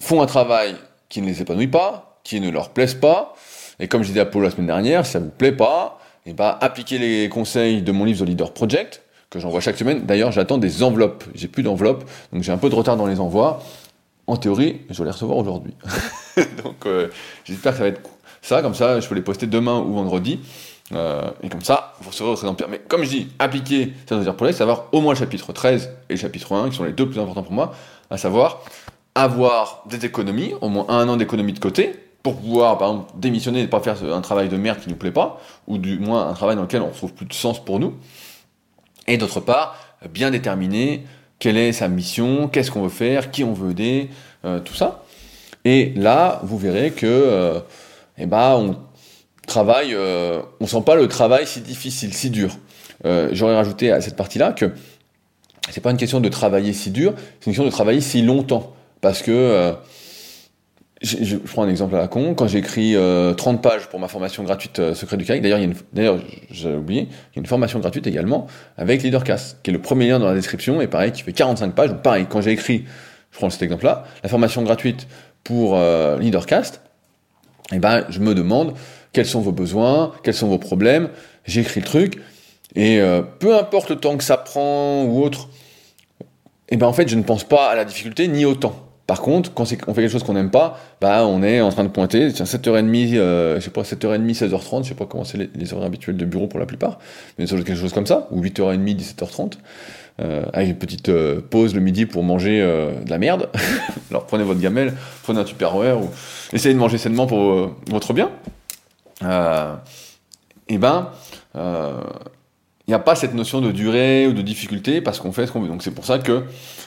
font 0.00 0.20
un 0.20 0.26
travail 0.26 0.76
qui 1.08 1.22
ne 1.22 1.26
les 1.26 1.40
épanouit 1.40 1.68
pas, 1.68 2.20
qui 2.24 2.40
ne 2.40 2.50
leur 2.50 2.70
plaise 2.70 2.92
pas, 2.92 3.34
et 3.80 3.88
comme 3.88 4.02
je 4.02 4.08
disais 4.08 4.20
à 4.20 4.26
Paul 4.26 4.42
la 4.42 4.50
semaine 4.50 4.66
dernière, 4.66 5.06
si 5.06 5.12
ça 5.12 5.20
ne 5.20 5.24
vous 5.24 5.30
plaît 5.30 5.52
pas, 5.52 5.98
eh 6.26 6.34
ben, 6.34 6.58
appliquez 6.60 6.98
les 6.98 7.30
conseils 7.30 7.80
de 7.80 7.90
mon 7.90 8.04
livre 8.04 8.22
The 8.22 8.28
Leader 8.28 8.52
Project, 8.52 9.02
que 9.30 9.38
j'envoie 9.38 9.60
chaque 9.60 9.76
semaine. 9.76 10.06
D'ailleurs, 10.06 10.32
j'attends 10.32 10.58
des 10.58 10.82
enveloppes. 10.82 11.24
J'ai 11.34 11.48
plus 11.48 11.62
d'enveloppes, 11.62 12.04
donc 12.32 12.42
j'ai 12.42 12.52
un 12.52 12.58
peu 12.58 12.70
de 12.70 12.74
retard 12.74 12.96
dans 12.96 13.06
les 13.06 13.20
envois. 13.20 13.62
En 14.26 14.36
théorie, 14.36 14.82
je 14.90 14.98
vais 14.98 15.04
les 15.04 15.10
recevoir 15.10 15.38
aujourd'hui. 15.38 15.74
donc 16.64 16.86
euh, 16.86 17.08
j'espère 17.44 17.72
que 17.72 17.78
ça 17.78 17.84
va 17.84 17.88
être 17.88 18.00
ça, 18.42 18.62
comme 18.62 18.74
ça, 18.74 19.00
je 19.00 19.08
peux 19.08 19.14
les 19.14 19.22
poster 19.22 19.46
demain 19.46 19.78
ou 19.80 19.94
vendredi. 19.94 20.40
Euh, 20.92 21.30
et 21.42 21.48
comme 21.48 21.60
ça, 21.60 21.94
vous 22.00 22.10
recevrez 22.10 22.30
votre 22.30 22.42
exemplaire. 22.42 22.68
Mais 22.70 22.78
comme 22.78 23.04
je 23.04 23.10
dis, 23.10 23.28
appliquer 23.38 23.92
ça 24.08 24.16
veut 24.16 24.22
dire 24.22 24.34
pour 24.34 24.46
les, 24.46 24.52
savoir 24.52 24.86
au 24.92 25.00
moins 25.00 25.12
le 25.12 25.18
chapitre 25.18 25.52
13 25.52 25.90
et 26.08 26.14
le 26.14 26.18
chapitre 26.18 26.54
1, 26.54 26.70
qui 26.70 26.76
sont 26.76 26.84
les 26.84 26.92
deux 26.92 27.08
plus 27.08 27.20
importants 27.20 27.42
pour 27.42 27.52
moi, 27.52 27.74
à 28.10 28.16
savoir 28.16 28.62
avoir 29.14 29.82
des 29.86 30.04
économies, 30.06 30.54
au 30.60 30.68
moins 30.68 30.86
un 30.88 31.08
an 31.08 31.16
d'économie 31.16 31.52
de 31.52 31.58
côté, 31.58 31.94
pour 32.22 32.36
pouvoir, 32.36 32.78
par 32.78 32.90
exemple, 32.90 33.12
démissionner 33.16 33.60
et 33.60 33.62
ne 33.62 33.68
pas 33.68 33.80
faire 33.80 33.96
un 34.04 34.20
travail 34.20 34.48
de 34.48 34.56
merde 34.56 34.78
qui 34.80 34.88
nous 34.88 34.96
plaît 34.96 35.10
pas, 35.10 35.40
ou 35.66 35.78
du 35.78 35.98
moins 35.98 36.28
un 36.28 36.34
travail 36.34 36.56
dans 36.56 36.62
lequel 36.62 36.82
on 36.82 36.88
ne 36.88 36.92
trouve 36.92 37.12
plus 37.12 37.26
de 37.26 37.32
sens 37.32 37.62
pour 37.62 37.80
nous. 37.80 37.94
Et 39.08 39.16
d'autre 39.16 39.40
part, 39.40 39.76
bien 40.12 40.30
déterminer 40.30 41.04
quelle 41.38 41.56
est 41.56 41.72
sa 41.72 41.88
mission, 41.88 42.48
qu'est-ce 42.48 42.70
qu'on 42.70 42.82
veut 42.82 42.88
faire, 42.88 43.30
qui 43.30 43.42
on 43.42 43.52
veut 43.52 43.70
aider, 43.70 44.10
euh, 44.44 44.60
tout 44.60 44.74
ça. 44.74 45.04
Et 45.64 45.92
là, 45.96 46.40
vous 46.44 46.58
verrez 46.58 46.90
que, 46.90 47.06
euh, 47.06 47.60
eh 48.18 48.26
ben, 48.26 48.54
on 48.56 48.76
travaille, 49.46 49.94
euh, 49.94 50.42
on 50.60 50.66
sent 50.66 50.82
pas 50.84 50.94
le 50.94 51.08
travail 51.08 51.46
si 51.46 51.60
difficile, 51.60 52.14
si 52.14 52.30
dur. 52.30 52.56
J'aurais 53.32 53.54
rajouté 53.54 53.92
à 53.92 54.00
cette 54.00 54.16
partie-là 54.16 54.52
que 54.52 54.72
c'est 55.70 55.80
pas 55.80 55.92
une 55.92 55.96
question 55.96 56.20
de 56.20 56.28
travailler 56.28 56.72
si 56.72 56.90
dur, 56.90 57.14
c'est 57.16 57.46
une 57.46 57.52
question 57.52 57.64
de 57.64 57.70
travailler 57.70 58.00
si 58.00 58.22
longtemps. 58.22 58.74
Parce 59.00 59.22
que, 59.22 59.74
euh, 61.04 61.18
je, 61.22 61.36
prends 61.36 61.62
un 61.62 61.68
exemple 61.68 61.94
à 61.94 61.98
la 61.98 62.08
con, 62.08 62.34
quand 62.34 62.48
j'ai 62.48 62.58
écrit 62.58 62.96
30 63.36 63.62
pages 63.62 63.88
pour 63.88 64.00
ma 64.00 64.08
formation 64.08 64.42
gratuite 64.42 64.94
Secret 64.94 65.16
du 65.16 65.24
CAIC, 65.24 65.42
d'ailleurs, 65.42 65.60
d'ailleurs, 65.92 66.18
j'ai 66.50 66.74
oublié, 66.74 67.02
il 67.02 67.36
y 67.36 67.38
a 67.38 67.40
une 67.40 67.46
formation 67.46 67.78
gratuite 67.78 68.06
également 68.06 68.46
avec 68.76 69.02
LeaderCast, 69.02 69.58
qui 69.62 69.70
est 69.70 69.72
le 69.72 69.80
premier 69.80 70.08
lien 70.08 70.18
dans 70.18 70.26
la 70.26 70.34
description, 70.34 70.80
et 70.80 70.86
pareil, 70.86 71.12
qui 71.12 71.22
fait 71.22 71.32
45 71.32 71.74
pages. 71.74 71.94
Pareil, 72.02 72.26
quand 72.28 72.40
j'ai 72.40 72.52
écrit, 72.52 72.84
je 73.30 73.38
prends 73.38 73.50
cet 73.50 73.62
exemple-là, 73.62 74.04
la 74.22 74.28
formation 74.28 74.62
gratuite 74.62 75.06
pour 75.44 75.76
LeaderCast, 75.76 76.80
et 77.70 77.76
eh 77.76 77.78
ben, 77.78 78.04
je 78.08 78.20
me 78.20 78.34
demande 78.34 78.74
quels 79.12 79.26
sont 79.26 79.40
vos 79.40 79.52
besoins, 79.52 80.12
quels 80.22 80.34
sont 80.34 80.48
vos 80.48 80.58
problèmes, 80.58 81.10
j'écris 81.44 81.80
le 81.80 81.86
truc, 81.86 82.18
et 82.74 83.00
euh, 83.00 83.22
peu 83.22 83.56
importe 83.56 83.90
le 83.90 83.96
temps 83.96 84.16
que 84.16 84.24
ça 84.24 84.36
prend 84.36 85.04
ou 85.04 85.22
autre, 85.22 85.48
eh 86.68 86.76
ben 86.76 86.86
en 86.86 86.92
fait 86.92 87.08
je 87.08 87.16
ne 87.16 87.22
pense 87.22 87.44
pas 87.44 87.68
à 87.70 87.74
la 87.74 87.84
difficulté 87.84 88.28
ni 88.28 88.44
au 88.44 88.54
temps. 88.54 88.87
Par 89.08 89.22
contre, 89.22 89.54
quand 89.54 89.62
on 89.62 89.66
fait 89.66 89.78
quelque 90.02 90.08
chose 90.08 90.22
qu'on 90.22 90.34
n'aime 90.34 90.50
pas, 90.50 90.78
bah 91.00 91.24
on 91.24 91.42
est 91.42 91.62
en 91.62 91.70
train 91.70 91.82
de 91.82 91.88
pointer, 91.88 92.30
tiens 92.30 92.44
7h30, 92.44 93.16
euh, 93.16 93.54
je 93.54 93.60
sais 93.60 93.70
pas, 93.70 93.80
7h30, 93.80 94.36
16h30, 94.36 94.82
je 94.82 94.88
sais 94.90 94.94
pas 94.94 95.06
comment 95.06 95.24
c'est 95.24 95.38
les, 95.38 95.72
horaires 95.72 95.86
habituels 95.86 96.18
de 96.18 96.26
bureau 96.26 96.46
pour 96.46 96.60
la 96.60 96.66
plupart, 96.66 96.98
mais 97.38 97.46
c'est 97.46 97.56
quelque 97.56 97.74
chose 97.74 97.94
comme 97.94 98.04
ça, 98.04 98.28
ou 98.30 98.42
8h30, 98.42 98.84
17h30, 98.84 99.52
euh, 100.20 100.44
avec 100.52 100.68
une 100.68 100.76
petite 100.76 101.08
euh, 101.08 101.40
pause 101.40 101.74
le 101.74 101.80
midi 101.80 102.04
pour 102.04 102.22
manger 102.22 102.60
de 102.60 103.08
la 103.08 103.16
merde. 103.16 103.48
Alors 104.10 104.26
prenez 104.26 104.44
votre 104.44 104.60
gamelle, 104.60 104.92
prenez 105.22 105.40
un 105.40 105.44
tupperware, 105.44 105.98
ou 106.02 106.10
essayez 106.52 106.74
de 106.74 106.78
manger 106.78 106.98
sainement 106.98 107.26
pour 107.26 107.70
votre 107.86 108.12
bien. 108.12 108.30
Eh 109.22 110.76
ben, 110.76 111.12
il 111.54 112.88
n'y 112.88 112.94
a 112.94 112.98
pas 112.98 113.14
cette 113.14 113.32
notion 113.32 113.62
de 113.62 113.72
durée 113.72 114.26
ou 114.26 114.34
de 114.34 114.42
difficulté 114.42 115.00
parce 115.00 115.18
qu'on 115.18 115.32
fait 115.32 115.46
ce 115.46 115.52
qu'on 115.52 115.62
veut. 115.62 115.68
Donc 115.68 115.82
c'est 115.82 115.92
pour 115.92 116.04
ça 116.04 116.18
que 116.18 116.44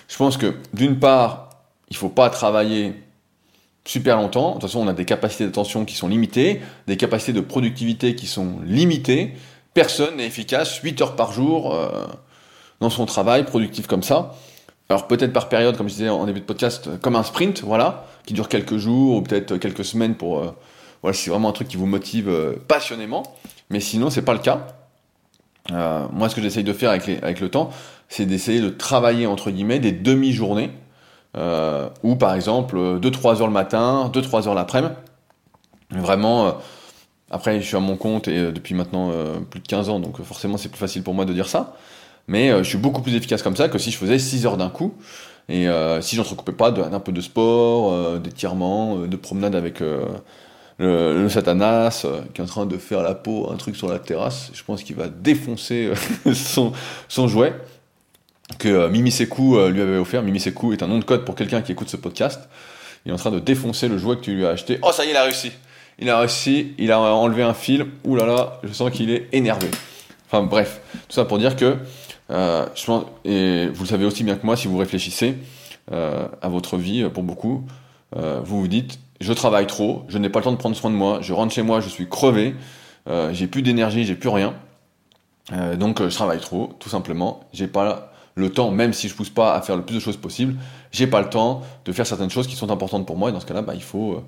je 0.08 0.18
pense 0.18 0.38
que 0.38 0.54
d'une 0.72 1.00
part, 1.00 1.51
il 1.92 1.96
faut 1.96 2.10
pas 2.10 2.32
travailler 2.32 2.96
super 3.86 4.18
longtemps. 4.18 4.50
De 4.50 4.54
toute 4.54 4.64
façon, 4.64 4.80
on 4.80 4.88
a 4.88 4.94
des 4.94 5.06
capacités 5.06 5.46
d'attention 5.46 5.86
qui 5.86 5.96
sont 5.96 6.08
limitées, 6.08 6.62
des 6.88 6.98
capacités 6.98 7.34
de 7.34 7.42
productivité 7.42 8.16
qui 8.16 8.26
sont 8.26 8.56
limitées. 8.66 9.34
Personne 9.76 10.18
n'est 10.18 10.26
efficace 10.26 10.78
8 10.78 11.02
heures 11.04 11.16
par 11.16 11.32
jour 11.32 11.76
euh, 11.76 12.08
dans 12.80 12.90
son 12.90 13.06
travail, 13.06 13.46
productif 13.46 13.86
comme 13.86 14.04
ça. 14.04 14.34
Alors 14.90 15.08
peut-être 15.08 15.32
par 15.32 15.50
période, 15.50 15.78
comme 15.78 15.88
je 15.88 15.94
disais 15.94 16.10
en 16.10 16.26
début 16.26 16.40
de 16.40 16.46
podcast, 16.46 16.90
comme 17.02 17.16
un 17.16 17.24
sprint, 17.24 17.62
voilà, 17.62 18.08
qui 18.26 18.34
dure 18.34 18.50
quelques 18.50 18.78
jours 18.78 19.18
ou 19.18 19.22
peut-être 19.22 19.58
quelques 19.58 19.86
semaines 19.86 20.16
pour 20.16 20.44
voilà, 21.02 21.18
c'est 21.18 21.32
vraiment 21.32 21.50
un 21.50 21.54
truc 21.54 21.68
qui 21.68 21.78
vous 21.78 21.86
motive 21.86 22.30
euh, 22.30 22.56
passionnément. 22.68 23.24
Mais 23.70 23.80
sinon, 23.80 24.10
c'est 24.10 24.22
pas 24.22 24.34
le 24.34 24.40
cas. 24.40 24.68
Euh, 25.72 26.06
moi, 26.12 26.30
ce 26.30 26.36
que 26.36 26.42
j'essaye 26.42 26.64
de 26.64 26.74
faire 26.74 26.92
avec 26.92 27.40
le 27.40 27.50
temps, 27.50 27.72
c'est 28.10 28.26
d'essayer 28.26 28.62
de 28.62 28.70
travailler 28.70 29.26
entre 29.26 29.52
guillemets 29.52 29.80
des 29.80 29.92
demi-journées, 29.92 30.72
euh, 31.38 31.90
ou 32.04 32.16
par 32.16 32.36
exemple 32.36 32.78
2-3 32.78 33.42
heures 33.42 33.48
le 33.48 33.54
matin, 33.54 34.12
2-3 34.14 34.48
heures 34.48 34.56
l'après-midi. 34.56 34.94
Vraiment, 35.92 36.56
après, 37.30 37.60
je 37.60 37.66
suis 37.66 37.76
à 37.76 37.82
mon 37.82 37.98
compte 37.98 38.30
et 38.30 38.52
depuis 38.52 38.76
maintenant 38.76 39.12
plus 39.50 39.60
de 39.60 39.68
15 39.68 39.90
ans, 39.90 40.00
donc 40.00 40.22
forcément, 40.22 40.56
c'est 40.58 40.70
plus 40.70 40.80
facile 40.80 41.04
pour 41.04 41.14
moi 41.14 41.26
de 41.26 41.34
dire 41.34 41.50
ça. 41.50 41.76
Mais 42.30 42.50
je 42.60 42.64
suis 42.64 42.78
beaucoup 42.78 43.02
plus 43.02 43.14
efficace 43.14 43.44
comme 43.44 43.58
ça 43.58 43.68
que 43.68 43.78
si 43.78 43.92
je 43.92 43.98
faisais 43.98 44.18
6 44.18 44.46
heures 44.46 44.56
d'un 44.56 44.70
coup. 44.70 44.94
Et 45.50 45.68
si 46.00 46.16
j'entrecoupais 46.16 46.54
pas 46.54 46.72
d'un 46.72 47.00
peu 47.02 47.12
de 47.12 47.20
sport, 47.20 48.20
d'étirement, 48.20 49.00
de 49.00 49.16
promenade 49.18 49.54
avec 49.54 49.82
le, 50.82 51.30
Satanas 51.30 52.04
euh, 52.06 52.22
qui 52.34 52.42
est 52.42 52.44
en 52.44 52.48
train 52.48 52.66
de 52.66 52.78
faire 52.78 53.04
la 53.04 53.14
peau, 53.14 53.50
un 53.52 53.56
truc 53.56 53.76
sur 53.76 53.88
la 53.88 54.00
terrasse. 54.00 54.52
Je 54.54 54.64
pense 54.64 54.84
qu'il 54.84 54.96
va 54.96 55.08
défoncer 55.08 55.92
euh, 56.26 56.34
son, 56.34 57.28
jouet 57.28 57.54
que 58.58 58.68
euh, 58.68 58.90
Mimi 58.90 59.12
Sekou 59.12 59.58
lui 59.68 59.82
avait 59.82 59.98
offert. 59.98 60.24
Mimi 60.24 60.40
Sekou 60.40 60.74
est 60.74 60.84
un 60.84 60.88
nom 60.88 61.00
de 61.00 61.04
code 61.04 61.26
pour 61.26 61.36
quelqu'un 61.36 61.62
qui 61.62 61.72
écoute 61.72 61.90
ce 61.90 61.98
podcast. 61.98 62.42
Il 63.06 63.12
est 63.12 63.14
en 63.14 63.18
train 63.18 63.32
de 63.32 63.40
défoncer 63.40 63.88
le 63.88 63.98
jouet 63.98 64.18
que 64.18 64.22
tu 64.22 64.36
lui 64.36 64.46
as 64.46 64.50
acheté. 64.50 64.80
Oh, 64.82 64.92
ça 64.92 65.04
y 65.06 65.08
est, 65.08 65.12
il 65.12 65.18
a 65.18 65.24
réussi. 65.24 65.52
Il 66.00 66.10
a 66.10 66.20
réussi, 66.20 66.74
il 66.78 66.92
a 66.92 67.00
enlevé 67.00 67.44
un 67.44 67.54
fil. 67.54 67.86
Ouh 68.06 68.16
là 68.16 68.26
là, 68.26 68.60
je 68.64 68.74
sens 68.74 68.92
qu'il 68.92 69.10
est 69.10 69.28
énervé. 69.32 69.68
Enfin 70.28 70.44
bref, 70.44 70.82
tout 70.94 71.16
ça 71.16 71.26
pour 71.26 71.38
dire 71.38 71.56
que, 71.56 71.78
je 72.30 72.86
pense, 72.86 73.06
et 73.26 73.68
vous 73.74 73.84
le 73.84 73.90
savez 73.90 74.06
aussi 74.06 74.24
bien 74.24 74.36
que 74.36 74.46
moi, 74.46 74.56
si 74.56 74.68
vous 74.68 74.78
réfléchissez 74.78 75.36
à 75.92 76.48
votre 76.48 76.78
vie, 76.78 77.04
pour 77.14 77.24
beaucoup, 77.24 77.64
vous 78.16 78.62
vous 78.62 78.68
dites, 78.68 79.00
je 79.22 79.34
travaille 79.34 79.68
trop, 79.68 80.04
je 80.10 80.18
n'ai 80.18 80.30
pas 80.30 80.40
le 80.40 80.46
temps 80.46 80.52
de 80.52 80.58
prendre 80.58 80.76
soin 80.76 80.90
de 80.90 80.96
moi, 80.96 81.20
je 81.22 81.32
rentre 81.32 81.54
chez 81.54 81.62
moi, 81.62 81.80
je 81.80 81.90
suis 81.90 82.10
crevé, 82.10 82.56
euh, 83.08 83.32
j'ai 83.34 83.48
plus 83.48 83.62
d'énergie, 83.62 84.04
j'ai 84.04 84.16
plus 84.16 84.30
rien. 84.30 84.56
Euh, 85.54 85.76
donc 85.76 86.02
euh, 86.02 86.10
je 86.10 86.16
travaille 86.16 86.40
trop, 86.40 86.74
tout 86.80 86.90
simplement. 86.90 87.42
J'ai 87.54 87.68
pas 87.68 88.11
le 88.36 88.50
temps, 88.50 88.72
même 88.72 88.94
si 88.94 89.08
je 89.10 89.16
pousse 89.16 89.30
pas 89.30 89.56
à 89.56 89.62
faire 89.62 89.76
le 89.76 89.84
plus 89.84 89.96
de 89.96 90.00
choses 90.00 90.18
possible, 90.18 90.56
j'ai 90.92 91.08
pas 91.08 91.22
le 91.22 91.30
temps 91.30 91.62
de 91.86 91.92
faire 91.92 92.08
certaines 92.08 92.30
choses 92.30 92.48
qui 92.48 92.56
sont 92.56 92.72
importantes 92.72 93.06
pour 93.06 93.18
moi. 93.18 93.30
Et 93.30 93.34
dans 93.34 93.40
ce 93.40 93.46
cas-là, 93.46 93.62
bah, 93.62 93.74
il 93.76 93.84
faut 93.84 94.24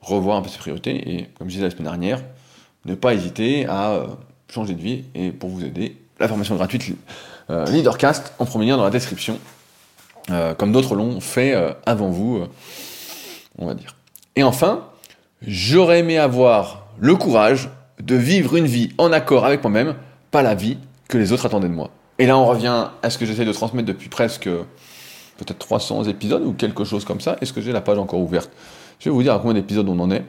revoir 0.00 0.36
un 0.36 0.42
peu 0.42 0.48
ses 0.48 0.58
priorités. 0.58 1.10
Et 1.10 1.28
comme 1.38 1.48
je 1.48 1.54
disais 1.54 1.64
la 1.64 1.70
semaine 1.70 1.84
dernière, 1.84 2.22
ne 2.84 2.94
pas 2.94 3.14
hésiter 3.14 3.66
à 3.66 4.02
changer 4.52 4.74
de 4.74 4.80
vie. 4.80 5.04
Et 5.14 5.30
pour 5.30 5.50
vous 5.50 5.64
aider, 5.64 5.96
la 6.18 6.28
formation 6.28 6.56
gratuite 6.56 6.84
Leadercast 7.48 8.32
en 8.38 8.44
premier 8.44 8.66
lien 8.66 8.76
dans 8.76 8.84
la 8.84 8.90
description, 8.90 9.38
comme 10.58 10.72
d'autres 10.72 10.94
l'ont 10.94 11.20
fait 11.20 11.54
avant 11.86 12.08
vous, 12.08 12.44
on 13.58 13.66
va 13.66 13.74
dire. 13.74 13.94
Et 14.36 14.42
enfin, 14.42 14.84
j'aurais 15.42 16.00
aimé 16.00 16.18
avoir 16.18 16.86
le 16.98 17.14
courage 17.16 17.70
de 18.00 18.14
vivre 18.14 18.56
une 18.56 18.66
vie 18.66 18.90
en 18.98 19.12
accord 19.12 19.46
avec 19.46 19.62
moi-même, 19.62 19.94
pas 20.30 20.42
la 20.42 20.54
vie 20.54 20.78
que 21.08 21.18
les 21.18 21.32
autres 21.32 21.46
attendaient 21.46 21.68
de 21.68 21.74
moi. 21.74 21.90
Et 22.18 22.26
là, 22.26 22.36
on 22.36 22.46
revient 22.46 22.86
à 23.02 23.10
ce 23.10 23.18
que 23.18 23.26
j'essaie 23.26 23.44
de 23.44 23.52
transmettre 23.52 23.86
depuis 23.86 24.08
presque 24.08 24.48
peut-être 25.38 25.58
300 25.58 26.04
épisodes 26.04 26.42
ou 26.44 26.52
quelque 26.52 26.84
chose 26.84 27.04
comme 27.04 27.20
ça. 27.20 27.36
Est-ce 27.40 27.52
que 27.52 27.60
j'ai 27.60 27.72
la 27.72 27.80
page 27.80 27.98
encore 27.98 28.20
ouverte? 28.20 28.50
Je 28.98 29.08
vais 29.08 29.14
vous 29.14 29.22
dire 29.22 29.34
à 29.34 29.38
combien 29.38 29.54
d'épisodes 29.54 29.88
on 29.88 29.98
en 30.00 30.10
est. 30.10 30.24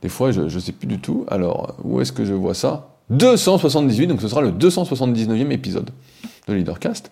Des 0.00 0.08
fois, 0.08 0.32
je 0.32 0.42
ne 0.42 0.48
sais 0.48 0.72
plus 0.72 0.86
du 0.86 0.98
tout. 0.98 1.26
Alors, 1.28 1.76
où 1.84 2.00
est-ce 2.00 2.12
que 2.12 2.24
je 2.24 2.32
vois 2.32 2.54
ça? 2.54 2.88
278, 3.10 4.06
donc 4.06 4.22
ce 4.22 4.28
sera 4.28 4.40
le 4.40 4.50
279e 4.52 5.50
épisode 5.50 5.90
de 6.48 6.54
Leadercast. 6.54 7.10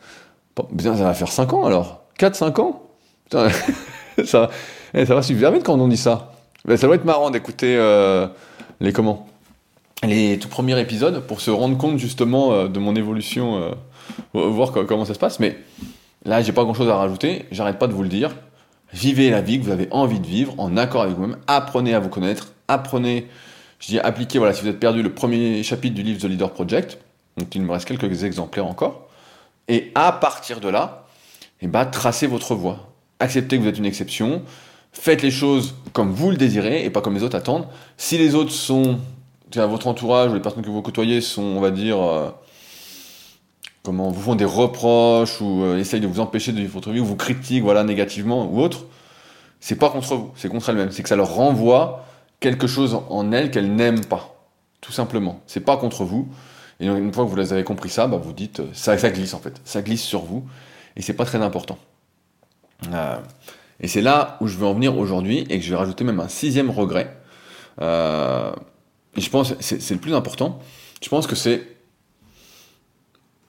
bien, 0.72 0.96
ça 0.96 1.04
va 1.04 1.14
faire 1.14 1.30
5 1.30 1.52
ans 1.52 1.66
alors 1.66 2.02
4-5 2.18 2.60
ans? 2.60 2.82
Putain, 3.24 3.48
ça, 4.24 4.50
eh, 4.94 5.04
ça 5.04 5.14
va 5.14 5.22
super 5.22 5.52
vite 5.52 5.62
quand 5.62 5.78
on 5.78 5.88
dit 5.88 5.96
ça. 5.96 6.32
Ben, 6.64 6.76
ça 6.76 6.86
doit 6.86 6.96
être 6.96 7.04
marrant 7.04 7.30
d'écouter 7.30 7.76
euh, 7.76 8.26
les 8.80 8.92
comment 8.92 9.26
les 10.02 10.38
tout 10.38 10.48
premiers 10.48 10.78
épisodes 10.80 11.20
pour 11.26 11.40
se 11.40 11.50
rendre 11.50 11.76
compte 11.76 11.98
justement 11.98 12.52
euh, 12.52 12.68
de 12.68 12.78
mon 12.78 12.96
évolution, 12.96 13.56
euh, 13.56 13.70
voir 14.32 14.72
comment 14.72 15.04
ça 15.04 15.14
se 15.14 15.18
passe. 15.18 15.40
Mais 15.40 15.58
là, 16.24 16.42
j'ai 16.42 16.52
pas 16.52 16.64
grand 16.64 16.74
chose 16.74 16.88
à 16.88 16.96
rajouter. 16.96 17.46
J'arrête 17.50 17.78
pas 17.78 17.86
de 17.86 17.92
vous 17.92 18.02
le 18.02 18.08
dire. 18.08 18.34
Vivez 18.92 19.30
la 19.30 19.40
vie 19.40 19.60
que 19.60 19.64
vous 19.64 19.70
avez 19.70 19.88
envie 19.90 20.20
de 20.20 20.26
vivre 20.26 20.54
en 20.58 20.76
accord 20.76 21.02
avec 21.02 21.14
vous-même. 21.14 21.36
Apprenez 21.46 21.94
à 21.94 22.00
vous 22.00 22.08
connaître. 22.08 22.52
Apprenez, 22.66 23.28
je 23.78 23.88
dis 23.88 23.98
appliquez, 24.00 24.38
voilà, 24.38 24.52
si 24.52 24.62
vous 24.62 24.68
êtes 24.68 24.80
perdu 24.80 25.02
le 25.02 25.12
premier 25.12 25.62
chapitre 25.62 25.94
du 25.94 26.02
livre 26.02 26.20
The 26.20 26.24
Leader 26.24 26.52
Project, 26.52 26.98
donc 27.36 27.54
il 27.54 27.62
me 27.62 27.72
reste 27.72 27.86
quelques 27.86 28.24
exemplaires 28.24 28.66
encore. 28.66 29.08
Et 29.68 29.92
à 29.94 30.12
partir 30.12 30.60
de 30.60 30.68
là, 30.68 31.06
eh 31.60 31.68
ben, 31.68 31.84
tracez 31.84 32.26
votre 32.26 32.54
voie. 32.54 32.92
Acceptez 33.20 33.56
que 33.56 33.62
vous 33.62 33.68
êtes 33.68 33.78
une 33.78 33.86
exception. 33.86 34.42
Faites 34.92 35.22
les 35.22 35.30
choses 35.30 35.74
comme 35.92 36.10
vous 36.10 36.30
le 36.30 36.36
désirez 36.36 36.84
et 36.84 36.90
pas 36.90 37.00
comme 37.00 37.14
les 37.14 37.22
autres 37.22 37.36
attendent. 37.36 37.68
Si 37.96 38.18
les 38.18 38.34
autres 38.34 38.50
sont, 38.50 38.98
votre 39.56 39.86
entourage 39.86 40.30
ou 40.30 40.34
les 40.34 40.40
personnes 40.40 40.62
que 40.62 40.70
vous 40.70 40.82
côtoyez 40.82 41.20
sont, 41.20 41.42
on 41.42 41.60
va 41.60 41.70
dire, 41.70 42.00
euh, 42.00 42.30
comment 43.82 44.10
vous 44.10 44.20
font 44.20 44.34
des 44.34 44.44
reproches 44.44 45.40
ou 45.40 45.64
euh, 45.64 45.78
essayent 45.78 46.00
de 46.00 46.06
vous 46.06 46.20
empêcher 46.20 46.52
de 46.52 46.58
vivre 46.58 46.72
votre 46.72 46.90
vie 46.90 47.00
ou 47.00 47.04
vous 47.04 47.16
critiquent 47.16 47.62
voilà 47.62 47.84
négativement 47.84 48.46
ou 48.46 48.60
autre, 48.60 48.84
c'est 49.60 49.76
pas 49.76 49.90
contre 49.90 50.14
vous, 50.14 50.30
c'est 50.36 50.48
contre 50.48 50.70
elles-mêmes, 50.70 50.90
c'est 50.90 51.02
que 51.02 51.08
ça 51.08 51.16
leur 51.16 51.34
renvoie 51.34 52.04
quelque 52.40 52.66
chose 52.66 52.98
en 53.10 53.32
elles 53.32 53.50
qu'elles 53.50 53.74
n'aiment 53.74 54.04
pas, 54.04 54.34
tout 54.80 54.92
simplement. 54.92 55.40
C'est 55.46 55.60
pas 55.60 55.76
contre 55.76 56.04
vous. 56.04 56.28
Et 56.78 56.86
une 56.86 57.12
fois 57.12 57.24
que 57.24 57.30
vous 57.30 57.36
les 57.36 57.52
avez 57.52 57.64
compris 57.64 57.90
ça, 57.90 58.06
bah 58.06 58.16
vous 58.16 58.32
dites 58.32 58.60
euh, 58.60 58.68
ça, 58.72 58.96
ça 58.96 59.10
glisse 59.10 59.34
en 59.34 59.40
fait, 59.40 59.60
ça 59.64 59.82
glisse 59.82 60.02
sur 60.02 60.22
vous 60.22 60.44
et 60.96 61.02
c'est 61.02 61.12
pas 61.12 61.24
très 61.24 61.38
important. 61.42 61.78
Et 63.82 63.88
c'est 63.88 64.00
là 64.00 64.38
où 64.40 64.46
je 64.46 64.56
veux 64.56 64.66
en 64.66 64.72
venir 64.72 64.96
aujourd'hui 64.96 65.40
et 65.50 65.58
que 65.58 65.64
je 65.64 65.70
vais 65.70 65.76
rajouter 65.76 66.02
même 66.04 66.20
un 66.20 66.28
sixième 66.28 66.70
regret. 66.70 67.14
Et 69.16 69.20
je 69.20 69.30
pense 69.30 69.54
c'est 69.60 69.90
le 69.90 70.00
plus 70.00 70.14
important. 70.14 70.60
Je 71.02 71.08
pense 71.08 71.26
que 71.26 71.34
c'est 71.34 71.66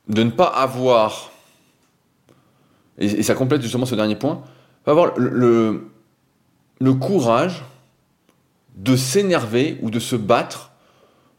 de 0.08 0.24
ne 0.24 0.30
pas 0.30 0.48
avoir, 0.48 1.32
et, 2.98 3.24
ça 3.24 3.36
complète 3.36 3.62
justement 3.62 3.86
ce 3.86 3.96
dernier 3.96 4.16
point, 4.16 4.42
avoir 4.86 5.18
le, 5.18 5.88
le, 6.80 6.94
courage 6.94 7.64
de 8.76 8.96
s'énerver 8.96 9.78
ou 9.82 9.92
de 9.92 10.00
se 10.00 10.16
battre 10.16 10.72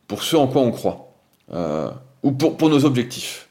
pour 0.07 0.23
ce 0.23 0.37
en 0.37 0.47
quoi 0.47 0.63
on 0.63 0.71
croit, 0.71 1.13
euh, 1.53 1.91
ou 2.23 2.33
pour, 2.33 2.69
nos 2.69 2.85
objectifs. 2.85 3.49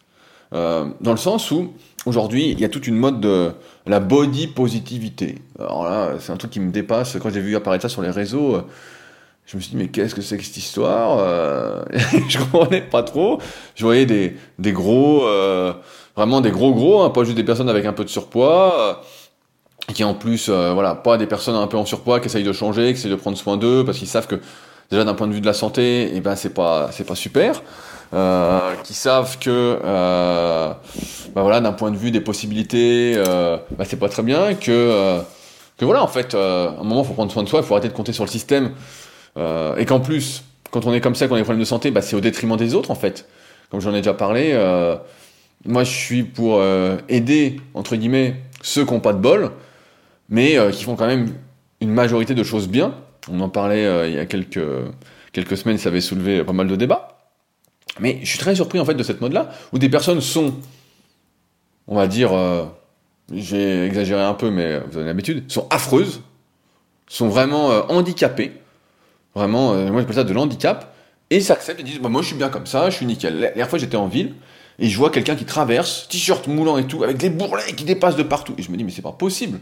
Euh, 0.53 0.85
dans 1.01 1.11
le 1.11 1.17
sens 1.17 1.51
où, 1.51 1.73
aujourd'hui, 2.05 2.49
il 2.49 2.59
y 2.59 2.65
a 2.65 2.69
toute 2.69 2.87
une 2.87 2.95
mode 2.95 3.19
de 3.19 3.51
la 3.85 3.99
body 3.99 4.47
positivité. 4.47 5.41
Alors 5.59 5.83
là, 5.83 6.13
c'est 6.19 6.31
un 6.31 6.37
truc 6.37 6.51
qui 6.51 6.59
me 6.59 6.71
dépasse. 6.71 7.17
Quand 7.21 7.29
j'ai 7.29 7.41
vu 7.41 7.55
apparaître 7.55 7.83
ça 7.83 7.89
sur 7.89 8.01
les 8.01 8.09
réseaux, 8.09 8.63
je 9.51 9.57
me 9.57 9.61
suis 9.61 9.71
dit, 9.71 9.77
mais 9.77 9.87
qu'est-ce 9.89 10.15
que 10.15 10.21
c'est 10.21 10.37
que 10.37 10.43
cette 10.43 10.57
histoire 10.57 11.17
euh, 11.19 11.83
Je 12.29 12.37
comprenais 12.37 12.81
pas 12.81 13.03
trop. 13.03 13.39
Je 13.75 13.83
voyais 13.83 14.05
des, 14.05 14.37
des 14.59 14.71
gros, 14.71 15.25
euh, 15.25 15.73
vraiment 16.15 16.39
des 16.39 16.51
gros 16.51 16.73
gros, 16.73 17.01
hein, 17.01 17.09
pas 17.09 17.23
juste 17.25 17.35
des 17.35 17.43
personnes 17.43 17.67
avec 17.67 17.85
un 17.85 17.91
peu 17.91 18.05
de 18.05 18.09
surpoids, 18.09 18.79
euh, 18.79 18.93
qui 19.93 20.05
en 20.05 20.13
plus, 20.13 20.49
voilà, 20.49 20.95
pas 20.95 21.17
des 21.17 21.27
personnes 21.27 21.55
un 21.55 21.67
peu 21.67 21.75
en 21.75 21.85
surpoids 21.85 22.21
qui 22.21 22.27
essayent 22.27 22.45
de 22.45 22.53
changer, 22.53 22.93
qui 22.93 22.99
essayent 22.99 23.11
de 23.11 23.15
prendre 23.15 23.37
soin 23.37 23.57
d'eux, 23.57 23.83
parce 23.83 23.97
qu'ils 23.97 24.07
savent 24.07 24.27
que 24.27 24.39
déjà 24.89 25.03
d'un 25.03 25.15
point 25.15 25.27
de 25.27 25.33
vue 25.33 25.41
de 25.41 25.45
la 25.45 25.53
santé, 25.53 26.11
eh 26.13 26.21
ben 26.21 26.35
c'est 26.35 26.53
pas, 26.53 26.89
pas 27.05 27.15
super. 27.15 27.61
qui 28.83 28.93
savent 28.93 29.37
que, 29.39 29.79
bah 29.83 31.41
voilà, 31.41 31.59
d'un 31.59 31.73
point 31.73 31.91
de 31.91 31.97
vue 31.97 32.11
des 32.11 32.21
possibilités, 32.21 33.21
bah 33.77 33.83
c'est 33.83 33.99
pas 33.99 34.07
très 34.07 34.23
bien, 34.23 34.53
que, 34.53 35.19
que 35.77 35.83
voilà, 35.83 36.03
en 36.03 36.07
fait, 36.07 36.35
à 36.35 36.75
un 36.79 36.83
moment, 36.83 37.01
il 37.01 37.07
faut 37.07 37.13
prendre 37.13 37.31
soin 37.31 37.43
de 37.43 37.49
soi, 37.49 37.59
il 37.59 37.65
faut 37.65 37.73
arrêter 37.73 37.89
de 37.89 37.93
compter 37.93 38.13
sur 38.13 38.23
le 38.23 38.29
système 38.29 38.71
euh, 39.37 39.75
et 39.77 39.85
qu'en 39.85 39.99
plus, 39.99 40.43
quand 40.71 40.85
on 40.85 40.93
est 40.93 41.01
comme 41.01 41.15
ça, 41.15 41.27
quand 41.27 41.33
on 41.33 41.37
a 41.37 41.39
des 41.39 41.43
problèmes 41.43 41.61
de 41.61 41.65
santé, 41.65 41.91
bah, 41.91 42.01
c'est 42.01 42.15
au 42.15 42.21
détriment 42.21 42.57
des 42.57 42.75
autres 42.75 42.91
en 42.91 42.95
fait. 42.95 43.27
Comme 43.69 43.79
j'en 43.79 43.93
ai 43.93 43.97
déjà 43.97 44.13
parlé, 44.13 44.51
euh, 44.53 44.95
moi 45.65 45.83
je 45.83 45.91
suis 45.91 46.23
pour 46.23 46.57
euh, 46.57 46.97
aider, 47.09 47.59
entre 47.73 47.95
guillemets, 47.95 48.35
ceux 48.61 48.85
qui 48.85 48.93
n'ont 48.93 48.99
pas 48.99 49.13
de 49.13 49.19
bol, 49.19 49.51
mais 50.29 50.57
qui 50.71 50.83
font 50.83 50.95
quand 50.95 51.07
même 51.07 51.33
une 51.81 51.91
majorité 51.91 52.35
de 52.35 52.43
choses 52.43 52.67
bien. 52.67 52.95
On 53.29 53.39
en 53.39 53.49
parlait 53.49 54.09
il 54.09 54.15
y 54.15 54.19
a 54.19 54.25
quelques, 54.25 54.63
quelques 55.33 55.57
semaines, 55.57 55.77
ça 55.77 55.89
avait 55.89 56.01
soulevé 56.01 56.43
pas 56.43 56.53
mal 56.53 56.67
de 56.67 56.75
débats. 56.75 57.17
Mais 57.99 58.19
je 58.21 58.29
suis 58.29 58.39
très 58.39 58.55
surpris 58.55 58.79
en 58.79 58.85
fait 58.85 58.93
de 58.93 59.03
cette 59.03 59.19
mode-là, 59.19 59.49
où 59.73 59.79
des 59.79 59.89
personnes 59.89 60.21
sont, 60.21 60.53
on 61.87 61.95
va 61.95 62.07
dire, 62.07 62.31
j'ai 63.33 63.85
exagéré 63.85 64.21
un 64.21 64.33
peu, 64.33 64.49
mais 64.49 64.79
vous 64.79 64.97
avez 64.97 65.07
l'habitude, 65.07 65.51
sont 65.51 65.67
affreuses, 65.69 66.21
sont 67.07 67.27
vraiment 67.27 67.69
handicapées, 67.91 68.60
Vraiment, 69.35 69.73
euh, 69.73 69.89
moi 69.91 70.01
j'appelle 70.01 70.15
ça 70.15 70.23
de 70.23 70.33
l'handicap. 70.33 70.93
Et 71.29 71.37
ils 71.37 71.43
s'acceptent 71.43 71.79
et 71.79 71.83
disent 71.83 71.99
bah, 71.99 72.09
Moi 72.09 72.21
je 72.21 72.27
suis 72.27 72.35
bien 72.35 72.49
comme 72.49 72.65
ça, 72.65 72.89
je 72.89 72.95
suis 72.95 73.05
nickel. 73.05 73.53
La 73.55 73.65
fois 73.67 73.79
j'étais 73.79 73.97
en 73.97 74.07
ville 74.07 74.35
et 74.79 74.87
je 74.87 74.97
vois 74.97 75.09
quelqu'un 75.09 75.35
qui 75.35 75.45
traverse, 75.45 76.07
t-shirt 76.09 76.47
moulant 76.47 76.77
et 76.77 76.85
tout, 76.85 77.03
avec 77.03 77.17
des 77.17 77.29
bourrelets 77.29 77.73
qui 77.73 77.83
dépassent 77.83 78.15
de 78.15 78.23
partout. 78.23 78.53
Et 78.57 78.61
je 78.63 78.71
me 78.71 78.77
dis 78.77 78.83
Mais 78.83 78.91
c'est 78.91 79.01
pas 79.01 79.11
possible. 79.11 79.59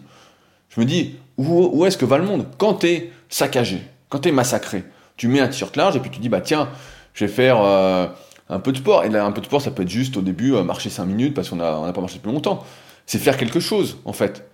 Je 0.70 0.80
me 0.80 0.86
dis 0.86 1.16
Où, 1.38 1.70
où 1.74 1.86
est-ce 1.86 1.98
que 1.98 2.06
va 2.06 2.18
le 2.18 2.26
monde? 2.26 2.48
Quand 2.58 2.76
t'es 2.76 3.12
saccagé, 3.30 3.82
quand 4.10 4.20
t'es 4.20 4.32
massacré, 4.32 4.84
tu 5.18 5.28
mets 5.28 5.40
un 5.40 5.48
t-shirt 5.48 5.76
large 5.76 5.96
et 5.96 6.00
puis 6.00 6.10
tu 6.10 6.20
dis 6.20 6.30
Bah 6.30 6.42
tiens, 6.42 6.70
je 7.14 7.26
vais 7.26 7.32
faire. 7.32 7.62
Euh, 7.62 8.08
un 8.50 8.60
peu 8.60 8.72
de 8.72 8.78
sport. 8.78 9.04
Et 9.06 9.10
là, 9.10 9.26
un 9.26 9.32
peu 9.32 9.42
de 9.42 9.46
sport, 9.46 9.62
ça 9.62 9.72
peut 9.72 9.84
être 9.84 9.90
juste 9.90 10.18
au 10.18 10.22
début 10.22 10.54
euh, 10.54 10.64
marcher 10.64 10.90
5 10.90 11.06
minutes 11.06 11.34
parce 11.34 11.50
qu'on 11.50 11.58
n'a 11.58 11.80
on 11.80 11.86
a 11.86 11.94
pas 11.94 12.02
marché 12.02 12.20
plus 12.20 12.32
longtemps. 12.32 12.66
C'est 13.06 13.20
faire 13.20 13.38
quelque 13.38 13.60
chose, 13.60 13.98
en 14.06 14.14
fait. 14.14 14.50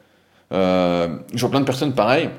Euh, 0.51 1.17
je 1.33 1.39
vois 1.41 1.49
plein 1.49 1.59
de 1.59 1.65
personnes 1.65 1.95
pareilles 1.95 2.29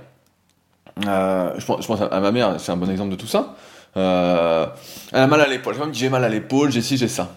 euh, 1.06 1.52
je, 1.59 1.66
pense, 1.66 2.00
à 2.00 2.20
ma 2.20 2.30
mère, 2.30 2.54
c'est 2.59 2.72
un 2.72 2.76
bon 2.76 2.90
exemple 2.90 3.11
de 3.11 3.16
tout 3.16 3.26
ça. 3.26 3.54
Euh, 3.96 4.66
elle 5.12 5.20
a 5.20 5.26
mal 5.26 5.40
à 5.40 5.46
l'épaule. 5.46 5.74
J'ai 5.92 6.09
mal 6.09 6.24
à 6.24 6.28
l'épaule, 6.28 6.70
j'ai 6.70 6.82
ci, 6.82 6.96
j'ai 6.96 7.09
ça. 7.09 7.30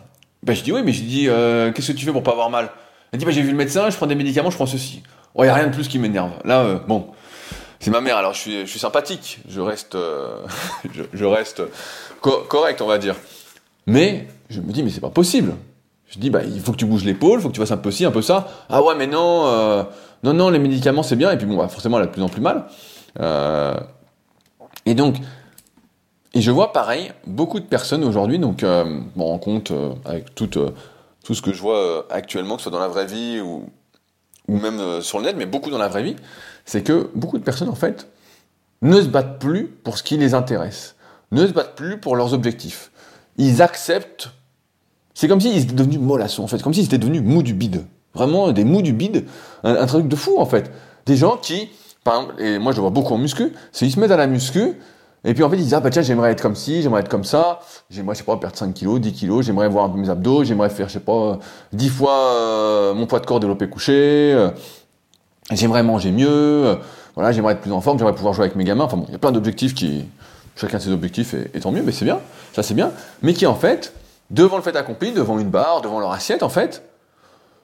Ben, 0.43 0.55
je 0.55 0.63
dis 0.63 0.71
oui, 0.71 0.81
mais 0.83 0.93
je 0.93 1.03
dis 1.03 1.27
euh, 1.27 1.71
qu'est-ce 1.71 1.91
que 1.91 1.97
tu 1.97 2.05
fais 2.05 2.11
pour 2.11 2.23
pas 2.23 2.31
avoir 2.31 2.49
mal? 2.49 2.69
Elle 3.11 3.19
dit 3.19 3.25
bah, 3.25 3.31
j'ai 3.31 3.41
vu 3.41 3.51
le 3.51 3.57
médecin, 3.57 3.89
je 3.89 3.97
prends 3.97 4.07
des 4.07 4.15
médicaments, 4.15 4.49
je 4.49 4.55
prends 4.55 4.65
ceci. 4.65 5.03
Oh, 5.35 5.43
y 5.43 5.47
a 5.47 5.53
rien 5.53 5.67
de 5.67 5.73
plus 5.73 5.87
qui 5.87 5.99
m'énerve. 5.99 6.31
Là, 6.45 6.61
euh, 6.61 6.79
bon, 6.87 7.07
c'est 7.79 7.91
ma 7.91 8.01
mère, 8.01 8.17
alors 8.17 8.33
je 8.33 8.39
suis, 8.39 8.59
je 8.61 8.65
suis 8.65 8.79
sympathique, 8.79 9.39
je 9.47 9.61
reste, 9.61 9.95
euh, 9.95 10.37
je, 10.93 11.03
je, 11.13 11.25
reste 11.25 11.61
correct, 12.21 12.81
on 12.81 12.87
va 12.87 12.97
dire. 12.97 13.15
Mais 13.85 14.27
je 14.49 14.61
me 14.61 14.71
dis 14.71 14.83
mais 14.83 14.89
c'est 14.89 15.01
pas 15.01 15.09
possible. 15.09 15.55
Je 16.07 16.19
dis 16.19 16.29
bah 16.29 16.41
il 16.43 16.59
faut 16.59 16.71
que 16.71 16.77
tu 16.77 16.85
bouges 16.85 17.03
l'épaule, 17.05 17.39
il 17.39 17.41
faut 17.41 17.49
que 17.49 17.53
tu 17.53 17.59
fasses 17.59 17.71
un 17.71 17.77
peu 17.77 17.91
ci, 17.91 18.05
un 18.05 18.11
peu 18.11 18.21
ça. 18.21 18.47
Ah 18.69 18.81
ouais 18.81 18.95
mais 18.95 19.07
non, 19.07 19.45
euh, 19.45 19.83
non 20.23 20.33
non 20.33 20.49
les 20.49 20.59
médicaments 20.59 21.03
c'est 21.03 21.15
bien 21.15 21.31
et 21.31 21.37
puis 21.37 21.45
bon 21.45 21.57
bah, 21.57 21.67
forcément 21.67 21.97
elle 21.97 22.03
a 22.03 22.07
de 22.07 22.11
plus 22.11 22.23
en 22.23 22.29
plus 22.29 22.41
mal. 22.41 22.65
Euh, 23.19 23.79
et 24.85 24.95
donc, 24.95 25.15
et 26.33 26.41
je 26.41 26.51
vois 26.51 26.71
pareil, 26.71 27.11
beaucoup 27.25 27.59
de 27.59 27.65
personnes 27.65 28.03
aujourd'hui, 28.03 28.39
donc 28.39 28.63
euh, 28.63 28.85
me 29.15 29.23
rends 29.23 29.39
compte 29.39 29.71
euh, 29.71 29.93
avec 30.05 30.35
tout, 30.35 30.47
tout 30.47 31.35
ce 31.35 31.41
que 31.41 31.51
je 31.51 31.61
vois 31.61 32.05
actuellement, 32.09 32.55
que 32.55 32.61
ce 32.61 32.69
soit 32.69 32.77
dans 32.77 32.83
la 32.83 32.87
vraie 32.87 33.05
vie 33.05 33.39
ou, 33.41 33.63
ou 34.47 34.57
même 34.57 35.01
sur 35.01 35.19
le 35.19 35.25
net, 35.25 35.35
mais 35.37 35.45
beaucoup 35.45 35.69
dans 35.69 35.77
la 35.77 35.87
vraie 35.87 36.03
vie, 36.03 36.15
c'est 36.65 36.83
que 36.83 37.09
beaucoup 37.15 37.37
de 37.37 37.43
personnes 37.43 37.69
en 37.69 37.75
fait 37.75 38.07
ne 38.81 39.01
se 39.01 39.07
battent 39.07 39.39
plus 39.39 39.67
pour 39.67 39.97
ce 39.97 40.03
qui 40.03 40.17
les 40.17 40.33
intéresse, 40.33 40.95
ne 41.31 41.45
se 41.45 41.51
battent 41.51 41.75
plus 41.75 41.99
pour 41.99 42.15
leurs 42.15 42.33
objectifs. 42.33 42.91
Ils 43.37 43.61
acceptent. 43.61 44.29
C'est 45.13 45.27
comme 45.27 45.41
s'ils 45.41 45.57
étaient 45.57 45.73
devenus 45.73 45.99
mollassons 45.99 46.43
en 46.43 46.47
fait, 46.47 46.61
comme 46.61 46.73
s'ils 46.73 46.85
étaient 46.85 46.97
devenus 46.97 47.21
mous 47.21 47.43
du 47.43 47.53
bide. 47.53 47.85
Vraiment 48.13 48.51
des 48.51 48.63
mous 48.63 48.81
du 48.81 48.93
bide, 48.93 49.25
un 49.63 49.85
truc 49.85 50.07
de 50.07 50.15
fou 50.15 50.39
en 50.39 50.45
fait. 50.45 50.71
Des 51.05 51.15
gens 51.15 51.37
qui 51.37 51.69
et 52.39 52.59
moi 52.59 52.71
je 52.71 52.77
le 52.77 52.81
vois 52.81 52.89
beaucoup 52.89 53.13
en 53.13 53.17
muscu, 53.17 53.53
c'est 53.71 53.85
qu'ils 53.85 53.95
se 53.95 53.99
mettent 53.99 54.11
à 54.11 54.17
la 54.17 54.27
muscu, 54.27 54.75
et 55.25 55.33
puis 55.33 55.43
en 55.43 55.49
fait 55.49 55.57
ils 55.57 55.63
disent, 55.63 55.73
ah 55.73 55.79
bah 55.79 55.89
tiens, 55.89 56.01
j'aimerais 56.01 56.31
être 56.31 56.41
comme 56.41 56.55
ci, 56.55 56.81
j'aimerais 56.81 57.01
être 57.01 57.09
comme 57.09 57.23
ça, 57.23 57.59
j'aimerais, 57.89 58.15
je 58.15 58.19
sais 58.19 58.25
pas, 58.25 58.37
perdre 58.37 58.55
5 58.55 58.73
kilos, 58.73 58.99
10 58.99 59.13
kilos, 59.13 59.45
j'aimerais 59.45 59.67
voir 59.67 59.93
mes 59.93 60.09
abdos, 60.09 60.43
j'aimerais 60.43 60.69
faire, 60.69 60.87
je 60.87 60.93
sais 60.93 60.99
pas, 60.99 61.39
10 61.73 61.89
fois 61.89 62.13
euh, 62.13 62.93
mon 62.93 63.05
poids 63.05 63.19
de 63.19 63.25
corps 63.25 63.39
développé 63.39 63.67
couché, 63.67 63.93
euh, 64.33 64.49
j'aimerais 65.51 65.83
manger 65.83 66.11
mieux, 66.11 66.27
euh, 66.29 66.75
voilà, 67.15 67.31
j'aimerais 67.31 67.53
être 67.53 67.61
plus 67.61 67.71
en 67.71 67.81
forme, 67.81 67.97
j'aimerais 67.97 68.15
pouvoir 68.15 68.33
jouer 68.33 68.45
avec 68.45 68.55
mes 68.55 68.63
gamins, 68.63 68.85
enfin 68.85 68.97
bon, 68.97 69.05
il 69.07 69.11
y 69.11 69.15
a 69.15 69.19
plein 69.19 69.31
d'objectifs 69.31 69.73
qui, 69.73 70.05
chacun 70.55 70.77
de 70.77 70.83
ces 70.83 70.91
objectifs 70.91 71.33
est, 71.33 71.59
tant 71.59 71.71
mieux, 71.71 71.83
mais 71.83 71.91
c'est 71.91 72.05
bien, 72.05 72.19
ça 72.53 72.63
c'est 72.63 72.73
bien, 72.73 72.91
mais 73.21 73.33
qui 73.33 73.45
en 73.45 73.55
fait, 73.55 73.93
devant 74.29 74.55
le 74.55 74.63
fait 74.63 74.75
accompli, 74.75 75.11
devant 75.11 75.37
une 75.37 75.49
barre, 75.49 75.81
devant 75.81 75.99
leur 75.99 76.11
assiette 76.11 76.43
en 76.43 76.49
fait, 76.49 76.88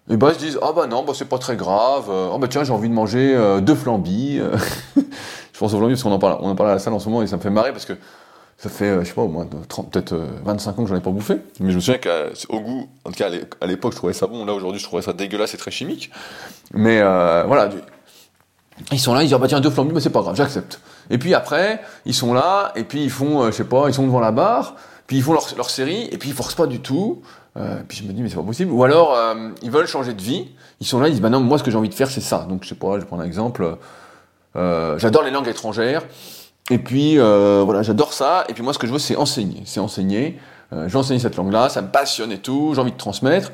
et 0.10 0.18
bah 0.18 0.30
ils 0.30 0.36
se 0.36 0.40
disent 0.40 0.60
ah 0.62 0.72
bah 0.72 0.86
non 0.86 1.04
bah 1.04 1.14
c'est 1.16 1.26
pas 1.28 1.40
très 1.40 1.56
grave 1.56 2.06
oh 2.10 2.38
bah 2.38 2.48
tiens 2.48 2.64
j'ai 2.64 2.72
envie 2.72 2.90
de 2.90 2.94
manger 2.94 3.34
euh, 3.36 3.60
deux 3.60 3.74
flambis 3.74 4.38
je 4.96 5.60
pense 5.60 5.74
aux 5.74 5.78
flambis 5.78 5.94
parce 5.94 6.04
qu'on 6.04 6.12
en 6.12 6.20
parle 6.20 6.38
on 6.42 6.50
en 6.50 6.56
parle 6.56 6.70
à 6.70 6.74
la 6.74 6.80
salle 6.80 6.94
en 6.94 7.00
ce 7.00 7.10
moment 7.10 7.24
et 7.24 7.28
ça 7.28 7.38
me 7.38 7.42
fait 7.42 7.50
marrer 7.50 7.72
parce 7.72 7.86
que 7.86 7.94
ça 8.58 8.70
fait 8.70 8.86
euh, 8.86 9.02
je 9.02 9.08
sais 9.08 9.14
pas 9.14 9.24
au 9.24 9.28
moins 9.28 9.46
peut-être 9.46 10.16
25 10.46 10.80
ans 10.80 10.84
que 10.84 10.90
j'en 10.90 10.96
ai 10.96 11.02
pas 11.02 11.10
bouffé. 11.10 11.38
Mais 11.60 11.72
je 11.72 11.76
me 11.76 11.82
souviens 11.82 12.00
qu'au 12.00 12.60
goût 12.60 12.88
en 13.04 13.10
tout 13.10 13.18
cas 13.18 13.30
à 13.60 13.66
l'époque 13.66 13.94
je 13.94 13.98
trouvais 13.98 14.14
ça 14.14 14.28
bon. 14.28 14.46
Là 14.46 14.54
aujourd'hui 14.54 14.80
je 14.80 14.86
trouvais 14.86 15.02
ça 15.02 15.12
dégueulasse 15.12 15.56
et 15.56 15.58
très 15.58 15.72
chimique. 15.72 16.12
Mais 16.74 17.02
voilà 17.02 17.70
ils 18.92 19.00
sont 19.00 19.14
là 19.14 19.24
ils 19.24 19.26
disent 19.26 19.34
ah 19.34 19.40
bah 19.40 19.48
tiens 19.48 19.60
deux 19.60 19.72
flambis 19.72 19.94
bah 19.94 20.00
c'est 20.00 20.10
pas 20.12 20.22
grave 20.22 20.36
j'accepte. 20.36 20.80
Et 21.10 21.18
puis 21.18 21.34
après 21.34 21.82
ils 22.06 22.14
sont 22.14 22.34
là 22.34 22.72
et 22.76 22.84
puis 22.84 23.04
ils 23.04 23.10
font 23.10 23.46
je 23.48 23.52
sais 23.52 23.66
pas 23.66 23.88
ils 23.88 23.94
sont 23.94 24.06
devant 24.06 24.22
la 24.22 24.32
barre 24.32 24.76
puis 25.08 25.18
ils 25.18 25.24
font 25.24 25.34
leur, 25.34 25.46
leur 25.58 25.70
série 25.70 26.08
et 26.12 26.18
puis 26.18 26.30
ils 26.30 26.36
forcent 26.36 26.56
pas 26.56 26.68
du 26.68 26.80
tout 26.80 27.22
euh, 27.58 27.82
puis 27.88 28.00
je 28.00 28.04
me 28.04 28.12
dis, 28.12 28.22
mais 28.22 28.30
c'est 28.30 28.36
pas 28.36 28.44
possible. 28.44 28.72
Ou 28.72 28.84
alors, 28.84 29.14
euh, 29.16 29.50
ils 29.62 29.72
veulent 29.72 29.88
changer 29.88 30.14
de 30.14 30.22
vie. 30.22 30.48
Ils 30.82 30.88
sont 30.88 31.00
là, 31.00 31.08
ils 31.08 31.12
disent, 31.12 31.22
bah 31.22 31.30
non, 31.30 31.40
moi, 31.40 31.58
ce 31.58 31.64
que 31.64 31.72
j'ai 31.72 31.78
envie 31.78 31.90
de 31.90 31.94
faire, 31.94 32.10
c'est 32.10 32.22
ça. 32.22 32.46
Donc, 32.50 32.64
je 32.64 32.70
sais 32.70 32.76
pas, 32.76 33.00
je 33.00 33.06
prendre 33.06 33.22
un 33.24 33.26
exemple. 33.26 33.78
Euh, 34.56 34.98
j'adore 34.98 35.24
les 35.24 35.32
langues 35.32 35.48
étrangères. 35.48 36.04
Et 36.70 36.80
puis, 36.80 37.18
euh, 37.18 37.62
voilà, 37.64 37.82
j'adore 37.84 38.14
ça. 38.14 38.44
Et 38.50 38.54
puis, 38.54 38.64
moi, 38.64 38.74
ce 38.74 38.80
que 38.80 38.88
je 38.88 38.92
veux, 38.92 39.00
c'est 39.00 39.16
enseigner. 39.16 39.62
C'est 39.66 39.80
enseigner. 39.80 40.38
Je 40.72 40.88
vais 40.88 40.98
enseigner 40.98 41.20
cette 41.20 41.38
langue-là. 41.38 41.70
Ça 41.70 41.82
me 41.82 41.88
passionne 41.88 42.32
et 42.32 42.40
tout. 42.40 42.74
J'ai 42.76 42.82
envie 42.82 42.92
de 42.92 42.98
transmettre. 42.98 43.52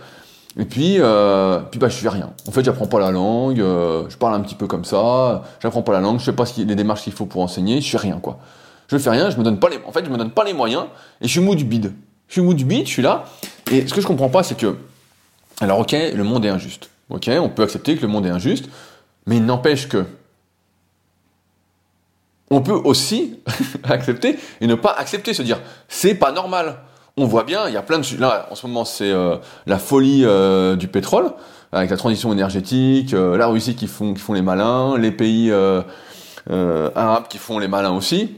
Et 0.57 0.65
puis, 0.65 0.95
puis 0.95 1.79
bah, 1.79 1.89
je 1.89 1.95
fais 1.95 2.09
rien. 2.09 2.31
En 2.47 2.51
fait, 2.51 2.63
j'apprends 2.63 2.87
pas 2.87 2.99
la 2.99 3.11
langue, 3.11 3.57
je 3.57 4.17
parle 4.17 4.33
un 4.33 4.41
petit 4.41 4.55
peu 4.55 4.67
comme 4.67 4.83
ça, 4.83 5.43
j'apprends 5.61 5.81
pas 5.81 5.93
la 5.93 6.01
langue, 6.01 6.19
je 6.19 6.25
sais 6.25 6.33
pas 6.33 6.43
les 6.57 6.75
démarches 6.75 7.03
qu'il 7.03 7.13
faut 7.13 7.25
pour 7.25 7.41
enseigner, 7.41 7.79
je 7.79 7.89
fais 7.89 7.97
rien, 7.97 8.19
quoi. 8.19 8.39
Je 8.89 8.97
fais 8.97 9.09
rien, 9.09 9.29
je 9.29 9.37
me 9.37 9.43
donne 9.43 9.59
pas 9.59 9.69
les, 9.69 9.79
en 9.87 9.93
fait, 9.93 10.03
je 10.03 10.09
me 10.09 10.17
donne 10.17 10.31
pas 10.31 10.43
les 10.43 10.51
moyens, 10.51 10.87
et 11.21 11.27
je 11.27 11.31
suis 11.31 11.39
mou 11.39 11.55
du 11.55 11.63
bide. 11.63 11.93
Je 12.27 12.33
suis 12.33 12.41
mou 12.41 12.53
du 12.53 12.65
bide, 12.65 12.85
je 12.85 12.91
suis 12.91 13.01
là, 13.01 13.23
et 13.71 13.87
ce 13.87 13.93
que 13.93 14.01
je 14.01 14.07
comprends 14.07 14.29
pas, 14.29 14.43
c'est 14.43 14.57
que, 14.57 14.75
alors 15.59 15.79
ok, 15.79 15.91
le 15.91 16.23
monde 16.23 16.45
est 16.45 16.49
injuste. 16.49 16.89
Ok, 17.09 17.29
on 17.29 17.49
peut 17.49 17.63
accepter 17.63 17.95
que 17.95 18.01
le 18.01 18.07
monde 18.07 18.25
est 18.25 18.29
injuste, 18.29 18.69
mais 19.25 19.37
il 19.37 19.45
n'empêche 19.45 19.87
que, 19.87 20.05
on 22.49 22.61
peut 22.61 22.73
aussi 22.73 23.39
accepter 23.83 24.37
et 24.59 24.67
ne 24.67 24.75
pas 24.75 24.91
accepter, 24.91 25.33
se 25.33 25.41
dire, 25.41 25.59
c'est 25.87 26.15
pas 26.15 26.31
normal 26.31 26.77
on 27.17 27.25
voit 27.25 27.43
bien, 27.43 27.67
il 27.67 27.73
y 27.73 27.77
a 27.77 27.81
plein 27.81 27.99
de 27.99 28.19
là 28.19 28.47
en 28.51 28.55
ce 28.55 28.65
moment 28.67 28.85
c'est 28.85 29.11
euh, 29.11 29.37
la 29.65 29.79
folie 29.79 30.23
euh, 30.23 30.75
du 30.75 30.87
pétrole 30.87 31.31
avec 31.71 31.89
la 31.89 31.97
transition 31.97 32.31
énergétique, 32.33 33.13
euh, 33.13 33.37
la 33.37 33.47
Russie 33.47 33.75
qui 33.75 33.87
font 33.87 34.13
qui 34.13 34.21
font 34.21 34.33
les 34.33 34.41
malins, 34.41 34.97
les 34.97 35.11
pays 35.11 35.51
arabes 36.49 37.27
qui 37.29 37.37
font 37.37 37.59
les 37.59 37.67
malins 37.67 37.91
aussi. 37.91 38.37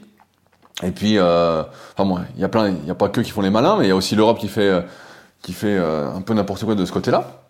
Et 0.84 0.92
puis 0.92 1.20
enfin 1.20 2.06
bon, 2.06 2.20
il 2.36 2.42
y 2.42 2.44
a 2.44 2.50
plein 2.50 2.70
il 2.70 2.88
y 2.88 2.92
a 2.92 2.96
pas 2.96 3.10
que 3.10 3.22
qui 3.22 3.32
font 3.32 3.42
les 3.42 3.50
malins, 3.50 3.78
mais 3.78 3.86
il 3.86 3.90
y 3.90 3.92
a 3.92 3.96
aussi 3.96 4.16
l'Europe 4.16 4.40
qui 4.40 4.48
fait 4.48 4.84
qui 5.44 5.54
fait 5.54 5.78
un 5.78 6.22
peu 6.22 6.34
n'importe 6.34 6.64
quoi 6.64 6.74
de 6.74 6.86
ce 6.86 6.92
côté-là. 6.92 7.44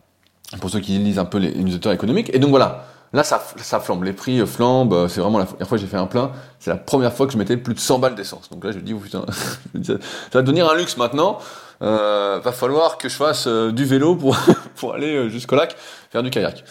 Pour 0.60 0.70
ceux 0.70 0.82
qui 0.82 0.98
lisent 0.98 1.20
un 1.20 1.26
peu 1.26 1.38
les 1.38 1.54
newsletters 1.56 1.94
économiques 1.94 2.30
et 2.34 2.39
donc 2.39 2.50
voilà, 2.50 2.86
Là, 3.14 3.24
ça, 3.24 3.39
flambe, 3.80 4.04
les 4.04 4.14
prix 4.14 4.46
flambent. 4.48 5.08
C'est 5.08 5.22
vraiment 5.22 5.38
la 5.38 5.46
première 5.46 5.68
fois 5.68 5.78
que 5.78 5.84
j'ai 5.84 5.88
fait 5.88 5.98
un 5.98 6.08
plein. 6.08 6.32
C'est 6.58 6.72
la 6.72 6.78
première 6.78 7.14
fois 7.14 7.28
que 7.28 7.34
je 7.34 7.38
mettais 7.38 7.58
plus 7.58 7.76
de 7.76 7.80
100 7.80 8.00
balles 8.00 8.16
d'essence. 8.16 8.50
Donc 8.50 8.64
là, 8.64 8.72
je 8.72 8.78
me 8.78 8.82
dis, 8.82 8.94
oh, 8.94 8.98
putain, 8.98 9.24
ça 9.84 9.94
va 10.34 10.41
devenir 10.41 10.68
un 10.68 10.76
luxe 10.76 10.98
maintenant. 10.98 11.38
Euh, 11.84 12.39
va 12.44 12.52
falloir 12.52 12.98
que 12.98 13.10
je 13.10 13.16
fasse 13.16 13.46
euh, 13.46 13.72
du 13.72 13.86
vélo 13.86 14.16
pour, 14.16 14.36
pour 14.78 14.94
aller 14.94 15.16
euh, 15.16 15.30
jusqu'au 15.30 15.56
lac 15.56 15.76
faire 16.12 16.24
du 16.24 16.30
kayak. 16.30 16.64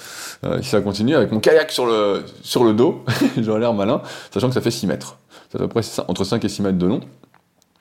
Euh, 0.44 0.60
si 0.62 0.70
ça 0.70 0.80
continue, 0.80 1.14
avec 1.14 1.30
mon 1.30 1.38
kayak 1.38 1.70
sur 1.70 1.86
le, 1.86 2.24
sur 2.42 2.64
le 2.64 2.72
dos, 2.72 3.04
j'aurais 3.36 3.60
l'air 3.60 3.74
malin, 3.74 4.00
sachant 4.32 4.48
que 4.48 4.54
ça 4.54 4.60
fait 4.60 4.70
6 4.70 4.86
mètres. 4.86 5.18
C'est 5.50 5.58
à 5.58 5.60
peu 5.60 5.68
près 5.68 5.82
entre 6.08 6.24
5 6.24 6.44
et 6.44 6.48
6 6.48 6.62
mètres 6.62 6.78
de 6.78 6.86
long. 6.86 7.00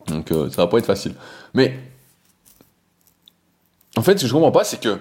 Donc 0.07 0.29
ça 0.29 0.63
va 0.63 0.67
pas 0.67 0.77
être 0.77 0.85
facile. 0.85 1.13
Mais, 1.53 1.79
en 3.97 4.01
fait, 4.01 4.17
ce 4.17 4.23
que 4.23 4.27
je 4.27 4.33
comprends 4.33 4.51
pas, 4.51 4.63
c'est 4.63 4.79
que 4.79 4.99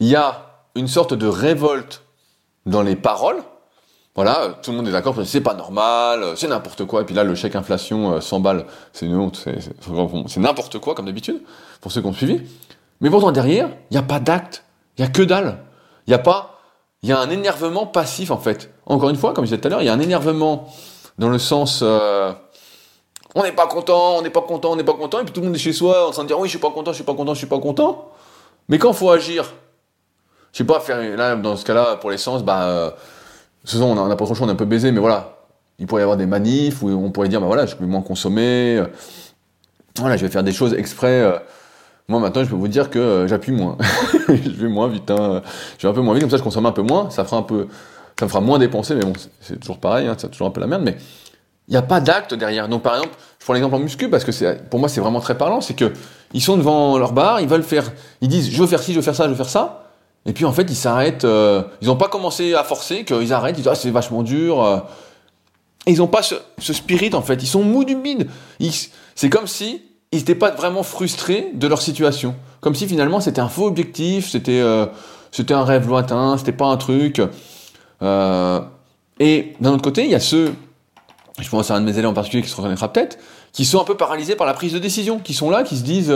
il 0.00 0.08
y 0.08 0.16
a 0.16 0.46
une 0.74 0.88
sorte 0.88 1.14
de 1.14 1.26
révolte 1.26 2.02
dans 2.66 2.82
les 2.82 2.96
paroles. 2.96 3.42
Voilà, 4.14 4.58
tout 4.62 4.70
le 4.70 4.78
monde 4.78 4.88
est 4.88 4.92
d'accord, 4.92 5.14
c'est 5.24 5.42
pas 5.42 5.54
normal, 5.54 6.32
c'est 6.36 6.48
n'importe 6.48 6.86
quoi. 6.86 7.02
Et 7.02 7.04
puis 7.04 7.14
là, 7.14 7.22
le 7.22 7.34
chèque 7.34 7.54
inflation 7.54 8.18
100 8.18 8.36
euh, 8.36 8.40
balles, 8.40 8.66
c'est 8.92 9.04
une 9.04 9.16
honte, 9.16 9.46
c'est 10.26 10.40
n'importe 10.40 10.78
quoi 10.78 10.94
comme 10.94 11.04
d'habitude 11.04 11.42
pour 11.82 11.92
ceux 11.92 12.00
qui 12.00 12.06
ont 12.06 12.14
suivi. 12.14 12.40
Mais 13.02 13.10
pourtant 13.10 13.30
derrière, 13.30 13.68
il 13.90 13.94
n'y 13.94 13.98
a 13.98 14.02
pas 14.02 14.18
d'acte, 14.18 14.64
il 14.96 15.02
y 15.02 15.04
a 15.04 15.08
que 15.08 15.22
dalle. 15.22 15.58
Il 16.06 16.12
y 16.12 16.14
a 16.14 16.18
pas, 16.18 16.60
il 17.02 17.10
y 17.10 17.12
a 17.12 17.18
un 17.18 17.28
énervement 17.28 17.86
passif 17.86 18.30
en 18.30 18.38
fait. 18.38 18.72
Encore 18.86 19.10
une 19.10 19.16
fois, 19.16 19.34
comme 19.34 19.44
je 19.44 19.50
disais 19.50 19.60
tout 19.60 19.68
à 19.68 19.70
l'heure, 19.70 19.82
il 19.82 19.86
y 19.86 19.90
a 19.90 19.92
un 19.92 20.00
énervement 20.00 20.66
dans 21.18 21.28
le 21.28 21.38
sens, 21.38 21.80
euh, 21.82 22.32
on 23.36 23.42
n'est 23.42 23.52
pas 23.52 23.66
content, 23.66 24.16
on 24.16 24.22
n'est 24.22 24.30
pas 24.30 24.40
content, 24.40 24.72
on 24.72 24.76
n'est 24.76 24.84
pas 24.84 24.94
content, 24.94 25.20
et 25.20 25.24
puis 25.24 25.32
tout 25.32 25.40
le 25.40 25.46
monde 25.46 25.56
est 25.56 25.60
chez 25.60 25.74
soi 25.74 26.08
en 26.08 26.10
train 26.10 26.22
de 26.22 26.28
dire 26.28 26.38
oui, 26.38 26.48
je 26.48 26.52
suis 26.52 26.58
pas 26.58 26.70
content, 26.70 26.92
je 26.92 26.96
suis 26.96 27.04
pas 27.04 27.14
content, 27.14 27.34
je 27.34 27.38
suis 27.38 27.46
pas 27.46 27.60
content. 27.60 28.10
Mais 28.70 28.78
quand 28.78 28.94
faut 28.94 29.10
agir, 29.10 29.52
je 30.52 30.58
sais 30.58 30.64
pas, 30.64 30.80
faire, 30.80 30.98
là, 31.16 31.36
dans 31.36 31.54
ce 31.54 31.64
cas-là, 31.66 31.96
pour 31.96 32.10
l'essence, 32.10 32.42
bah, 32.42 32.62
euh, 32.64 32.90
façon, 33.62 33.84
on 33.84 34.08
n'a 34.08 34.16
pas 34.16 34.24
trop 34.24 34.34
on 34.40 34.48
est 34.48 34.52
un 34.52 34.56
peu 34.56 34.64
baisé, 34.64 34.90
mais 34.90 35.00
voilà. 35.00 35.36
Il 35.78 35.86
pourrait 35.86 36.00
y 36.00 36.02
avoir 36.02 36.16
des 36.16 36.24
manifs 36.24 36.82
où 36.82 36.88
on 36.88 37.10
pourrait 37.10 37.28
dire, 37.28 37.42
bah 37.42 37.46
voilà, 37.46 37.66
je 37.66 37.76
peux 37.76 37.84
moins 37.84 38.00
consommer. 38.00 38.78
Euh, 38.78 38.86
voilà, 39.98 40.16
je 40.16 40.24
vais 40.24 40.32
faire 40.32 40.42
des 40.42 40.54
choses 40.54 40.72
exprès. 40.72 41.20
Euh. 41.20 41.36
moi, 42.08 42.18
maintenant, 42.20 42.42
je 42.42 42.48
peux 42.48 42.56
vous 42.56 42.68
dire 42.68 42.88
que 42.88 43.26
j'appuie 43.28 43.52
moins. 43.52 43.76
je 44.28 44.48
vais 44.48 44.68
moins 44.68 44.88
vite, 44.88 45.10
hein. 45.10 45.42
Je 45.76 45.86
vais 45.86 45.90
un 45.90 45.94
peu 45.94 46.00
moins 46.00 46.14
vite, 46.14 46.22
comme 46.22 46.30
ça, 46.30 46.38
je 46.38 46.42
consomme 46.42 46.64
un 46.64 46.72
peu 46.72 46.80
moins. 46.80 47.10
Ça 47.10 47.26
fera 47.26 47.36
un 47.36 47.42
peu, 47.42 47.68
ça 48.18 48.24
me 48.24 48.30
fera 48.30 48.40
moins 48.40 48.58
dépenser, 48.58 48.94
mais 48.94 49.04
bon, 49.04 49.12
c'est 49.42 49.60
toujours 49.60 49.78
pareil, 49.78 50.06
hein, 50.06 50.14
c'est 50.16 50.30
toujours 50.30 50.46
un 50.46 50.52
peu 50.52 50.62
la 50.62 50.66
merde, 50.66 50.82
mais 50.82 50.96
il 51.68 51.72
n'y 51.72 51.76
a 51.76 51.82
pas 51.82 52.00
d'acte 52.00 52.34
derrière. 52.34 52.68
Donc, 52.68 52.82
par 52.82 52.94
exemple, 52.94 53.14
je 53.38 53.44
prends 53.44 53.54
l'exemple 53.54 53.74
en 53.74 53.80
muscu 53.80 54.08
parce 54.08 54.24
que 54.24 54.62
pour 54.68 54.78
moi, 54.78 54.88
c'est 54.88 55.00
vraiment 55.00 55.20
très 55.20 55.36
parlant. 55.36 55.60
C'est 55.60 55.74
que 55.74 55.92
ils 56.32 56.42
sont 56.42 56.56
devant 56.56 56.98
leur 56.98 57.12
bar, 57.12 57.40
ils 57.40 57.48
veulent 57.48 57.62
faire, 57.62 57.92
ils 58.20 58.28
disent, 58.28 58.50
je 58.50 58.60
veux 58.60 58.66
faire 58.66 58.82
ci, 58.82 58.92
je 58.92 58.98
veux 58.98 59.02
faire 59.02 59.14
ça, 59.14 59.24
je 59.24 59.30
veux 59.30 59.36
faire 59.36 59.48
ça. 59.48 59.86
Et 60.26 60.32
puis 60.32 60.44
en 60.44 60.52
fait, 60.52 60.64
ils 60.68 60.76
s'arrêtent. 60.76 61.24
Euh, 61.24 61.62
ils 61.80 61.86
n'ont 61.86 61.96
pas 61.96 62.08
commencé 62.08 62.54
à 62.54 62.64
forcer, 62.64 63.04
qu'ils 63.04 63.32
arrêtent. 63.32 63.56
Ils 63.56 63.62
disent 63.62 63.68
ah 63.68 63.74
c'est 63.74 63.90
vachement 63.90 64.22
dur. 64.22 64.62
Euh. 64.62 64.78
Et 65.86 65.92
ils 65.92 65.98
n'ont 65.98 66.08
pas 66.08 66.22
ce, 66.22 66.72
spirit 66.72 67.14
en 67.14 67.22
fait. 67.22 67.42
Ils 67.42 67.46
sont 67.46 67.62
mous 67.62 67.84
du 67.84 67.94
bide. 67.94 68.28
C'est 69.14 69.30
comme 69.30 69.46
si 69.46 69.82
ils 70.10 70.18
n'étaient 70.18 70.34
pas 70.34 70.50
vraiment 70.50 70.82
frustrés 70.82 71.52
de 71.54 71.66
leur 71.68 71.80
situation. 71.80 72.34
Comme 72.60 72.74
si 72.74 72.88
finalement 72.88 73.20
c'était 73.20 73.40
un 73.40 73.48
faux 73.48 73.66
objectif, 73.66 74.28
c'était 74.28 74.60
euh, 74.60 74.86
c'était 75.30 75.54
un 75.54 75.64
rêve 75.64 75.86
lointain, 75.88 76.36
c'était 76.38 76.52
pas 76.52 76.66
un 76.66 76.76
truc. 76.76 77.20
et 79.20 79.52
d'un 79.60 79.72
autre 79.72 79.82
côté, 79.82 80.04
il 80.04 80.10
y 80.10 80.14
a 80.16 80.20
ceux, 80.20 80.52
je 81.38 81.48
pense 81.48 81.70
à 81.70 81.74
un 81.74 81.80
de 81.80 81.86
mes 81.86 81.92
élèves 81.92 82.10
en 82.10 82.14
particulier 82.14 82.42
qui 82.42 82.48
se 82.48 82.56
reconnaîtra 82.56 82.92
peut-être, 82.92 83.18
qui 83.52 83.64
sont 83.64 83.80
un 83.80 83.84
peu 83.84 83.96
paralysés 83.96 84.36
par 84.36 84.46
la 84.46 84.54
prise 84.54 84.72
de 84.72 84.78
décision, 84.78 85.18
qui 85.18 85.34
sont 85.34 85.50
là, 85.50 85.62
qui 85.62 85.76
se 85.76 85.82
disent 85.82 86.12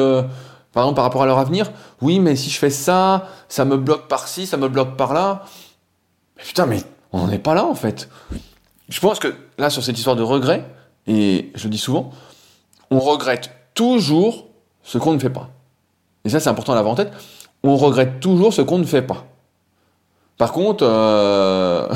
par 0.72 0.84
exemple, 0.84 0.96
par 0.96 1.04
rapport 1.04 1.22
à 1.22 1.26
leur 1.26 1.38
avenir, 1.38 1.72
oui, 2.00 2.20
mais 2.20 2.36
si 2.36 2.48
je 2.48 2.58
fais 2.58 2.70
ça, 2.70 3.26
ça 3.48 3.64
me 3.64 3.76
bloque 3.76 4.06
par-ci, 4.06 4.46
ça 4.46 4.56
me 4.56 4.68
bloque 4.68 4.96
par-là. 4.96 5.44
putain, 6.36 6.66
mais 6.66 6.82
on 7.12 7.26
n'en 7.26 7.30
est 7.30 7.38
pas 7.38 7.54
là, 7.54 7.64
en 7.64 7.74
fait. 7.74 8.08
Je 8.88 9.00
pense 9.00 9.18
que 9.18 9.34
là, 9.58 9.68
sur 9.70 9.82
cette 9.82 9.98
histoire 9.98 10.16
de 10.16 10.22
regret, 10.22 10.64
et 11.06 11.50
je 11.54 11.64
le 11.64 11.70
dis 11.70 11.78
souvent, 11.78 12.10
on 12.90 13.00
regrette 13.00 13.50
toujours 13.74 14.46
ce 14.82 14.98
qu'on 14.98 15.12
ne 15.12 15.18
fait 15.18 15.30
pas. 15.30 15.50
Et 16.24 16.28
ça, 16.28 16.38
c'est 16.38 16.50
important 16.50 16.72
à 16.72 16.76
l'avoir 16.76 16.92
en 16.92 16.96
tête. 16.96 17.12
On 17.62 17.76
regrette 17.76 18.20
toujours 18.20 18.52
ce 18.52 18.62
qu'on 18.62 18.78
ne 18.78 18.84
fait 18.84 19.02
pas. 19.02 19.26
Par 20.40 20.52
contre, 20.52 20.86
euh... 20.88 21.86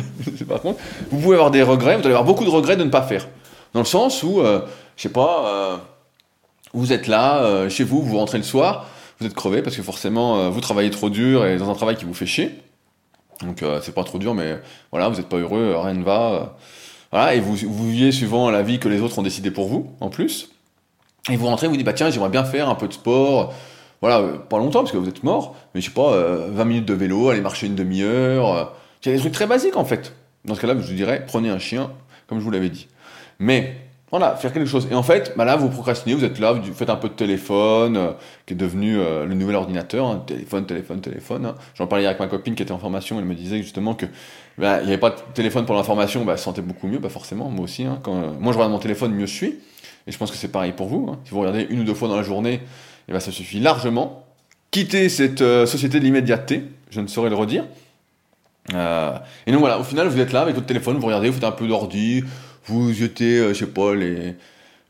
par 0.46 0.60
contre, 0.60 0.78
vous 1.10 1.20
pouvez 1.20 1.36
avoir 1.36 1.50
des 1.50 1.62
regrets, 1.62 1.94
vous 1.94 2.02
allez 2.02 2.10
avoir 2.10 2.24
beaucoup 2.24 2.44
de 2.44 2.50
regrets 2.50 2.76
de 2.76 2.84
ne 2.84 2.90
pas 2.90 3.00
faire. 3.00 3.26
Dans 3.72 3.80
le 3.80 3.86
sens 3.86 4.22
où, 4.22 4.42
euh, 4.42 4.60
je 4.98 5.04
sais 5.04 5.08
pas, 5.08 5.46
euh, 5.46 5.76
vous 6.74 6.92
êtes 6.92 7.06
là, 7.06 7.38
euh, 7.38 7.70
chez 7.70 7.82
vous, 7.82 8.02
vous 8.02 8.18
rentrez 8.18 8.36
le 8.36 8.44
soir, 8.44 8.88
vous 9.18 9.26
êtes 9.26 9.32
crevé 9.32 9.62
parce 9.62 9.74
que 9.74 9.82
forcément 9.82 10.50
vous 10.50 10.60
travaillez 10.60 10.90
trop 10.90 11.08
dur 11.08 11.46
et 11.46 11.56
dans 11.56 11.70
un 11.70 11.74
travail 11.74 11.96
qui 11.96 12.04
vous 12.04 12.12
fait 12.12 12.26
chier. 12.26 12.50
Donc 13.40 13.64
c'est 13.80 13.94
pas 13.94 14.04
trop 14.04 14.18
dur, 14.18 14.34
mais 14.34 14.60
voilà, 14.90 15.08
vous 15.08 15.16
n'êtes 15.16 15.30
pas 15.30 15.38
heureux, 15.38 15.74
rien 15.74 15.94
ne 15.94 16.04
va. 16.04 16.58
voilà, 17.10 17.34
et 17.34 17.40
vous, 17.40 17.56
vous 17.56 17.90
vivez 17.90 18.12
suivant 18.12 18.50
la 18.50 18.60
vie 18.62 18.80
que 18.80 18.88
les 18.90 19.00
autres 19.00 19.18
ont 19.18 19.22
décidé 19.22 19.50
pour 19.50 19.66
vous, 19.66 19.90
en 20.00 20.10
plus. 20.10 20.50
Et 21.30 21.36
vous 21.36 21.46
rentrez, 21.46 21.68
vous 21.68 21.76
dites, 21.78 21.86
bah 21.86 21.94
tiens, 21.94 22.10
j'aimerais 22.10 22.28
bien 22.28 22.44
faire 22.44 22.68
un 22.68 22.74
peu 22.74 22.86
de 22.86 22.92
sport. 22.92 23.54
Voilà, 24.00 24.22
pas 24.50 24.58
longtemps 24.58 24.80
parce 24.80 24.92
que 24.92 24.98
vous 24.98 25.08
êtes 25.08 25.22
mort, 25.22 25.56
mais 25.74 25.80
je 25.80 25.86
sais 25.86 25.94
pas, 25.94 26.12
20 26.48 26.64
minutes 26.64 26.86
de 26.86 26.94
vélo, 26.94 27.30
aller 27.30 27.40
marcher 27.40 27.66
une 27.66 27.74
demi-heure. 27.74 28.74
Il 29.02 29.08
y 29.08 29.12
a 29.12 29.14
des 29.14 29.20
trucs 29.20 29.32
très 29.32 29.46
basiques 29.46 29.76
en 29.76 29.84
fait. 29.84 30.14
Dans 30.44 30.54
ce 30.54 30.60
cas-là, 30.60 30.74
je 30.78 30.86
vous 30.86 30.94
dirais, 30.94 31.24
prenez 31.26 31.48
un 31.48 31.58
chien, 31.58 31.90
comme 32.26 32.38
je 32.38 32.44
vous 32.44 32.50
l'avais 32.50 32.68
dit. 32.68 32.86
Mais 33.38 33.76
voilà, 34.16 34.36
faire 34.36 34.52
quelque 34.52 34.68
chose. 34.68 34.86
Et 34.92 34.94
en 34.94 35.02
fait, 35.02 35.34
bah 35.36 35.44
là, 35.44 35.56
vous 35.56 35.68
procrastinez, 35.68 36.14
vous 36.14 36.24
êtes 36.24 36.38
là, 36.38 36.52
vous 36.52 36.72
faites 36.72 36.88
un 36.88 36.94
peu 36.94 37.08
de 37.08 37.14
téléphone, 37.14 37.96
euh, 37.96 38.12
qui 38.46 38.54
est 38.54 38.56
devenu 38.56 38.96
euh, 38.96 39.24
le 39.24 39.34
nouvel 39.34 39.56
ordinateur, 39.56 40.06
hein, 40.06 40.22
téléphone, 40.24 40.66
téléphone, 40.66 41.00
téléphone. 41.00 41.46
Hein. 41.46 41.54
J'en 41.74 41.88
parlais 41.88 42.06
avec 42.06 42.20
ma 42.20 42.28
copine 42.28 42.54
qui 42.54 42.62
était 42.62 42.70
en 42.70 42.78
formation, 42.78 43.18
elle 43.18 43.24
me 43.24 43.34
disait 43.34 43.56
justement 43.60 43.94
que 43.94 44.06
bah, 44.56 44.80
n'y 44.82 44.86
avait 44.86 44.98
pas 44.98 45.10
de 45.10 45.16
téléphone 45.34 45.66
pour 45.66 45.74
l'information, 45.74 46.24
bah, 46.24 46.34
elle 46.34 46.38
se 46.38 46.44
sentait 46.44 46.62
beaucoup 46.62 46.86
mieux, 46.86 47.00
bah 47.00 47.08
forcément, 47.08 47.48
moi 47.48 47.64
aussi. 47.64 47.82
Hein, 47.82 47.98
quand, 48.04 48.14
euh, 48.14 48.30
moi, 48.38 48.52
je 48.52 48.58
regarde 48.58 48.70
mon 48.70 48.78
téléphone, 48.78 49.12
mieux 49.12 49.26
je 49.26 49.34
suis. 49.34 49.58
Et 50.06 50.12
je 50.12 50.18
pense 50.18 50.30
que 50.30 50.36
c'est 50.36 50.52
pareil 50.52 50.72
pour 50.72 50.86
vous. 50.86 51.16
Si 51.24 51.32
vous 51.32 51.40
regardez 51.40 51.66
une 51.68 51.80
ou 51.80 51.84
deux 51.84 51.94
fois 51.94 52.06
dans 52.06 52.16
la 52.16 52.22
journée, 52.22 52.60
eh 53.08 53.12
ben, 53.12 53.20
ça 53.20 53.32
suffit 53.32 53.60
largement. 53.60 54.26
Quittez 54.70 55.08
cette 55.08 55.38
société 55.66 56.00
de 56.00 56.04
l'immédiateté, 56.04 56.64
je 56.90 57.00
ne 57.00 57.06
saurais 57.06 57.30
le 57.30 57.36
redire. 57.36 57.64
et 58.70 59.52
donc 59.52 59.60
voilà, 59.60 59.78
au 59.78 59.84
final, 59.84 60.08
vous 60.08 60.18
êtes 60.18 60.32
là 60.32 60.40
avec 60.40 60.54
votre 60.54 60.66
téléphone, 60.66 60.96
vous 60.96 61.06
regardez, 61.06 61.28
vous 61.28 61.34
faites 61.34 61.44
un 61.44 61.52
peu 61.52 61.68
d'ordi, 61.68 62.24
vous 62.66 62.92
jetez, 62.92 63.38
euh, 63.38 63.48
je 63.48 63.60
sais 63.60 63.66
pas, 63.66 63.94
les, 63.94 64.34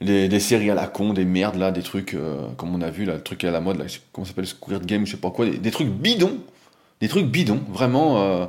des 0.01 0.41
séries 0.41 0.71
à 0.71 0.75
la 0.75 0.87
con, 0.87 1.13
des 1.13 1.25
merdes 1.25 1.57
là, 1.57 1.71
des 1.71 1.83
trucs, 1.83 2.15
euh, 2.15 2.47
comme 2.57 2.75
on 2.75 2.81
a 2.83 2.91
vu 2.91 3.05
là, 3.05 3.15
le 3.15 3.23
truc 3.23 3.45
à 3.45 3.51
la 3.51 3.61
mode, 3.61 3.79
là, 3.79 3.85
comment 4.13 4.25
ça 4.25 4.31
s'appelle, 4.31 4.47
Squid 4.47 4.85
Game, 4.87 5.07
je 5.07 5.13
sais 5.13 5.17
pas 5.17 5.31
quoi, 5.31 5.47
des, 5.47 5.71
trucs 5.71 5.89
bidons, 5.89 6.39
des 7.01 7.09
trucs 7.09 7.27
bidons, 7.27 7.61
vraiment, 7.69 8.23
euh, 8.23 8.47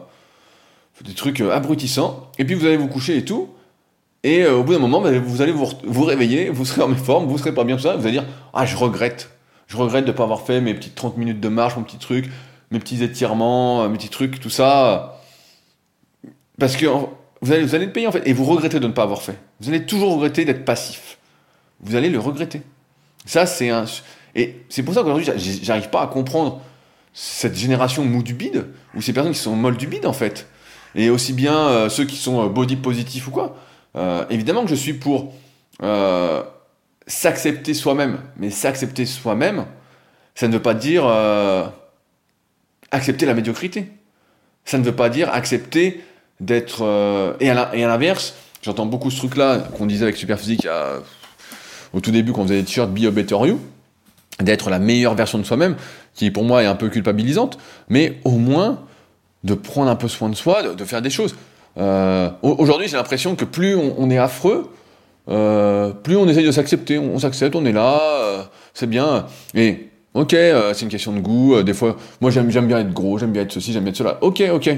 des 1.03 1.13
trucs 1.13 1.41
abrutissants, 1.41 2.29
et 2.37 2.45
puis 2.45 2.55
vous 2.55 2.65
allez 2.65 2.77
vous 2.77 2.87
coucher 2.87 3.17
et 3.17 3.25
tout, 3.25 3.49
et 4.23 4.45
au 4.47 4.63
bout 4.63 4.73
d'un 4.73 4.79
moment, 4.79 5.01
bah, 5.01 5.11
vous 5.19 5.41
allez 5.41 5.51
vous, 5.51 5.67
vous 5.83 6.03
réveiller, 6.03 6.49
vous 6.49 6.65
serez 6.65 6.81
en 6.81 6.95
forme, 6.95 7.27
vous 7.27 7.37
serez 7.37 7.53
pas 7.53 7.63
bien, 7.63 7.75
tout 7.75 7.83
ça, 7.83 7.95
vous 7.95 8.03
allez 8.03 8.19
dire, 8.19 8.25
ah, 8.53 8.65
je 8.65 8.75
regrette, 8.75 9.29
je 9.67 9.77
regrette 9.77 10.05
de 10.05 10.11
pas 10.11 10.23
avoir 10.23 10.41
fait 10.41 10.61
mes 10.61 10.73
petites 10.73 10.95
30 10.95 11.17
minutes 11.17 11.39
de 11.39 11.49
marche, 11.49 11.75
mon 11.75 11.83
petit 11.83 11.97
truc, 11.97 12.29
mes 12.71 12.79
petits 12.79 13.03
étirements, 13.03 13.87
mes 13.89 13.97
petits 13.97 14.09
trucs, 14.09 14.39
tout 14.39 14.49
ça, 14.49 15.19
parce 16.59 16.77
que 16.77 16.85
vous 17.41 17.51
allez, 17.51 17.85
le 17.85 17.91
payer 17.91 18.07
en 18.07 18.11
fait. 18.11 18.27
Et 18.27 18.33
vous 18.33 18.45
regrettez 18.45 18.79
de 18.79 18.87
ne 18.87 18.91
pas 18.93 19.03
avoir 19.03 19.21
fait. 19.21 19.37
Vous 19.59 19.69
allez 19.69 19.85
toujours 19.85 20.13
regretter 20.13 20.45
d'être 20.45 20.65
passif. 20.65 21.17
Vous 21.81 21.95
allez 21.95 22.09
le 22.09 22.19
regretter. 22.19 22.61
Ça, 23.25 23.45
c'est 23.45 23.69
un. 23.69 23.85
Et 24.35 24.63
c'est 24.69 24.83
pour 24.83 24.93
ça 24.93 25.01
qu'aujourd'hui, 25.01 25.29
j'arrive 25.61 25.89
pas 25.89 26.01
à 26.01 26.07
comprendre 26.07 26.61
cette 27.13 27.55
génération 27.55 28.03
mou 28.03 28.23
du 28.23 28.33
bide, 28.33 28.67
ou 28.93 29.01
ces 29.01 29.13
personnes 29.13 29.31
qui 29.31 29.39
sont 29.39 29.55
molles 29.55 29.77
du 29.77 29.87
bide 29.87 30.05
en 30.05 30.13
fait. 30.13 30.47
Et 30.95 31.09
aussi 31.09 31.33
bien 31.33 31.55
euh, 31.55 31.89
ceux 31.89 32.05
qui 32.05 32.15
sont 32.15 32.43
euh, 32.43 32.49
body 32.49 32.77
positifs 32.77 33.27
ou 33.27 33.31
quoi. 33.31 33.55
Euh, 33.95 34.25
évidemment 34.29 34.63
que 34.63 34.69
je 34.69 34.75
suis 34.75 34.93
pour 34.93 35.33
s'accepter 37.07 37.73
soi-même. 37.73 38.19
Mais 38.37 38.49
s'accepter 38.49 39.05
soi-même, 39.05 39.65
ça 40.33 40.47
ne 40.47 40.53
veut 40.53 40.61
pas 40.61 40.73
dire 40.73 41.05
euh, 41.05 41.65
accepter 42.91 43.25
la 43.25 43.33
médiocrité. 43.33 43.87
Ça 44.65 44.77
ne 44.77 44.83
veut 44.83 44.95
pas 44.95 45.09
dire 45.09 45.29
accepter 45.33 46.03
d'être... 46.39 46.83
Euh, 46.83 47.33
et 47.39 47.49
à 47.49 47.73
l'inverse, 47.73 48.35
j'entends 48.61 48.85
beaucoup 48.85 49.11
ce 49.11 49.17
truc-là 49.17 49.59
qu'on 49.77 49.85
disait 49.85 50.03
avec 50.03 50.17
Superphysique 50.17 50.67
au 51.93 52.01
tout 52.01 52.11
début 52.11 52.33
quand 52.33 52.41
on 52.41 52.43
faisait 52.43 52.59
des 52.59 52.65
t-shirts 52.65 52.91
Be 52.91 53.07
Better 53.07 53.37
You, 53.45 53.59
d'être 54.39 54.69
la 54.69 54.79
meilleure 54.79 55.15
version 55.15 55.37
de 55.37 55.43
soi-même, 55.43 55.75
qui 56.13 56.29
pour 56.29 56.43
moi 56.43 56.61
est 56.63 56.65
un 56.65 56.75
peu 56.75 56.89
culpabilisante, 56.89 57.57
mais 57.89 58.19
au 58.23 58.31
moins 58.31 58.79
de 59.43 59.53
prendre 59.53 59.89
un 59.89 59.95
peu 59.95 60.07
soin 60.07 60.29
de 60.29 60.35
soi, 60.35 60.63
de, 60.63 60.85
faire 60.85 61.01
des 61.01 61.09
choses. 61.09 61.35
Euh, 61.77 62.29
aujourd'hui, 62.41 62.87
j'ai 62.87 62.97
l'impression 62.97 63.35
que 63.35 63.45
plus 63.45 63.75
on, 63.75 64.09
est 64.09 64.17
affreux, 64.17 64.71
euh, 65.29 65.91
plus 65.91 66.15
on 66.17 66.27
essaye 66.27 66.45
de 66.45 66.51
s'accepter. 66.51 66.97
On, 66.97 67.19
s'accepte, 67.19 67.55
on 67.55 67.65
est 67.65 67.71
là, 67.71 67.99
euh, 68.01 68.43
c'est 68.73 68.89
bien. 68.89 69.25
Et 69.53 69.89
ok, 70.13 70.31
c'est 70.31 70.81
une 70.81 70.89
question 70.89 71.13
de 71.13 71.19
goût. 71.19 71.61
des 71.63 71.73
fois, 71.73 71.95
moi 72.21 72.31
j'aime 72.31 72.47
bien 72.47 72.79
être 72.79 72.93
gros, 72.93 73.17
j'aime 73.17 73.31
bien 73.31 73.43
être 73.43 73.51
ceci, 73.51 73.73
j'aime 73.73 73.83
bien 73.83 73.91
être 73.91 73.97
cela. 73.97 74.17
Ok, 74.21 74.43
ok. 74.51 74.69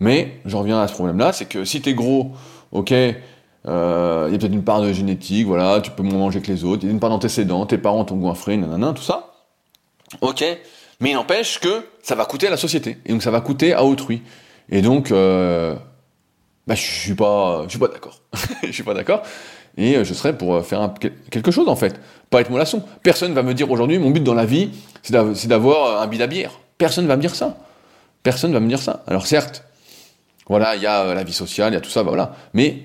Mais 0.00 0.40
j'en 0.46 0.60
reviens 0.60 0.80
à 0.80 0.88
ce 0.88 0.94
problème-là, 0.94 1.32
c'est 1.32 1.44
que 1.44 1.64
si 1.64 1.80
t'es 1.80 1.94
gros, 1.94 2.32
ok, 2.72 2.90
il 2.90 2.96
y 2.96 3.68
a 3.68 4.28
peut-être 4.28 4.52
une 4.52 4.64
part 4.64 4.82
de 4.82 4.92
génétique, 4.92 5.46
voilà, 5.46 5.80
tu 5.80 5.92
peux 5.92 6.02
moins 6.02 6.18
manger 6.18 6.40
que 6.40 6.50
les 6.50 6.64
autres, 6.64 6.82
il 6.82 6.86
y 6.86 6.88
a 6.88 6.92
une 6.92 7.00
part 7.00 7.10
d'antécédents, 7.10 7.64
tes 7.66 7.78
parents 7.78 8.04
t'ont 8.04 8.16
goinfré, 8.16 8.56
nanana, 8.56 8.92
tout 8.92 9.02
ça. 9.02 9.32
Ok, 10.20 10.44
mais 11.00 11.10
il 11.10 11.14
n'empêche 11.14 11.60
que 11.60 11.86
ça 12.02 12.14
va 12.16 12.24
coûter 12.24 12.48
à 12.48 12.50
la 12.50 12.56
société, 12.56 12.98
et 13.06 13.12
donc 13.12 13.22
ça 13.22 13.30
va 13.30 13.40
coûter 13.40 13.72
à 13.72 13.84
autrui. 13.84 14.22
Et 14.68 14.82
donc, 14.82 15.10
euh, 15.10 15.74
bah, 16.66 16.74
je 16.74 16.80
suis 16.80 17.14
pas, 17.14 17.64
je 17.64 17.70
suis 17.70 17.78
pas 17.78 17.88
d'accord. 17.88 18.20
je 18.62 18.70
suis 18.70 18.82
pas 18.82 18.94
d'accord. 18.94 19.22
Et 19.76 19.96
euh, 19.96 20.04
je 20.04 20.14
serais 20.14 20.36
pour 20.36 20.54
euh, 20.54 20.62
faire 20.62 20.92
quelque 21.30 21.50
chose 21.50 21.68
en 21.68 21.76
fait, 21.76 21.98
pas 22.30 22.40
être 22.40 22.50
mollasson. 22.50 22.82
Personne 23.02 23.32
va 23.32 23.42
me 23.42 23.54
dire 23.54 23.70
aujourd'hui, 23.70 23.98
mon 23.98 24.10
but 24.10 24.22
dans 24.22 24.34
la 24.34 24.44
vie, 24.44 24.70
c'est 25.02 25.48
d'avoir 25.48 26.02
un 26.02 26.06
billet 26.06 26.24
à 26.24 26.26
bière. 26.26 26.60
Personne 26.78 27.06
va 27.06 27.16
me 27.16 27.20
dire 27.20 27.34
ça. 27.34 27.56
Personne 28.22 28.52
va 28.52 28.60
me 28.60 28.68
dire 28.68 28.80
ça. 28.80 29.02
Alors 29.06 29.26
certes, 29.26 29.64
voilà, 30.48 30.76
il 30.76 30.82
y 30.82 30.86
a 30.86 31.14
la 31.14 31.24
vie 31.24 31.32
sociale, 31.32 31.72
il 31.72 31.74
y 31.74 31.78
a 31.78 31.80
tout 31.80 31.90
ça, 31.90 32.02
bah, 32.02 32.10
voilà. 32.10 32.36
Mais 32.54 32.82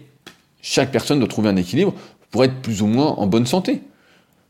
chaque 0.62 0.92
personne 0.92 1.20
doit 1.20 1.28
trouver 1.28 1.50
un 1.50 1.56
équilibre 1.56 1.94
pour 2.32 2.44
être 2.44 2.56
plus 2.62 2.82
ou 2.82 2.88
moins 2.88 3.08
en 3.08 3.28
bonne 3.28 3.46
santé. 3.46 3.82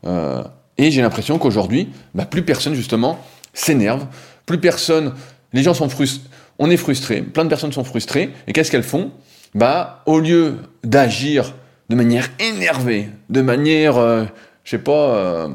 et 0.04 0.90
j'ai 0.90 1.02
l'impression 1.02 1.38
qu'aujourd'hui, 1.38 1.88
bah, 2.14 2.24
plus 2.24 2.42
personne 2.42 2.74
justement 2.74 3.18
s'énerve, 3.52 4.06
plus 4.46 4.60
personne, 4.60 5.14
les 5.52 5.62
gens 5.62 5.74
sont 5.74 5.88
frustrés, 5.88 6.28
on 6.58 6.70
est 6.70 6.76
frustré, 6.76 7.22
plein 7.22 7.44
de 7.44 7.48
personnes 7.48 7.72
sont 7.72 7.84
frustrées, 7.84 8.30
et 8.46 8.52
qu'est-ce 8.52 8.70
qu'elles 8.70 8.82
font? 8.82 9.10
Bah, 9.54 10.02
au 10.06 10.20
lieu 10.20 10.58
d'agir 10.84 11.54
de 11.88 11.94
manière 11.94 12.28
énervée, 12.38 13.08
de 13.30 13.40
manière, 13.40 13.96
euh, 13.96 14.24
je 14.64 14.70
sais 14.70 14.78
pas, 14.78 15.14
euh, 15.14 15.48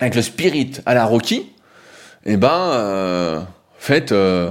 avec 0.00 0.14
le 0.14 0.22
spirit 0.22 0.72
à 0.86 0.94
la 0.94 1.04
Rocky, 1.04 1.52
eh 2.24 2.36
ben, 2.36 2.48
euh, 2.50 3.40
fait, 3.78 4.12
euh, 4.12 4.50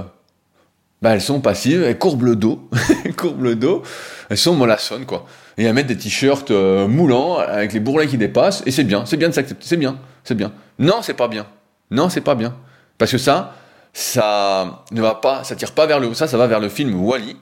bah, 1.02 1.10
elles 1.14 1.20
sont 1.20 1.40
passives, 1.40 1.82
elles 1.82 1.98
courbent 1.98 2.24
le 2.24 2.36
dos, 2.36 2.68
elles 3.04 3.16
courbent 3.16 3.42
le 3.42 3.56
dos, 3.56 3.82
elles 4.30 4.38
sont 4.38 4.54
mollassonnes, 4.54 5.06
quoi. 5.06 5.26
Et 5.56 5.64
elles 5.64 5.74
mettent 5.74 5.88
des 5.88 5.98
t-shirts 5.98 6.52
moulants, 6.52 7.38
avec 7.38 7.72
les 7.72 7.80
bourrelets 7.80 8.06
qui 8.06 8.18
dépassent, 8.18 8.62
et 8.64 8.70
c'est 8.70 8.84
bien, 8.84 9.04
c'est 9.06 9.16
bien 9.16 9.28
de 9.28 9.34
s'accepter, 9.34 9.66
c'est 9.66 9.76
bien, 9.76 9.98
c'est 10.22 10.36
bien. 10.36 10.52
Non, 10.78 11.02
c'est 11.02 11.14
pas 11.14 11.26
bien. 11.26 11.46
Non, 11.90 12.08
c'est 12.08 12.20
pas 12.20 12.36
bien. 12.36 12.54
Parce 12.96 13.10
que 13.10 13.18
ça, 13.18 13.54
ça 13.92 14.84
ne 14.92 15.00
va 15.00 15.16
pas, 15.16 15.42
ça 15.42 15.56
tire 15.56 15.72
pas 15.72 15.86
vers 15.86 15.98
le. 15.98 16.14
Ça, 16.14 16.28
ça 16.28 16.36
va 16.36 16.46
vers 16.46 16.60
le 16.60 16.68
film 16.68 16.94
Wally. 16.94 17.36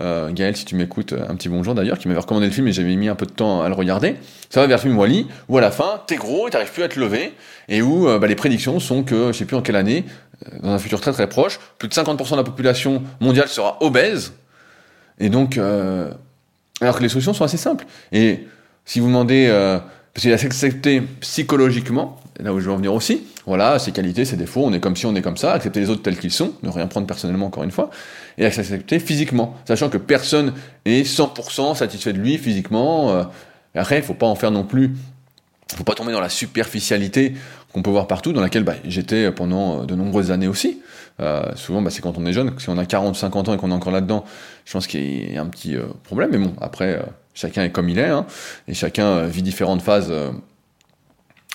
Euh, 0.00 0.30
Gaël, 0.32 0.56
si 0.56 0.64
tu 0.64 0.74
m'écoutes, 0.74 1.12
un 1.12 1.34
petit 1.34 1.48
bonjour 1.48 1.74
d'ailleurs, 1.74 1.98
qui 1.98 2.08
m'avait 2.08 2.20
recommandé 2.20 2.46
le 2.46 2.52
film 2.52 2.66
et 2.66 2.72
j'avais 2.72 2.96
mis 2.96 3.08
un 3.08 3.14
peu 3.14 3.26
de 3.26 3.30
temps 3.30 3.62
à 3.62 3.68
le 3.68 3.74
regarder. 3.74 4.16
Ça 4.48 4.60
va 4.60 4.66
vers 4.66 4.78
le 4.78 4.82
film 4.82 4.98
Wally, 4.98 5.26
où 5.48 5.58
à 5.58 5.60
la 5.60 5.70
fin, 5.70 6.00
t'es 6.06 6.16
gros 6.16 6.48
et 6.48 6.50
t'arrives 6.50 6.72
plus 6.72 6.82
à 6.82 6.88
te 6.88 6.98
lever, 6.98 7.34
et 7.68 7.82
où 7.82 8.08
euh, 8.08 8.18
bah, 8.18 8.26
les 8.26 8.34
prédictions 8.34 8.80
sont 8.80 9.02
que, 9.02 9.32
je 9.32 9.38
sais 9.38 9.44
plus 9.44 9.56
en 9.56 9.62
quelle 9.62 9.76
année, 9.76 10.04
euh, 10.46 10.58
dans 10.62 10.70
un 10.70 10.78
futur 10.78 11.00
très 11.00 11.12
très 11.12 11.28
proche, 11.28 11.60
plus 11.78 11.88
de 11.88 11.94
50% 11.94 12.32
de 12.32 12.36
la 12.36 12.44
population 12.44 13.02
mondiale 13.20 13.48
sera 13.48 13.82
obèse. 13.82 14.32
Et 15.18 15.28
donc, 15.28 15.58
euh, 15.58 16.10
alors 16.80 16.96
que 16.96 17.02
les 17.02 17.08
solutions 17.08 17.34
sont 17.34 17.44
assez 17.44 17.58
simples. 17.58 17.84
Et 18.12 18.46
si 18.84 18.98
vous 18.98 19.06
demandez, 19.06 19.48
parce 20.14 20.22
qu'il 20.22 20.32
a 20.32 20.38
s'accepter 20.38 21.02
psychologiquement, 21.20 22.18
là 22.40 22.52
où 22.52 22.60
je 22.60 22.66
veux 22.66 22.72
en 22.72 22.76
venir 22.76 22.94
aussi, 22.94 23.22
voilà, 23.46 23.78
ses 23.78 23.92
qualités, 23.92 24.24
ses 24.24 24.36
défauts, 24.36 24.62
on 24.64 24.72
est 24.72 24.80
comme 24.80 24.96
si 24.96 25.06
on 25.06 25.14
est 25.14 25.22
comme 25.22 25.36
ça, 25.36 25.52
accepter 25.52 25.80
les 25.80 25.90
autres 25.90 26.02
tels 26.02 26.18
qu'ils 26.18 26.32
sont, 26.32 26.52
ne 26.62 26.68
rien 26.68 26.86
prendre 26.86 27.06
personnellement 27.06 27.46
encore 27.46 27.64
une 27.64 27.70
fois, 27.70 27.90
et 28.38 28.50
s'accepter 28.50 28.98
physiquement, 28.98 29.56
sachant 29.66 29.88
que 29.88 29.98
personne 29.98 30.54
est 30.84 31.06
100% 31.06 31.76
satisfait 31.76 32.12
de 32.12 32.18
lui 32.18 32.38
physiquement, 32.38 33.10
euh, 33.10 33.24
après, 33.74 33.98
il 33.98 34.02
faut 34.02 34.14
pas 34.14 34.26
en 34.26 34.34
faire 34.34 34.50
non 34.50 34.64
plus, 34.64 34.94
faut 35.74 35.84
pas 35.84 35.94
tomber 35.94 36.12
dans 36.12 36.20
la 36.20 36.28
superficialité 36.28 37.34
qu'on 37.72 37.82
peut 37.82 37.90
voir 37.90 38.06
partout, 38.06 38.32
dans 38.32 38.42
laquelle 38.42 38.64
bah, 38.64 38.74
j'étais 38.84 39.32
pendant 39.32 39.84
de 39.84 39.94
nombreuses 39.94 40.30
années 40.30 40.48
aussi. 40.48 40.82
Euh, 41.20 41.42
souvent, 41.54 41.80
bah, 41.80 41.90
c'est 41.90 42.02
quand 42.02 42.18
on 42.18 42.26
est 42.26 42.32
jeune, 42.32 42.52
si 42.58 42.68
on 42.68 42.76
a 42.76 42.84
40, 42.84 43.16
50 43.16 43.48
ans 43.48 43.54
et 43.54 43.56
qu'on 43.56 43.70
est 43.70 43.74
encore 43.74 43.92
là-dedans, 43.92 44.24
je 44.66 44.72
pense 44.72 44.86
qu'il 44.86 45.32
y 45.32 45.38
a 45.38 45.40
un 45.40 45.46
petit 45.46 45.76
euh, 45.76 45.84
problème, 46.04 46.30
mais 46.32 46.38
bon, 46.38 46.54
après, 46.60 46.98
euh, 46.98 47.02
chacun 47.34 47.64
est 47.64 47.70
comme 47.70 47.88
il 47.88 47.98
est, 47.98 48.08
hein, 48.08 48.26
et 48.68 48.74
chacun 48.74 49.06
euh, 49.06 49.26
vit 49.26 49.42
différentes 49.42 49.82
phases 49.82 50.08
euh, 50.10 50.30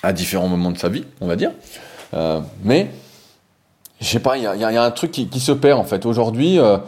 à 0.02 0.12
différents 0.12 0.48
moments 0.48 0.70
de 0.70 0.78
sa 0.78 0.88
vie, 0.88 1.04
on 1.20 1.26
va 1.26 1.36
dire. 1.36 1.52
Euh, 2.14 2.40
mais, 2.64 2.90
je 4.00 4.06
sais 4.06 4.20
pas, 4.20 4.36
il 4.36 4.42
y 4.42 4.46
a, 4.46 4.82
un 4.82 4.90
truc 4.90 5.10
qui, 5.10 5.40
se 5.40 5.52
perd 5.52 5.78
en 5.78 5.84
fait. 5.84 6.06
Aujourd'hui, 6.06 6.58
euh, 6.58 6.78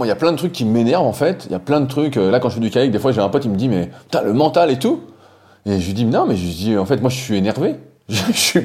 il 0.00 0.06
y 0.06 0.10
a 0.10 0.16
plein 0.16 0.32
de 0.32 0.36
trucs 0.36 0.52
qui 0.52 0.64
m'énervent 0.64 1.06
en 1.06 1.12
fait. 1.12 1.44
Il 1.46 1.52
y 1.52 1.54
a 1.54 1.58
plein 1.58 1.80
de 1.80 1.86
trucs. 1.86 2.16
là, 2.16 2.40
quand 2.40 2.48
je 2.48 2.54
fais 2.54 2.60
du 2.60 2.70
kayak, 2.70 2.90
des 2.90 2.98
fois, 2.98 3.12
j'ai 3.12 3.20
un 3.20 3.28
pote 3.28 3.42
qui 3.42 3.48
me 3.48 3.56
dit, 3.56 3.68
mais 3.68 3.90
putain, 4.04 4.22
le 4.22 4.32
mental 4.32 4.70
et 4.70 4.78
tout. 4.78 5.02
Et 5.66 5.80
je 5.80 5.86
lui 5.86 5.94
dis, 5.94 6.04
non, 6.04 6.26
mais 6.26 6.36
je 6.36 6.44
lui 6.44 6.52
dis, 6.52 6.76
en 6.76 6.86
fait, 6.86 7.00
moi, 7.00 7.10
je 7.10 7.16
suis 7.16 7.36
énervé. 7.36 7.76
je 8.08 8.60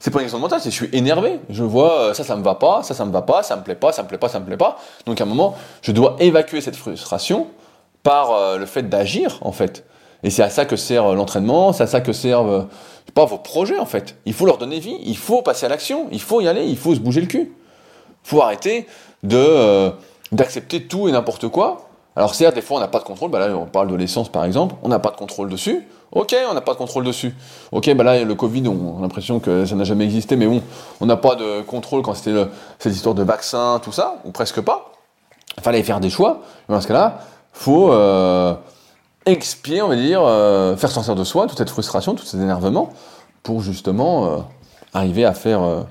c'est 0.00 0.10
pas 0.10 0.20
une 0.20 0.24
question 0.24 0.38
de 0.38 0.42
mental, 0.42 0.60
c'est 0.62 0.70
je 0.70 0.76
suis 0.76 0.88
énervé. 0.94 1.40
Je 1.50 1.62
vois 1.62 2.14
ça, 2.14 2.24
ça 2.24 2.34
me 2.34 2.42
va 2.42 2.54
pas, 2.54 2.82
ça, 2.82 2.94
ça 2.94 3.04
me 3.04 3.12
va 3.12 3.20
pas, 3.20 3.42
ça 3.42 3.56
me 3.56 3.62
plaît 3.62 3.74
pas, 3.74 3.92
ça 3.92 4.02
me 4.02 4.08
plaît 4.08 4.16
pas, 4.16 4.30
ça 4.30 4.40
me 4.40 4.46
plaît 4.46 4.56
pas. 4.56 4.78
Donc 5.04 5.20
à 5.20 5.24
un 5.24 5.26
moment, 5.26 5.56
je 5.82 5.92
dois 5.92 6.16
évacuer 6.20 6.62
cette 6.62 6.74
frustration 6.74 7.48
par 8.02 8.30
euh, 8.30 8.58
le 8.58 8.66
fait 8.66 8.88
d'agir, 8.88 9.38
en 9.42 9.52
fait. 9.52 9.84
Et 10.22 10.30
c'est 10.30 10.42
à 10.42 10.50
ça 10.50 10.64
que 10.64 10.76
sert 10.76 11.04
euh, 11.06 11.14
l'entraînement, 11.14 11.72
c'est 11.72 11.82
à 11.82 11.86
ça 11.86 12.00
que 12.00 12.12
servent, 12.12 12.50
euh, 12.50 13.12
pas 13.14 13.24
vos 13.24 13.38
projets, 13.38 13.78
en 13.78 13.86
fait. 13.86 14.16
Il 14.26 14.34
faut 14.34 14.46
leur 14.46 14.58
donner 14.58 14.78
vie, 14.78 14.96
il 15.04 15.16
faut 15.16 15.42
passer 15.42 15.66
à 15.66 15.68
l'action, 15.68 16.06
il 16.12 16.20
faut 16.20 16.40
y 16.40 16.48
aller, 16.48 16.64
il 16.64 16.76
faut 16.76 16.94
se 16.94 17.00
bouger 17.00 17.20
le 17.20 17.26
cul. 17.26 17.52
Il 18.24 18.28
faut 18.28 18.42
arrêter 18.42 18.86
de 19.22 19.90
d'accepter 20.32 20.86
tout 20.86 21.08
et 21.08 21.12
n'importe 21.12 21.48
quoi. 21.48 21.90
Alors 22.16 22.34
certes, 22.34 22.54
des 22.54 22.62
fois, 22.62 22.76
on 22.76 22.80
n'a 22.80 22.88
pas 22.88 22.98
de 22.98 23.04
contrôle. 23.04 23.30
Bah 23.30 23.38
là, 23.38 23.56
on 23.56 23.66
parle 23.66 23.88
de 23.88 23.94
l'essence, 23.94 24.28
par 24.28 24.44
exemple. 24.44 24.74
On 24.82 24.88
n'a 24.88 24.98
pas 24.98 25.10
de 25.10 25.16
contrôle 25.16 25.48
dessus. 25.48 25.86
Ok, 26.12 26.34
on 26.50 26.54
n'a 26.54 26.60
pas 26.60 26.72
de 26.72 26.78
contrôle 26.78 27.04
dessus. 27.04 27.34
Ok, 27.70 27.92
bah 27.94 28.02
là, 28.02 28.24
le 28.24 28.34
Covid, 28.34 28.66
on 28.66 28.98
a 28.98 29.02
l'impression 29.02 29.38
que 29.38 29.64
ça 29.64 29.76
n'a 29.76 29.84
jamais 29.84 30.04
existé, 30.04 30.34
mais 30.34 30.46
bon, 30.46 30.60
on 31.00 31.06
n'a 31.06 31.16
pas 31.16 31.36
de 31.36 31.62
contrôle 31.62 32.02
quand 32.02 32.14
c'était 32.14 32.46
cette 32.80 32.94
histoire 32.94 33.14
de 33.14 33.22
vaccin, 33.22 33.80
tout 33.82 33.92
ça, 33.92 34.16
ou 34.24 34.32
presque 34.32 34.60
pas. 34.60 34.92
Il 35.56 35.62
fallait 35.62 35.82
faire 35.82 36.00
des 36.00 36.10
choix. 36.10 36.40
dans 36.68 36.80
ce 36.80 36.88
cas-là, 36.88 37.20
faut 37.52 37.92
euh, 37.92 38.54
expier, 39.26 39.82
on 39.82 39.88
va 39.88 39.96
dire, 39.96 40.22
euh, 40.24 40.76
faire 40.76 40.90
sortir 40.90 41.14
de 41.14 41.24
soi 41.24 41.46
toute 41.46 41.58
cette 41.58 41.70
frustration, 41.70 42.14
tout 42.14 42.24
cet 42.24 42.40
énervement, 42.40 42.90
pour 43.42 43.60
justement 43.60 44.26
euh, 44.26 44.36
arriver 44.94 45.24
à 45.24 45.34
faire, 45.34 45.62
euh, 45.62 45.82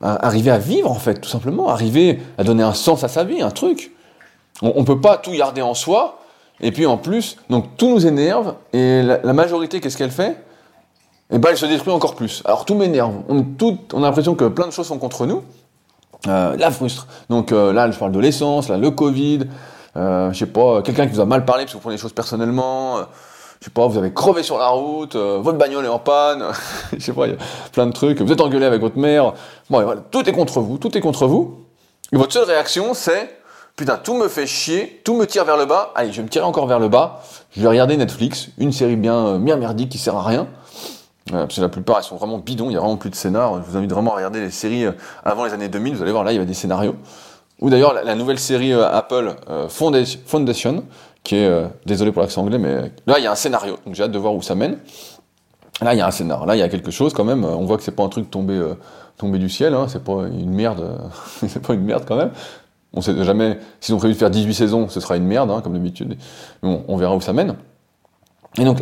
arriver 0.00 0.50
à 0.50 0.58
vivre 0.58 0.90
en 0.90 0.98
fait, 0.98 1.14
tout 1.20 1.28
simplement, 1.28 1.68
arriver 1.68 2.20
à 2.36 2.44
donner 2.44 2.62
un 2.62 2.74
sens 2.74 3.04
à 3.04 3.08
sa 3.08 3.24
vie, 3.24 3.40
un 3.42 3.50
truc. 3.50 3.92
On, 4.62 4.72
on 4.76 4.84
peut 4.84 5.00
pas 5.00 5.16
tout 5.16 5.32
garder 5.32 5.62
en 5.62 5.74
soi, 5.74 6.20
et 6.60 6.72
puis 6.72 6.86
en 6.86 6.98
plus, 6.98 7.36
donc 7.48 7.76
tout 7.76 7.88
nous 7.88 8.06
énerve, 8.06 8.54
et 8.72 9.02
la, 9.02 9.32
majorité, 9.32 9.80
qu'est-ce 9.80 9.96
qu'elle 9.96 10.10
fait? 10.10 10.44
Eh 11.30 11.38
ben 11.38 11.50
elle 11.50 11.58
se 11.58 11.66
détruit 11.66 11.92
encore 11.92 12.14
plus. 12.14 12.42
Alors 12.46 12.64
tout 12.64 12.74
m'énerve. 12.74 13.14
On, 13.28 13.42
tout, 13.42 13.78
on 13.92 14.02
a 14.02 14.06
l'impression 14.06 14.34
que 14.34 14.46
plein 14.46 14.66
de 14.66 14.72
choses 14.72 14.86
sont 14.86 14.98
contre 14.98 15.26
nous. 15.26 15.42
La 16.26 16.70
frustre. 16.70 17.06
Donc 17.28 17.52
là, 17.52 17.90
je 17.90 17.98
parle 17.98 18.12
de 18.12 18.18
l'essence, 18.18 18.68
là, 18.68 18.76
le 18.76 18.90
Covid, 18.90 19.40
euh, 19.96 20.32
je 20.32 20.38
sais 20.38 20.46
pas, 20.46 20.82
quelqu'un 20.82 21.06
qui 21.06 21.14
vous 21.14 21.20
a 21.20 21.24
mal 21.24 21.44
parlé 21.44 21.64
parce 21.64 21.72
que 21.72 21.78
vous 21.78 21.82
prenez 21.82 21.96
les 21.96 22.00
choses 22.00 22.12
personnellement, 22.12 22.98
euh, 22.98 23.02
je 23.60 23.64
sais 23.64 23.70
pas, 23.70 23.86
vous 23.86 23.98
avez 23.98 24.12
crevé 24.12 24.42
sur 24.42 24.58
la 24.58 24.68
route, 24.68 25.16
euh, 25.16 25.38
votre 25.40 25.58
bagnole 25.58 25.84
est 25.84 25.88
en 25.88 25.98
panne, 25.98 26.44
je 26.92 27.02
sais 27.02 27.12
pas, 27.12 27.26
il 27.26 27.32
y 27.32 27.34
a 27.34 27.38
plein 27.72 27.86
de 27.86 27.92
trucs, 27.92 28.20
vous 28.20 28.32
êtes 28.32 28.40
engueulé 28.40 28.66
avec 28.66 28.80
votre 28.80 28.98
mère, 28.98 29.32
bon, 29.70 29.84
tout 30.10 30.28
est 30.28 30.32
contre 30.32 30.60
vous, 30.60 30.78
tout 30.78 30.96
est 30.96 31.00
contre 31.00 31.26
vous, 31.26 31.64
et 32.12 32.16
votre 32.16 32.32
seule 32.32 32.44
réaction 32.44 32.92
c'est, 32.92 33.38
putain, 33.76 33.96
tout 33.96 34.14
me 34.14 34.28
fait 34.28 34.46
chier, 34.46 35.00
tout 35.04 35.14
me 35.14 35.26
tire 35.26 35.44
vers 35.44 35.56
le 35.56 35.64
bas, 35.64 35.92
allez, 35.94 36.12
je 36.12 36.18
vais 36.18 36.22
me 36.22 36.28
tirer 36.28 36.44
encore 36.44 36.66
vers 36.66 36.80
le 36.80 36.88
bas, 36.88 37.22
je 37.56 37.62
vais 37.62 37.68
regarder 37.68 37.96
Netflix, 37.96 38.48
une 38.58 38.72
série 38.72 38.96
bien, 38.96 39.38
merdique 39.38 39.88
qui 39.88 39.98
sert 39.98 40.16
à 40.16 40.22
rien, 40.22 40.46
parce 41.30 41.56
que 41.56 41.60
la 41.60 41.68
plupart, 41.68 41.98
elles 41.98 42.04
sont 42.04 42.16
vraiment 42.16 42.38
bidons, 42.38 42.70
il 42.70 42.74
y 42.74 42.76
a 42.76 42.80
vraiment 42.80 42.96
plus 42.96 43.10
de 43.10 43.14
scénar. 43.14 43.62
Je 43.62 43.70
vous 43.70 43.76
invite 43.76 43.92
vraiment 43.92 44.12
à 44.12 44.16
regarder 44.16 44.40
les 44.40 44.50
séries 44.50 44.86
avant 45.22 45.44
les 45.44 45.52
années 45.52 45.68
2000, 45.68 45.96
vous 45.96 46.02
allez 46.02 46.12
voir, 46.12 46.24
là, 46.24 46.32
il 46.32 46.36
y 46.36 46.38
avait 46.38 46.46
des 46.46 46.54
scénarios. 46.54 46.96
Ou 47.60 47.70
d'ailleurs 47.70 47.92
la, 47.92 48.14
nouvelle 48.14 48.38
série 48.38 48.72
euh, 48.72 48.88
Apple 48.88 49.34
euh, 49.48 49.68
Foundation, 49.68 50.84
qui 51.24 51.36
est, 51.36 51.46
euh, 51.46 51.66
désolé 51.86 52.12
pour 52.12 52.22
l'accent 52.22 52.42
anglais, 52.42 52.58
mais 52.58 52.92
là 53.06 53.18
il 53.18 53.24
y 53.24 53.26
a 53.26 53.32
un 53.32 53.36
scénario, 53.36 53.78
donc 53.84 53.94
j'ai 53.94 54.04
hâte 54.04 54.12
de 54.12 54.18
voir 54.18 54.34
où 54.34 54.42
ça 54.42 54.54
mène. 54.54 54.78
Là 55.80 55.94
il 55.94 55.98
y 55.98 56.00
a 56.00 56.06
un 56.06 56.10
scénario, 56.10 56.46
là 56.46 56.56
il 56.56 56.60
y 56.60 56.62
a 56.62 56.68
quelque 56.68 56.90
chose 56.90 57.12
quand 57.12 57.24
même, 57.24 57.44
on 57.44 57.64
voit 57.64 57.76
que 57.76 57.82
c'est 57.82 57.92
pas 57.92 58.04
un 58.04 58.08
truc 58.08 58.30
tombé, 58.30 58.60
tombé 59.16 59.38
du 59.38 59.48
ciel, 59.48 59.74
hein, 59.74 59.86
c'est 59.88 60.02
pas 60.02 60.26
une 60.26 60.54
merde, 60.54 61.00
c'est 61.48 61.62
pas 61.62 61.74
une 61.74 61.84
merde 61.84 62.04
quand 62.06 62.16
même. 62.16 62.30
On 62.94 63.02
sait 63.02 63.22
jamais, 63.22 63.58
s'ils 63.80 63.94
ont 63.94 63.98
prévu 63.98 64.14
de 64.14 64.18
faire 64.18 64.30
18 64.30 64.54
saisons, 64.54 64.88
ce 64.88 65.00
sera 65.00 65.16
une 65.16 65.26
merde, 65.26 65.50
hein, 65.50 65.60
comme 65.62 65.74
d'habitude. 65.74 66.16
Bon, 66.62 66.84
on 66.88 66.96
verra 66.96 67.14
où 67.14 67.20
ça 67.20 67.34
mène. 67.34 67.54
Et 68.56 68.64
donc, 68.64 68.78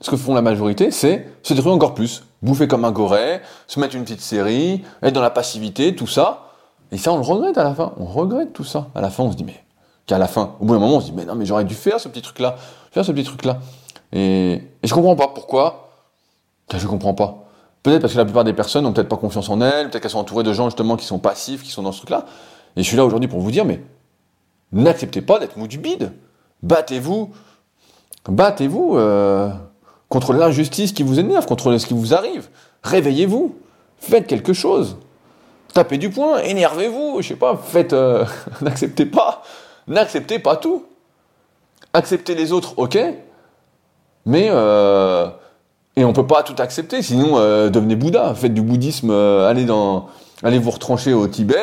ce 0.00 0.10
que 0.10 0.16
font 0.16 0.34
la 0.34 0.42
majorité, 0.42 0.90
c'est 0.90 1.26
se 1.42 1.54
détruire 1.54 1.74
encore 1.74 1.94
plus. 1.94 2.22
Bouffer 2.40 2.68
comme 2.68 2.84
un 2.84 2.92
goré, 2.92 3.40
se 3.66 3.80
mettre 3.80 3.96
une 3.96 4.04
petite 4.04 4.20
série, 4.20 4.84
être 5.02 5.12
dans 5.12 5.22
la 5.22 5.30
passivité, 5.30 5.96
tout 5.96 6.06
ça. 6.06 6.47
Et 6.92 6.98
ça, 6.98 7.12
on 7.12 7.16
le 7.16 7.22
regrette 7.22 7.58
à 7.58 7.64
la 7.64 7.74
fin. 7.74 7.92
On 7.98 8.04
regrette 8.04 8.52
tout 8.52 8.64
ça. 8.64 8.88
À 8.94 9.00
la 9.00 9.10
fin, 9.10 9.24
on 9.24 9.32
se 9.32 9.36
dit, 9.36 9.44
mais, 9.44 9.62
qu'à 10.06 10.18
la 10.18 10.26
fin, 10.26 10.54
au 10.60 10.64
bout 10.64 10.74
d'un 10.74 10.80
moment, 10.80 10.96
on 10.96 11.00
se 11.00 11.06
dit, 11.06 11.12
mais 11.12 11.24
non, 11.24 11.34
mais 11.34 11.46
j'aurais 11.46 11.64
dû 11.64 11.74
faire 11.74 12.00
ce 12.00 12.08
petit 12.08 12.22
truc-là, 12.22 12.56
faire 12.90 13.04
ce 13.04 13.12
petit 13.12 13.24
truc-là. 13.24 13.58
Et, 14.12 14.52
et 14.82 14.86
je 14.86 14.94
comprends 14.94 15.16
pas 15.16 15.28
pourquoi. 15.28 15.90
Je 16.74 16.86
comprends 16.86 17.14
pas. 17.14 17.44
Peut-être 17.82 18.02
parce 18.02 18.12
que 18.12 18.18
la 18.18 18.24
plupart 18.24 18.44
des 18.44 18.52
personnes 18.52 18.84
n'ont 18.84 18.92
peut-être 18.92 19.08
pas 19.08 19.16
confiance 19.16 19.48
en 19.48 19.60
elles, 19.60 19.88
peut-être 19.88 20.02
qu'elles 20.02 20.10
sont 20.10 20.18
entourées 20.18 20.44
de 20.44 20.52
gens 20.52 20.66
justement 20.66 20.96
qui 20.96 21.06
sont 21.06 21.18
passifs, 21.18 21.62
qui 21.62 21.70
sont 21.70 21.82
dans 21.82 21.92
ce 21.92 21.98
truc-là. 21.98 22.26
Et 22.76 22.82
je 22.82 22.88
suis 22.88 22.96
là 22.96 23.04
aujourd'hui 23.04 23.28
pour 23.28 23.40
vous 23.40 23.50
dire, 23.50 23.64
mais 23.64 23.82
n'acceptez 24.72 25.22
pas 25.22 25.38
d'être 25.38 25.56
mou 25.56 25.66
du 25.66 25.78
bide. 25.78 26.12
Battez-vous. 26.62 27.30
Battez-vous. 28.28 28.96
Euh, 28.96 29.50
contre 30.08 30.32
l'injustice 30.32 30.92
qui 30.92 31.02
vous 31.02 31.18
énerve, 31.18 31.46
contre 31.46 31.76
ce 31.76 31.86
qui 31.86 31.94
vous 31.94 32.14
arrive. 32.14 32.48
Réveillez-vous, 32.82 33.54
faites 33.98 34.26
quelque 34.26 34.52
chose. 34.52 34.96
Tapez 35.74 35.98
du 35.98 36.10
poing, 36.10 36.38
énervez-vous, 36.38 37.18
je 37.20 37.28
sais 37.28 37.36
pas, 37.36 37.56
faites, 37.56 37.92
euh, 37.92 38.24
n'acceptez 38.62 39.06
pas, 39.06 39.42
n'acceptez 39.86 40.38
pas 40.38 40.56
tout. 40.56 40.84
Acceptez 41.92 42.34
les 42.34 42.52
autres, 42.52 42.74
ok, 42.76 42.98
mais 44.26 44.48
euh, 44.50 45.28
et 45.96 46.04
on 46.04 46.12
peut 46.12 46.26
pas 46.26 46.42
tout 46.42 46.54
accepter, 46.58 47.02
sinon 47.02 47.38
euh, 47.38 47.70
devenez 47.70 47.96
Bouddha, 47.96 48.34
faites 48.34 48.52
du 48.52 48.60
bouddhisme, 48.60 49.10
allez 49.10 49.64
dans, 49.64 50.08
allez 50.42 50.58
vous 50.58 50.70
retrancher 50.70 51.14
au 51.14 51.26
Tibet 51.28 51.56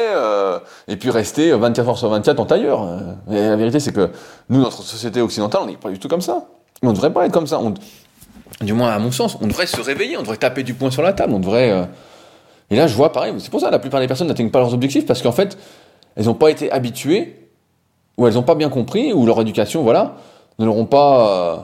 et 0.87 0.97
puis 0.97 1.09
restez 1.09 1.51
24 1.51 1.89
heures 1.89 1.97
sur 1.97 2.09
24 2.09 2.39
en 2.39 2.45
tailleur. 2.45 2.87
Et 3.31 3.39
la 3.39 3.55
vérité, 3.55 3.79
c'est 3.79 3.93
que 3.93 4.09
nous, 4.49 4.59
notre 4.59 4.81
société 4.81 5.21
occidentale, 5.21 5.61
on 5.63 5.67
n'est 5.67 5.77
pas 5.77 5.89
du 5.89 5.99
tout 5.99 6.07
comme 6.07 6.21
ça. 6.21 6.45
On 6.81 6.87
ne 6.87 6.93
devrait 6.93 7.13
pas 7.13 7.25
être 7.25 7.31
comme 7.31 7.47
ça. 7.47 7.61
Du 8.61 8.73
moins 8.73 8.89
à 8.89 8.99
mon 8.99 9.11
sens, 9.11 9.37
on 9.41 9.47
devrait 9.47 9.67
se 9.67 9.79
réveiller, 9.79 10.17
on 10.17 10.21
devrait 10.21 10.37
taper 10.37 10.63
du 10.63 10.73
poing 10.73 10.89
sur 10.89 11.03
la 11.03 11.13
table, 11.13 11.33
on 11.33 11.39
devrait. 11.39 11.87
Et 12.71 12.75
là, 12.75 12.87
je 12.87 12.95
vois 12.95 13.11
pareil. 13.11 13.33
C'est 13.37 13.51
pour 13.51 13.61
ça 13.61 13.69
la 13.69 13.79
plupart 13.79 13.99
des 13.99 14.07
personnes 14.07 14.27
n'atteignent 14.27 14.49
pas 14.49 14.59
leurs 14.59 14.73
objectifs 14.73 15.05
parce 15.05 15.21
qu'en 15.21 15.31
fait, 15.31 15.57
elles 16.15 16.25
n'ont 16.25 16.33
pas 16.33 16.49
été 16.49 16.71
habituées 16.71 17.45
ou 18.17 18.27
elles 18.27 18.35
n'ont 18.35 18.43
pas 18.43 18.55
bien 18.55 18.69
compris 18.69 19.13
ou 19.13 19.25
leur 19.25 19.39
éducation, 19.41 19.83
voilà, 19.83 20.15
ne 20.59 20.65
l'auront 20.65 20.85
pas. 20.85 21.29
Euh, 21.29 21.57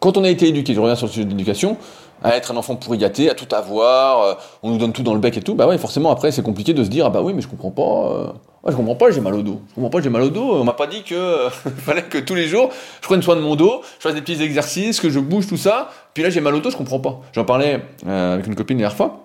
quand 0.00 0.16
on 0.16 0.24
a 0.24 0.28
été 0.28 0.48
éduqué, 0.48 0.74
je 0.74 0.80
reviens 0.80 0.96
sur 0.96 1.06
le 1.06 1.12
sujet 1.12 1.24
de 1.24 1.30
l'éducation, 1.30 1.76
à 2.24 2.36
être 2.36 2.52
un 2.52 2.56
enfant 2.56 2.74
pourri 2.74 2.98
gâté, 2.98 3.30
à 3.30 3.34
tout 3.34 3.52
avoir, 3.54 4.22
euh, 4.22 4.34
on 4.62 4.70
nous 4.70 4.78
donne 4.78 4.92
tout 4.92 5.02
dans 5.02 5.14
le 5.14 5.20
bec 5.20 5.36
et 5.36 5.40
tout, 5.40 5.54
bah 5.54 5.66
ouais, 5.66 5.78
forcément 5.78 6.10
après 6.10 6.32
c'est 6.32 6.42
compliqué 6.42 6.74
de 6.74 6.82
se 6.82 6.88
dire 6.88 7.06
ah 7.06 7.10
bah 7.10 7.20
oui 7.22 7.32
mais 7.34 7.42
je 7.42 7.48
comprends 7.48 7.70
pas, 7.70 7.82
euh, 7.82 8.26
je 8.68 8.76
comprends 8.76 8.94
pas, 8.96 9.10
j'ai 9.10 9.20
mal 9.20 9.34
au 9.34 9.42
dos, 9.42 9.60
je 9.70 9.74
comprends 9.76 9.90
pas, 9.90 10.00
j'ai 10.00 10.08
mal 10.08 10.22
au 10.22 10.30
dos, 10.30 10.54
on 10.54 10.64
m'a 10.64 10.72
pas 10.72 10.86
dit 10.88 11.02
que 11.02 11.48
fallait 11.78 12.02
que 12.02 12.18
tous 12.18 12.34
les 12.34 12.46
jours 12.46 12.70
je 13.00 13.06
prenne 13.06 13.22
soin 13.22 13.36
de 13.36 13.40
mon 13.40 13.54
dos, 13.54 13.82
je 13.98 14.02
fasse 14.02 14.14
des 14.14 14.22
petits 14.22 14.42
exercices, 14.42 15.00
que 15.00 15.10
je 15.10 15.20
bouge 15.20 15.46
tout 15.46 15.56
ça, 15.56 15.90
puis 16.14 16.24
là 16.24 16.30
j'ai 16.30 16.40
mal 16.40 16.54
au 16.54 16.60
dos, 16.60 16.70
je 16.70 16.76
comprends 16.76 17.00
pas. 17.00 17.20
J'en 17.32 17.44
parlais 17.44 17.80
avec 18.06 18.46
une 18.46 18.56
copine 18.56 18.78
la 18.78 18.82
dernière 18.82 18.96
fois. 18.96 19.24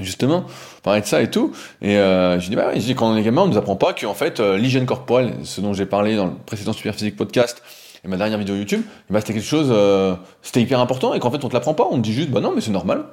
Justement, 0.00 0.44
parlait 0.82 1.02
de 1.02 1.06
ça 1.06 1.22
et 1.22 1.30
tout, 1.30 1.52
et 1.80 1.96
euh, 1.98 2.40
j'ai 2.40 2.48
dit 2.48 2.56
bah 2.56 2.70
oui, 2.74 2.94
quand 2.96 3.12
on 3.12 3.16
est 3.16 3.22
gamin, 3.22 3.42
on 3.42 3.46
nous 3.46 3.56
apprend 3.56 3.76
pas 3.76 3.92
qu'en 3.92 4.14
fait 4.14 4.40
l'hygiène 4.40 4.86
corporelle, 4.86 5.34
ce 5.44 5.60
dont 5.60 5.72
j'ai 5.72 5.86
parlé 5.86 6.16
dans 6.16 6.26
le 6.26 6.32
précédent 6.44 6.72
Superphysique 6.72 7.14
podcast, 7.14 7.62
et 8.04 8.08
ma 8.08 8.16
dernière 8.16 8.38
vidéo 8.38 8.54
YouTube, 8.54 8.82
bah, 9.08 9.20
c'était 9.20 9.32
quelque 9.34 9.46
chose, 9.46 9.68
euh, 9.70 10.14
c'était 10.42 10.60
hyper 10.60 10.78
important 10.78 11.14
et 11.14 11.20
qu'en 11.20 11.30
fait 11.30 11.42
on 11.44 11.48
te 11.48 11.54
l'apprend 11.54 11.74
pas, 11.74 11.86
on 11.90 11.96
te 11.96 12.02
dit 12.02 12.12
juste 12.12 12.30
bah 12.30 12.40
non 12.40 12.52
mais 12.54 12.60
c'est 12.60 12.70
normal, 12.70 13.04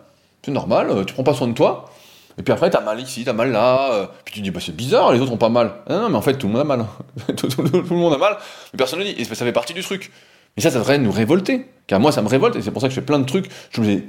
c'est 0.44 0.52
normal, 0.52 0.90
euh, 0.90 1.04
tu 1.06 1.14
prends 1.14 1.24
pas 1.24 1.34
soin 1.34 1.48
de 1.48 1.54
toi. 1.54 1.90
Et 2.38 2.44
puis 2.44 2.54
après 2.54 2.70
t'as 2.70 2.82
mal 2.82 3.00
ici, 3.00 3.24
t'as 3.24 3.34
mal 3.34 3.52
là, 3.52 3.94
euh, 3.94 4.08
puis 4.26 4.34
tu 4.34 4.42
dis 4.42 4.52
bah 4.52 4.60
c'est 4.64 4.76
bizarre, 4.76 5.14
les 5.14 5.20
autres 5.22 5.32
ont 5.32 5.38
pas 5.38 5.50
mal. 5.50 5.72
Non, 5.90 6.10
mais 6.10 6.16
en 6.16 6.22
fait 6.22 6.34
tout 6.38 6.48
le 6.48 6.54
monde 6.54 6.62
a 6.62 6.66
mal, 6.66 6.86
tout, 7.38 7.48
le 7.58 7.96
monde 7.96 8.14
a 8.14 8.18
mal, 8.18 8.38
mais 8.74 8.78
personne 8.78 9.00
ne 9.00 9.06
dit, 9.06 9.16
et 9.18 9.24
ça 9.24 9.36
fait 9.36 9.52
partie 9.54 9.74
du 9.74 9.82
truc. 9.82 10.12
Et 10.58 10.62
ça, 10.62 10.70
ça 10.70 10.80
devrait 10.80 10.98
nous 10.98 11.14
révolter, 11.14 11.66
car 11.88 12.02
moi 12.02 12.12
ça 12.12 12.22
me 12.22 12.28
révolte 12.28 12.58
et 12.58 12.62
c'est 12.62 12.72
pour 12.72 12.82
ça 12.82 12.90
que 12.90 12.94
je 12.94 13.00
fais 13.00 13.06
plein 13.06 13.20
de 13.20 13.26
trucs, 13.26 13.50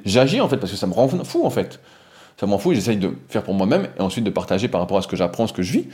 j'agis 0.04 0.40
en 0.40 0.48
fait 0.48 0.56
parce 0.56 0.72
que 0.72 0.78
ça 0.78 0.88
me 0.88 0.92
rend 0.92 1.06
fou 1.08 1.46
en 1.46 1.50
fait. 1.50 1.78
Ça 2.42 2.46
m'en 2.46 2.58
fout 2.58 2.74
j'essaye 2.74 2.96
de 2.96 3.12
faire 3.28 3.44
pour 3.44 3.54
moi-même 3.54 3.86
et 3.96 4.02
ensuite 4.02 4.24
de 4.24 4.30
partager 4.30 4.66
par 4.66 4.80
rapport 4.80 4.98
à 4.98 5.02
ce 5.02 5.06
que 5.06 5.14
j'apprends, 5.14 5.46
ce 5.46 5.52
que 5.52 5.62
je 5.62 5.72
vis. 5.72 5.86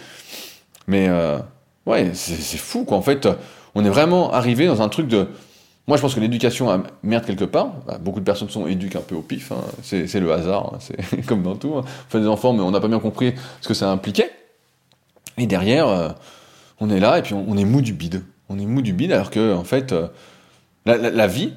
Mais 0.86 1.08
ouais, 1.84 2.12
c'est 2.14 2.56
fou 2.56 2.84
quoi 2.84 2.96
en 2.96 3.02
fait 3.02 3.28
on 3.78 3.84
est 3.84 3.90
vraiment 3.90 4.32
arrivé 4.32 4.66
dans 4.66 4.82
un 4.82 4.88
truc 4.88 5.06
de. 5.08 5.28
Moi, 5.86 5.96
je 5.96 6.02
pense 6.02 6.14
que 6.14 6.20
l'éducation 6.20 6.82
merde 7.02 7.24
quelque 7.24 7.44
part. 7.44 7.74
Bah, 7.86 7.98
beaucoup 7.98 8.18
de 8.18 8.24
personnes 8.24 8.50
sont 8.50 8.66
éduquées 8.66 8.98
un 8.98 9.02
peu 9.02 9.14
au 9.14 9.22
pif. 9.22 9.52
Hein. 9.52 9.62
C'est 9.82 10.20
le 10.20 10.32
hasard. 10.32 10.72
Hein. 10.74 10.78
C'est 10.80 11.24
comme 11.26 11.44
dans 11.44 11.54
tout. 11.54 11.76
Hein. 11.76 11.84
On 11.86 12.10
fait 12.10 12.20
des 12.20 12.26
enfants, 12.26 12.52
mais 12.52 12.60
on 12.60 12.72
n'a 12.72 12.80
pas 12.80 12.88
bien 12.88 12.98
compris 12.98 13.34
ce 13.60 13.68
que 13.68 13.74
ça 13.74 13.90
impliquait. 13.90 14.30
Et 15.38 15.46
derrière, 15.46 15.86
euh, 15.86 16.08
on 16.80 16.90
est 16.90 16.98
là 16.98 17.18
et 17.18 17.22
puis 17.22 17.34
on, 17.34 17.56
est 17.56 17.64
mou 17.64 17.80
du 17.80 17.92
bide. 17.92 18.24
On 18.48 18.58
est 18.58 18.66
mou 18.66 18.82
du 18.82 18.92
bide 18.92 19.12
alors 19.12 19.30
que, 19.30 19.54
en 19.54 19.64
fait, 19.64 19.92
euh, 19.92 20.08
la, 20.84 21.26
vie, 21.28 21.52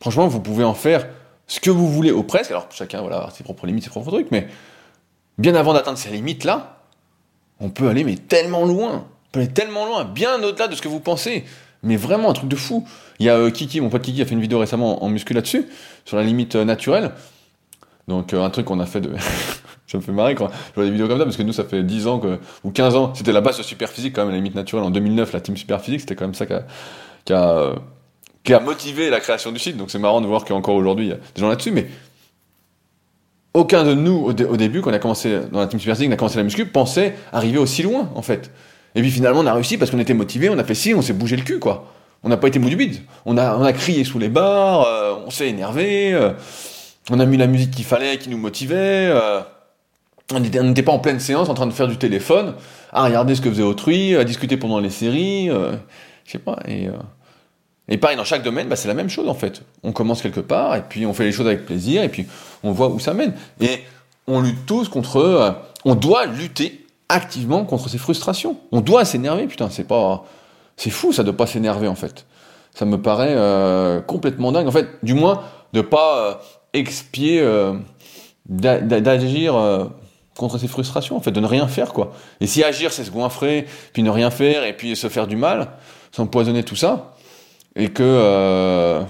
franchement, 0.00 0.26
vous 0.26 0.40
pouvez 0.40 0.64
en 0.64 0.74
faire 0.74 1.06
ce 1.48 1.58
que 1.58 1.70
vous 1.70 1.88
voulez, 1.88 2.12
ou 2.12 2.22
presque. 2.22 2.52
Alors, 2.52 2.68
chacun 2.70 3.00
voilà, 3.00 3.24
a 3.24 3.30
ses 3.30 3.42
propres 3.42 3.66
limites, 3.66 3.84
ses 3.84 3.90
propres 3.90 4.12
trucs, 4.12 4.30
mais 4.30 4.46
bien 5.36 5.56
avant 5.56 5.74
d'atteindre 5.74 5.98
ces 5.98 6.10
limites-là, 6.10 6.76
on 7.58 7.70
peut 7.70 7.88
aller 7.88 8.04
mais 8.04 8.14
tellement 8.14 8.64
loin 8.64 9.04
peut 9.32 9.40
aller 9.40 9.48
tellement 9.48 9.86
loin, 9.86 10.04
bien 10.04 10.42
au-delà 10.42 10.68
de 10.68 10.74
ce 10.74 10.82
que 10.82 10.88
vous 10.88 11.00
pensez. 11.00 11.44
Mais 11.82 11.96
vraiment 11.96 12.30
un 12.30 12.32
truc 12.32 12.48
de 12.48 12.56
fou. 12.56 12.86
Il 13.20 13.26
y 13.26 13.28
a 13.28 13.36
euh, 13.36 13.50
Kiki, 13.50 13.80
mon 13.80 13.88
pote 13.88 14.02
Kiki 14.02 14.20
a 14.22 14.26
fait 14.26 14.34
une 14.34 14.40
vidéo 14.40 14.58
récemment 14.58 15.04
en, 15.04 15.08
muscu 15.08 15.32
là-dessus, 15.32 15.68
sur 16.04 16.16
la 16.16 16.24
limite 16.24 16.56
euh, 16.56 16.64
naturelle. 16.64 17.12
Donc 18.08 18.32
euh, 18.32 18.42
un 18.42 18.50
truc 18.50 18.66
qu'on 18.66 18.80
a 18.80 18.86
fait 18.86 19.00
de... 19.00 19.12
ça 19.86 19.98
me 19.98 20.02
fait 20.02 20.10
marrer 20.10 20.34
quand 20.34 20.48
je 20.48 20.74
vois 20.74 20.84
des 20.84 20.90
vidéos 20.90 21.06
comme 21.06 21.18
ça, 21.18 21.24
parce 21.24 21.36
que 21.36 21.42
nous 21.42 21.52
ça 21.52 21.64
fait 21.64 21.84
10 21.84 22.06
ans 22.08 22.18
que, 22.18 22.40
ou 22.64 22.72
15 22.72 22.96
ans, 22.96 23.14
c'était 23.14 23.32
la 23.32 23.40
base 23.40 23.58
de 23.58 23.62
super 23.62 23.90
physique 23.90 24.14
quand 24.14 24.22
même, 24.22 24.30
la 24.30 24.36
limite 24.36 24.56
naturelle. 24.56 24.84
En 24.84 24.90
2009, 24.90 25.32
la 25.32 25.40
team 25.40 25.56
super 25.56 25.80
physique, 25.80 26.00
c'était 26.00 26.16
quand 26.16 26.24
même 26.24 26.34
ça 26.34 26.46
qui 26.46 26.52
a, 26.52 26.64
a, 27.32 27.74
qui 28.48 28.54
a 28.54 28.60
motivé 28.60 29.10
la 29.10 29.20
création 29.20 29.52
du 29.52 29.58
site. 29.58 29.76
Donc 29.76 29.90
c'est 29.90 29.98
marrant 29.98 30.22
de 30.22 30.26
voir 30.26 30.44
qu'encore 30.44 30.74
aujourd'hui, 30.74 31.06
il 31.06 31.08
y 31.10 31.12
a 31.12 31.16
des 31.16 31.40
gens 31.40 31.48
là-dessus. 31.48 31.70
Mais 31.70 31.86
aucun 33.52 33.84
de 33.84 33.92
nous, 33.92 34.26
au, 34.26 34.32
début, 34.32 34.80
quand 34.80 34.90
on 34.90 34.94
a 34.94 34.98
commencé 34.98 35.40
dans 35.52 35.60
la 35.60 35.66
team 35.66 35.78
super 35.78 35.96
physique, 35.96 36.10
on 36.10 36.14
a 36.14 36.16
commencé 36.16 36.38
la 36.38 36.44
muscu, 36.44 36.64
pensait 36.64 37.14
arriver 37.30 37.58
aussi 37.58 37.82
loin, 37.82 38.10
en 38.14 38.22
fait. 38.22 38.50
Et 38.94 39.02
puis 39.02 39.10
finalement, 39.10 39.40
on 39.40 39.46
a 39.46 39.52
réussi 39.52 39.76
parce 39.76 39.90
qu'on 39.90 39.98
était 39.98 40.14
motivé, 40.14 40.48
on 40.48 40.58
a 40.58 40.64
fait 40.64 40.74
ci, 40.74 40.94
on 40.94 41.02
s'est 41.02 41.12
bougé 41.12 41.36
le 41.36 41.42
cul, 41.42 41.58
quoi. 41.58 41.92
On 42.24 42.30
n'a 42.30 42.38
pas 42.38 42.48
été 42.48 42.58
mou 42.58 42.68
du 42.68 42.76
bide. 42.76 43.00
On 43.26 43.36
a, 43.36 43.54
on 43.56 43.62
a 43.62 43.72
crié 43.74 44.02
sous 44.04 44.18
les 44.18 44.28
bars, 44.28 44.86
euh, 44.86 45.14
on 45.26 45.30
s'est 45.30 45.48
énervé, 45.48 46.14
euh, 46.14 46.32
on 47.10 47.20
a 47.20 47.26
mis 47.26 47.36
la 47.36 47.46
musique 47.46 47.70
qu'il 47.70 47.84
fallait, 47.84 48.16
qui 48.16 48.30
nous 48.30 48.38
motivait. 48.38 49.10
Euh, 49.10 49.40
on 50.32 50.40
n'était 50.40 50.82
pas 50.82 50.92
en 50.92 50.98
pleine 50.98 51.20
séance 51.20 51.48
en 51.48 51.54
train 51.54 51.66
de 51.66 51.72
faire 51.72 51.88
du 51.88 51.98
téléphone, 51.98 52.54
à 52.92 53.04
regarder 53.04 53.34
ce 53.34 53.42
que 53.42 53.50
faisait 53.50 53.62
autrui, 53.62 54.16
à 54.16 54.24
discuter 54.24 54.56
pendant 54.56 54.78
les 54.78 54.90
séries, 54.90 55.48
je 55.48 56.30
sais 56.30 56.38
pas. 56.38 56.58
Et, 56.68 56.88
et 57.88 57.96
pareil, 57.96 58.16
dans 58.16 58.24
chaque 58.24 58.42
domaine, 58.42 58.68
bah, 58.68 58.76
c'est 58.76 58.88
la 58.88 58.94
même 58.94 59.08
chose 59.08 59.28
en 59.28 59.34
fait. 59.34 59.62
On 59.82 59.92
commence 59.92 60.20
quelque 60.20 60.40
part, 60.40 60.76
et 60.76 60.82
puis 60.82 61.06
on 61.06 61.14
fait 61.14 61.24
les 61.24 61.32
choses 61.32 61.46
avec 61.46 61.64
plaisir, 61.64 62.02
et 62.02 62.08
puis 62.08 62.26
on 62.62 62.72
voit 62.72 62.88
où 62.88 63.00
ça 63.00 63.14
mène. 63.14 63.32
Et 63.60 63.82
on 64.26 64.40
lutte 64.40 64.66
tous 64.66 64.88
contre. 64.88 65.56
on 65.84 65.94
doit 65.94 66.26
lutter 66.26 66.84
activement 67.08 67.64
contre 67.64 67.88
ses 67.88 67.98
frustrations. 67.98 68.58
On 68.72 68.80
doit 68.80 69.04
s'énerver, 69.04 69.46
putain, 69.46 69.70
c'est 69.70 69.84
pas, 69.84 70.24
c'est 70.76 70.90
fou, 70.90 71.12
ça 71.12 71.22
de 71.22 71.30
pas 71.30 71.46
s'énerver 71.46 71.88
en 71.88 71.94
fait. 71.94 72.26
Ça 72.74 72.84
me 72.84 73.00
paraît 73.00 73.34
euh, 73.34 74.00
complètement 74.00 74.52
dingue. 74.52 74.68
En 74.68 74.72
fait, 74.72 74.86
du 75.02 75.14
moins 75.14 75.42
de 75.72 75.80
pas 75.80 76.18
euh, 76.18 76.34
expier, 76.74 77.40
euh, 77.40 77.74
d'agir 78.46 79.54
contre 80.36 80.58
ses 80.58 80.68
frustrations, 80.68 81.16
en 81.16 81.20
fait, 81.20 81.32
de 81.32 81.40
ne 81.40 81.46
rien 81.46 81.66
faire 81.66 81.92
quoi. 81.92 82.12
Et 82.40 82.46
si 82.46 82.62
agir, 82.62 82.92
c'est 82.92 83.04
se 83.04 83.10
goinfrer, 83.10 83.66
puis 83.94 84.02
ne 84.02 84.10
rien 84.10 84.30
faire, 84.30 84.64
et 84.64 84.76
puis 84.76 84.94
se 84.94 85.08
faire 85.08 85.26
du 85.26 85.36
mal, 85.36 85.70
s'empoisonner 86.12 86.62
tout 86.62 86.76
ça, 86.76 87.14
et 87.78 87.88
que 87.88 89.04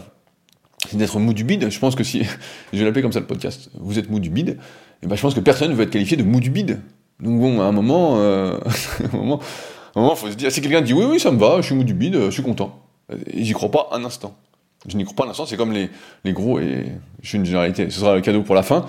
c'est 0.88 0.96
d'être 0.96 1.18
mou 1.18 1.32
du 1.32 1.44
bide. 1.44 1.70
Je 1.70 1.78
pense 1.78 1.94
que 1.94 2.04
si, 2.04 2.22
je 2.72 2.78
vais 2.78 2.84
l'appeler 2.84 3.02
comme 3.02 3.12
ça 3.12 3.20
le 3.20 3.26
podcast, 3.26 3.70
vous 3.74 3.98
êtes 3.98 4.10
mou 4.10 4.20
du 4.20 4.30
bide, 4.30 4.58
et 5.02 5.06
ben 5.06 5.16
je 5.16 5.22
pense 5.22 5.34
que 5.34 5.40
personne 5.40 5.70
ne 5.70 5.74
veut 5.74 5.82
être 5.82 5.90
qualifié 5.90 6.16
de 6.16 6.22
mou 6.22 6.40
du 6.40 6.50
bide. 6.50 6.80
Donc 7.20 7.40
bon, 7.40 7.60
à 7.60 7.64
un 7.64 7.72
moment, 7.72 8.16
euh, 8.18 8.58
un 9.12 9.16
moment, 9.16 9.40
un 9.94 10.00
moment, 10.00 10.14
faut 10.14 10.30
se 10.30 10.36
dire, 10.36 10.52
si 10.52 10.60
quelqu'un 10.60 10.80
dit 10.80 10.92
oui, 10.92 11.04
oui, 11.04 11.20
ça 11.20 11.30
me 11.30 11.38
va, 11.38 11.56
je 11.60 11.66
suis 11.66 11.74
mou 11.74 11.84
du 11.84 11.94
bide, 11.94 12.14
je 12.14 12.30
suis 12.30 12.42
content. 12.42 12.80
J'y 13.34 13.52
crois 13.52 13.70
pas 13.70 13.88
un 13.92 14.04
instant. 14.04 14.36
Je 14.86 14.96
n'y 14.96 15.04
crois 15.04 15.16
pas 15.16 15.26
un 15.26 15.30
instant, 15.30 15.46
c'est 15.46 15.56
comme 15.56 15.72
les, 15.72 15.90
les 16.24 16.32
gros, 16.32 16.60
et 16.60 16.86
je 17.22 17.28
suis 17.28 17.38
une 17.38 17.44
généralité, 17.44 17.90
ce 17.90 18.00
sera 18.00 18.14
le 18.14 18.20
cadeau 18.20 18.42
pour 18.42 18.54
la 18.54 18.62
fin. 18.62 18.86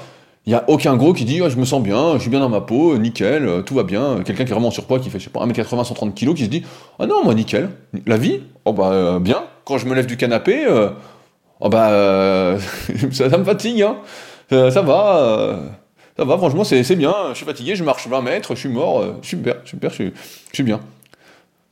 Il 0.50 0.54
y 0.54 0.56
a 0.56 0.64
aucun 0.68 0.96
gros 0.96 1.14
qui 1.14 1.26
dit, 1.26 1.44
oh, 1.44 1.50
je 1.50 1.58
me 1.58 1.66
sens 1.66 1.80
bien, 1.84 2.16
je 2.16 2.22
suis 2.22 2.32
bien 2.32 2.40
dans 2.40 2.50
ma 2.50 2.62
peau, 2.62 2.98
nickel, 2.98 3.64
tout 3.68 3.76
va 3.76 3.84
bien. 3.84 4.24
Quelqu'un 4.26 4.46
qui 4.46 4.50
est 4.50 4.54
vraiment 4.56 4.70
en 4.70 4.72
surpoids, 4.72 5.00
qui 5.00 5.12
fait, 5.12 5.20
je 5.20 5.26
sais 5.26 5.30
pas, 5.30 5.46
1m80, 5.46 5.84
130 5.84 6.16
kg, 6.16 6.34
qui 6.34 6.46
se 6.46 6.50
dit, 6.50 6.64
ah 6.98 7.06
non, 7.06 7.24
moi, 7.24 7.36
nickel. 7.36 7.70
La 8.08 8.18
vie, 8.18 8.42
oh 8.66 8.74
bah, 8.74 8.90
euh, 8.92 9.20
bien. 9.20 9.44
Quand 9.64 9.78
je 9.78 9.86
me 9.86 9.94
lève 9.94 10.08
du 10.08 10.18
canapé, 10.18 10.66
euh, 10.66 10.90
oh 11.60 11.70
bah, 11.70 12.58
ça, 13.12 13.38
me 13.38 13.44
fatigue, 13.44 13.84
hein. 13.84 13.98
ça 14.50 14.82
va 14.82 15.60
ça 16.20 16.26
va, 16.26 16.38
franchement, 16.38 16.66
c'est 16.66 16.96
bien, 16.98 17.16
je 17.30 17.36
suis 17.36 17.46
fatigué, 17.46 17.76
je 17.78 17.84
marche 17.86 18.06
20 18.06 18.22
mètres, 18.22 18.54
je 18.54 18.60
suis 18.60 18.68
mort, 18.68 19.00
euh, 19.00 19.14
super, 19.22 19.56
super, 19.64 19.90
je, 19.94 20.12
suis 20.52 20.64
bien. 20.64 20.82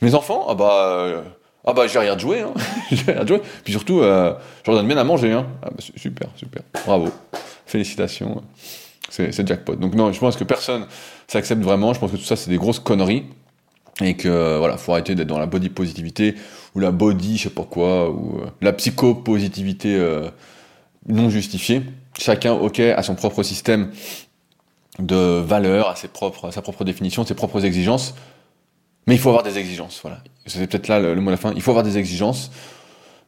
Mes 0.02 0.16
enfants, 0.16 0.46
ah 0.48 0.56
bah, 0.56 0.86
euh, 0.88 1.22
ah 1.66 1.74
bah 1.74 1.86
j'ai 1.86 2.00
rien 2.00 2.16
de 2.16 2.22
jouer, 2.22 2.40
hein. 2.40 2.54
j'ai 2.92 3.12
rien 3.12 3.24
de 3.24 3.28
jouer. 3.28 3.42
Puis 3.66 3.74
surtout, 3.74 4.00
euh, 4.00 4.34
je 4.64 4.72
leur 4.72 4.80
donne 4.80 4.88
bien 4.88 4.96
à 4.96 5.04
manger, 5.04 5.34
hein. 5.34 5.48
Ah 5.62 5.70
bah, 5.70 5.84
super, 5.98 6.30
super, 6.38 6.62
bravo, 6.86 7.10
félicitations, 7.68 8.44
c'est 9.10 9.48
jackpot. 9.48 9.76
Donc 9.76 9.94
non, 9.96 10.12
je 10.12 10.20
pense 10.20 10.36
que 10.36 10.44
personne 10.44 10.86
s'accepte 11.28 11.62
vraiment, 11.62 11.94
je 11.94 12.00
pense 12.00 12.12
que 12.12 12.18
tout 12.18 12.24
ça 12.24 12.36
c'est 12.36 12.50
des 12.50 12.58
grosses 12.58 12.80
conneries. 12.80 13.26
et 14.02 14.16
que 14.16 14.58
voilà, 14.58 14.78
faut 14.78 14.92
arrêter 14.92 15.16
d'être 15.16 15.28
dans 15.28 15.40
la 15.40 15.48
body 15.48 15.70
positivité 15.70 16.36
ou 16.76 16.80
la 16.80 16.92
body, 16.92 17.38
je 17.38 17.44
sais 17.44 17.50
pas 17.50 17.64
quoi, 17.64 18.10
ou 18.10 18.42
la 18.62 18.74
psychopositivité 18.74 19.98
non 21.08 21.30
justifiée. 21.30 21.84
Chacun, 22.18 22.54
ok, 22.54 22.80
a 22.80 23.02
son 23.04 23.16
propre 23.16 23.44
système 23.44 23.92
de 25.00 25.40
valeurs, 25.40 25.90
à, 25.90 25.96
ses 25.96 26.08
propres, 26.08 26.52
sa 26.52 26.62
propre 26.62 26.84
définition, 26.84 27.26
ses 27.26 27.36
propres 27.36 27.66
exigences. 27.66 28.16
Mais 29.06 29.16
il 29.16 29.20
faut 29.20 29.30
avoir 29.30 29.44
des 29.44 29.58
exigences, 29.58 30.00
voilà. 30.02 30.20
C'est 30.46 30.68
peut-être 30.68 30.88
là 30.88 31.00
le, 31.00 31.16
mot 31.16 31.28
de 31.28 31.32
la 31.32 31.38
fin. 31.38 31.54
Il 31.56 31.62
faut 31.62 31.72
avoir 31.72 31.84
des 31.84 31.98
exigences, 31.98 32.52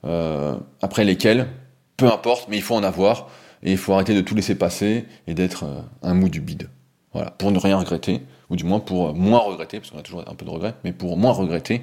euh, 0.05 0.55
après 0.81 1.05
lesquelles, 1.05 1.47
peu 1.95 2.07
importe, 2.07 2.47
mais 2.49 2.57
il 2.57 2.63
faut 2.63 2.75
en 2.75 2.83
avoir, 2.83 3.29
et 3.63 3.71
il 3.71 3.77
faut 3.77 3.93
arrêter 3.93 4.13
de 4.13 4.21
tout 4.21 4.35
laisser 4.35 4.55
passer 4.55 5.05
et 5.27 5.33
d'être 5.33 5.63
euh, 5.63 5.81
un 6.03 6.13
mou 6.13 6.29
du 6.29 6.41
bide. 6.41 6.69
Voilà, 7.13 7.31
pour 7.31 7.51
ne 7.51 7.59
rien 7.59 7.77
regretter, 7.77 8.21
ou 8.49 8.55
du 8.55 8.63
moins 8.63 8.79
pour 8.79 9.15
moins 9.15 9.39
regretter, 9.39 9.79
parce 9.79 9.91
qu'on 9.91 9.97
a 9.99 10.03
toujours 10.03 10.23
un 10.27 10.35
peu 10.35 10.45
de 10.45 10.49
regret, 10.51 10.75
mais 10.83 10.91
pour 10.91 11.17
moins 11.17 11.31
regretter 11.31 11.81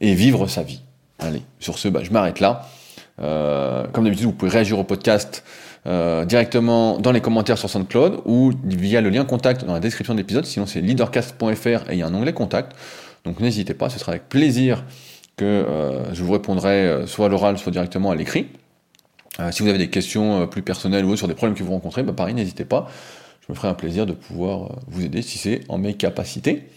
et 0.00 0.14
vivre 0.14 0.46
sa 0.46 0.62
vie. 0.62 0.80
Allez, 1.18 1.42
sur 1.60 1.78
ce, 1.78 1.88
bah, 1.88 2.00
je 2.02 2.10
m'arrête 2.10 2.40
là. 2.40 2.66
Euh, 3.20 3.86
comme 3.92 4.04
d'habitude, 4.04 4.26
vous 4.26 4.32
pouvez 4.32 4.50
réagir 4.50 4.78
au 4.78 4.84
podcast 4.84 5.44
euh, 5.86 6.24
directement 6.24 6.98
dans 6.98 7.12
les 7.12 7.20
commentaires 7.20 7.58
sur 7.58 7.68
SoundCloud 7.68 8.22
ou 8.24 8.52
via 8.64 9.02
le 9.02 9.10
lien 9.10 9.26
contact 9.26 9.66
dans 9.66 9.74
la 9.74 9.80
description 9.80 10.14
de 10.14 10.18
l'épisode. 10.18 10.46
Sinon, 10.46 10.66
c'est 10.66 10.80
leadercast.fr 10.80 11.90
et 11.90 11.92
il 11.92 11.98
y 11.98 12.02
a 12.02 12.06
un 12.06 12.14
onglet 12.14 12.32
contact. 12.32 12.72
Donc 13.24 13.40
n'hésitez 13.40 13.74
pas, 13.74 13.90
ce 13.90 13.98
sera 13.98 14.12
avec 14.12 14.28
plaisir 14.28 14.84
que 15.36 15.44
euh, 15.44 16.14
je 16.14 16.22
vous 16.22 16.32
répondrai 16.32 16.86
euh, 16.86 17.06
soit 17.06 17.26
à 17.26 17.28
l'oral, 17.28 17.58
soit 17.58 17.72
directement 17.72 18.10
à 18.10 18.14
l'écrit. 18.14 18.46
Si 19.50 19.62
vous 19.62 19.68
avez 19.68 19.78
des 19.78 19.90
questions 19.90 20.46
plus 20.46 20.62
personnelles 20.62 21.04
ou 21.04 21.16
sur 21.16 21.28
des 21.28 21.34
problèmes 21.34 21.56
que 21.56 21.62
vous 21.62 21.72
rencontrez, 21.72 22.02
bah 22.02 22.12
pareil, 22.12 22.34
n'hésitez 22.34 22.64
pas. 22.64 22.88
Je 23.46 23.52
me 23.52 23.56
ferai 23.56 23.68
un 23.68 23.74
plaisir 23.74 24.06
de 24.06 24.12
pouvoir 24.12 24.76
vous 24.86 25.04
aider 25.04 25.20
si 25.22 25.38
c'est 25.38 25.60
en 25.68 25.78
mes 25.78 25.94
capacités. 25.94 26.68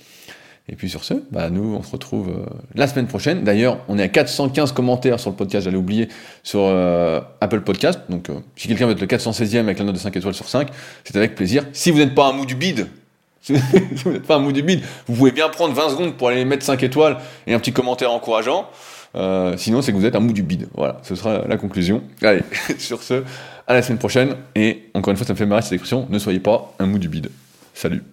Et 0.69 0.75
puis 0.75 0.89
sur 0.89 1.05
ce, 1.05 1.13
bah 1.31 1.49
nous, 1.49 1.75
on 1.75 1.81
se 1.81 1.91
retrouve 1.91 2.29
euh, 2.29 2.45
la 2.75 2.87
semaine 2.87 3.07
prochaine. 3.07 3.43
D'ailleurs, 3.45 3.79
on 3.87 3.97
est 3.97 4.03
à 4.03 4.09
415 4.09 4.73
commentaires 4.73 5.17
sur 5.17 5.29
le 5.29 5.35
podcast, 5.37 5.63
j'allais 5.63 5.77
oublier, 5.77 6.09
sur 6.43 6.59
euh, 6.63 7.21
Apple 7.39 7.61
Podcast. 7.61 8.01
Donc, 8.09 8.29
euh, 8.29 8.33
si 8.57 8.67
quelqu'un 8.67 8.85
veut 8.85 8.91
être 8.91 8.99
le 8.99 9.07
416e 9.07 9.59
avec 9.59 9.79
la 9.79 9.85
note 9.85 9.95
de 9.95 9.99
5 9.99 10.15
étoiles 10.17 10.33
sur 10.33 10.49
5, 10.49 10.67
c'est 11.05 11.15
avec 11.15 11.35
plaisir. 11.35 11.63
Si 11.71 11.89
vous 11.89 11.99
n'êtes 11.99 12.13
pas 12.13 12.27
un 12.27 12.33
mou 12.33 12.45
du 12.45 12.55
bide, 12.55 12.87
si 13.41 13.53
vous 13.53 14.11
n'êtes 14.11 14.27
pas 14.27 14.35
un 14.35 14.39
mou 14.39 14.51
du 14.51 14.61
bide, 14.61 14.81
vous 15.07 15.15
pouvez 15.15 15.31
bien 15.31 15.47
prendre 15.47 15.73
20 15.73 15.89
secondes 15.91 16.17
pour 16.17 16.27
aller 16.27 16.43
mettre 16.43 16.65
5 16.65 16.83
étoiles 16.83 17.17
et 17.45 17.53
un 17.53 17.59
petit 17.59 17.71
commentaire 17.71 18.11
encourageant. 18.11 18.69
Sinon, 19.57 19.81
c'est 19.81 19.91
que 19.91 19.97
vous 19.97 20.05
êtes 20.05 20.15
un 20.15 20.19
mou 20.19 20.33
du 20.33 20.43
bide. 20.43 20.67
Voilà, 20.75 20.99
ce 21.03 21.15
sera 21.15 21.47
la 21.47 21.57
conclusion. 21.57 22.03
Allez, 22.21 22.41
sur 22.77 23.03
ce, 23.03 23.23
à 23.67 23.73
la 23.73 23.81
semaine 23.81 23.99
prochaine. 23.99 24.35
Et 24.55 24.89
encore 24.93 25.11
une 25.11 25.17
fois, 25.17 25.25
ça 25.25 25.33
me 25.33 25.37
fait 25.37 25.45
marrer 25.45 25.61
cette 25.61 25.73
expression, 25.73 26.07
ne 26.09 26.19
soyez 26.19 26.39
pas 26.39 26.73
un 26.79 26.85
mou 26.85 26.99
du 26.99 27.09
bide. 27.09 27.29
Salut 27.73 28.03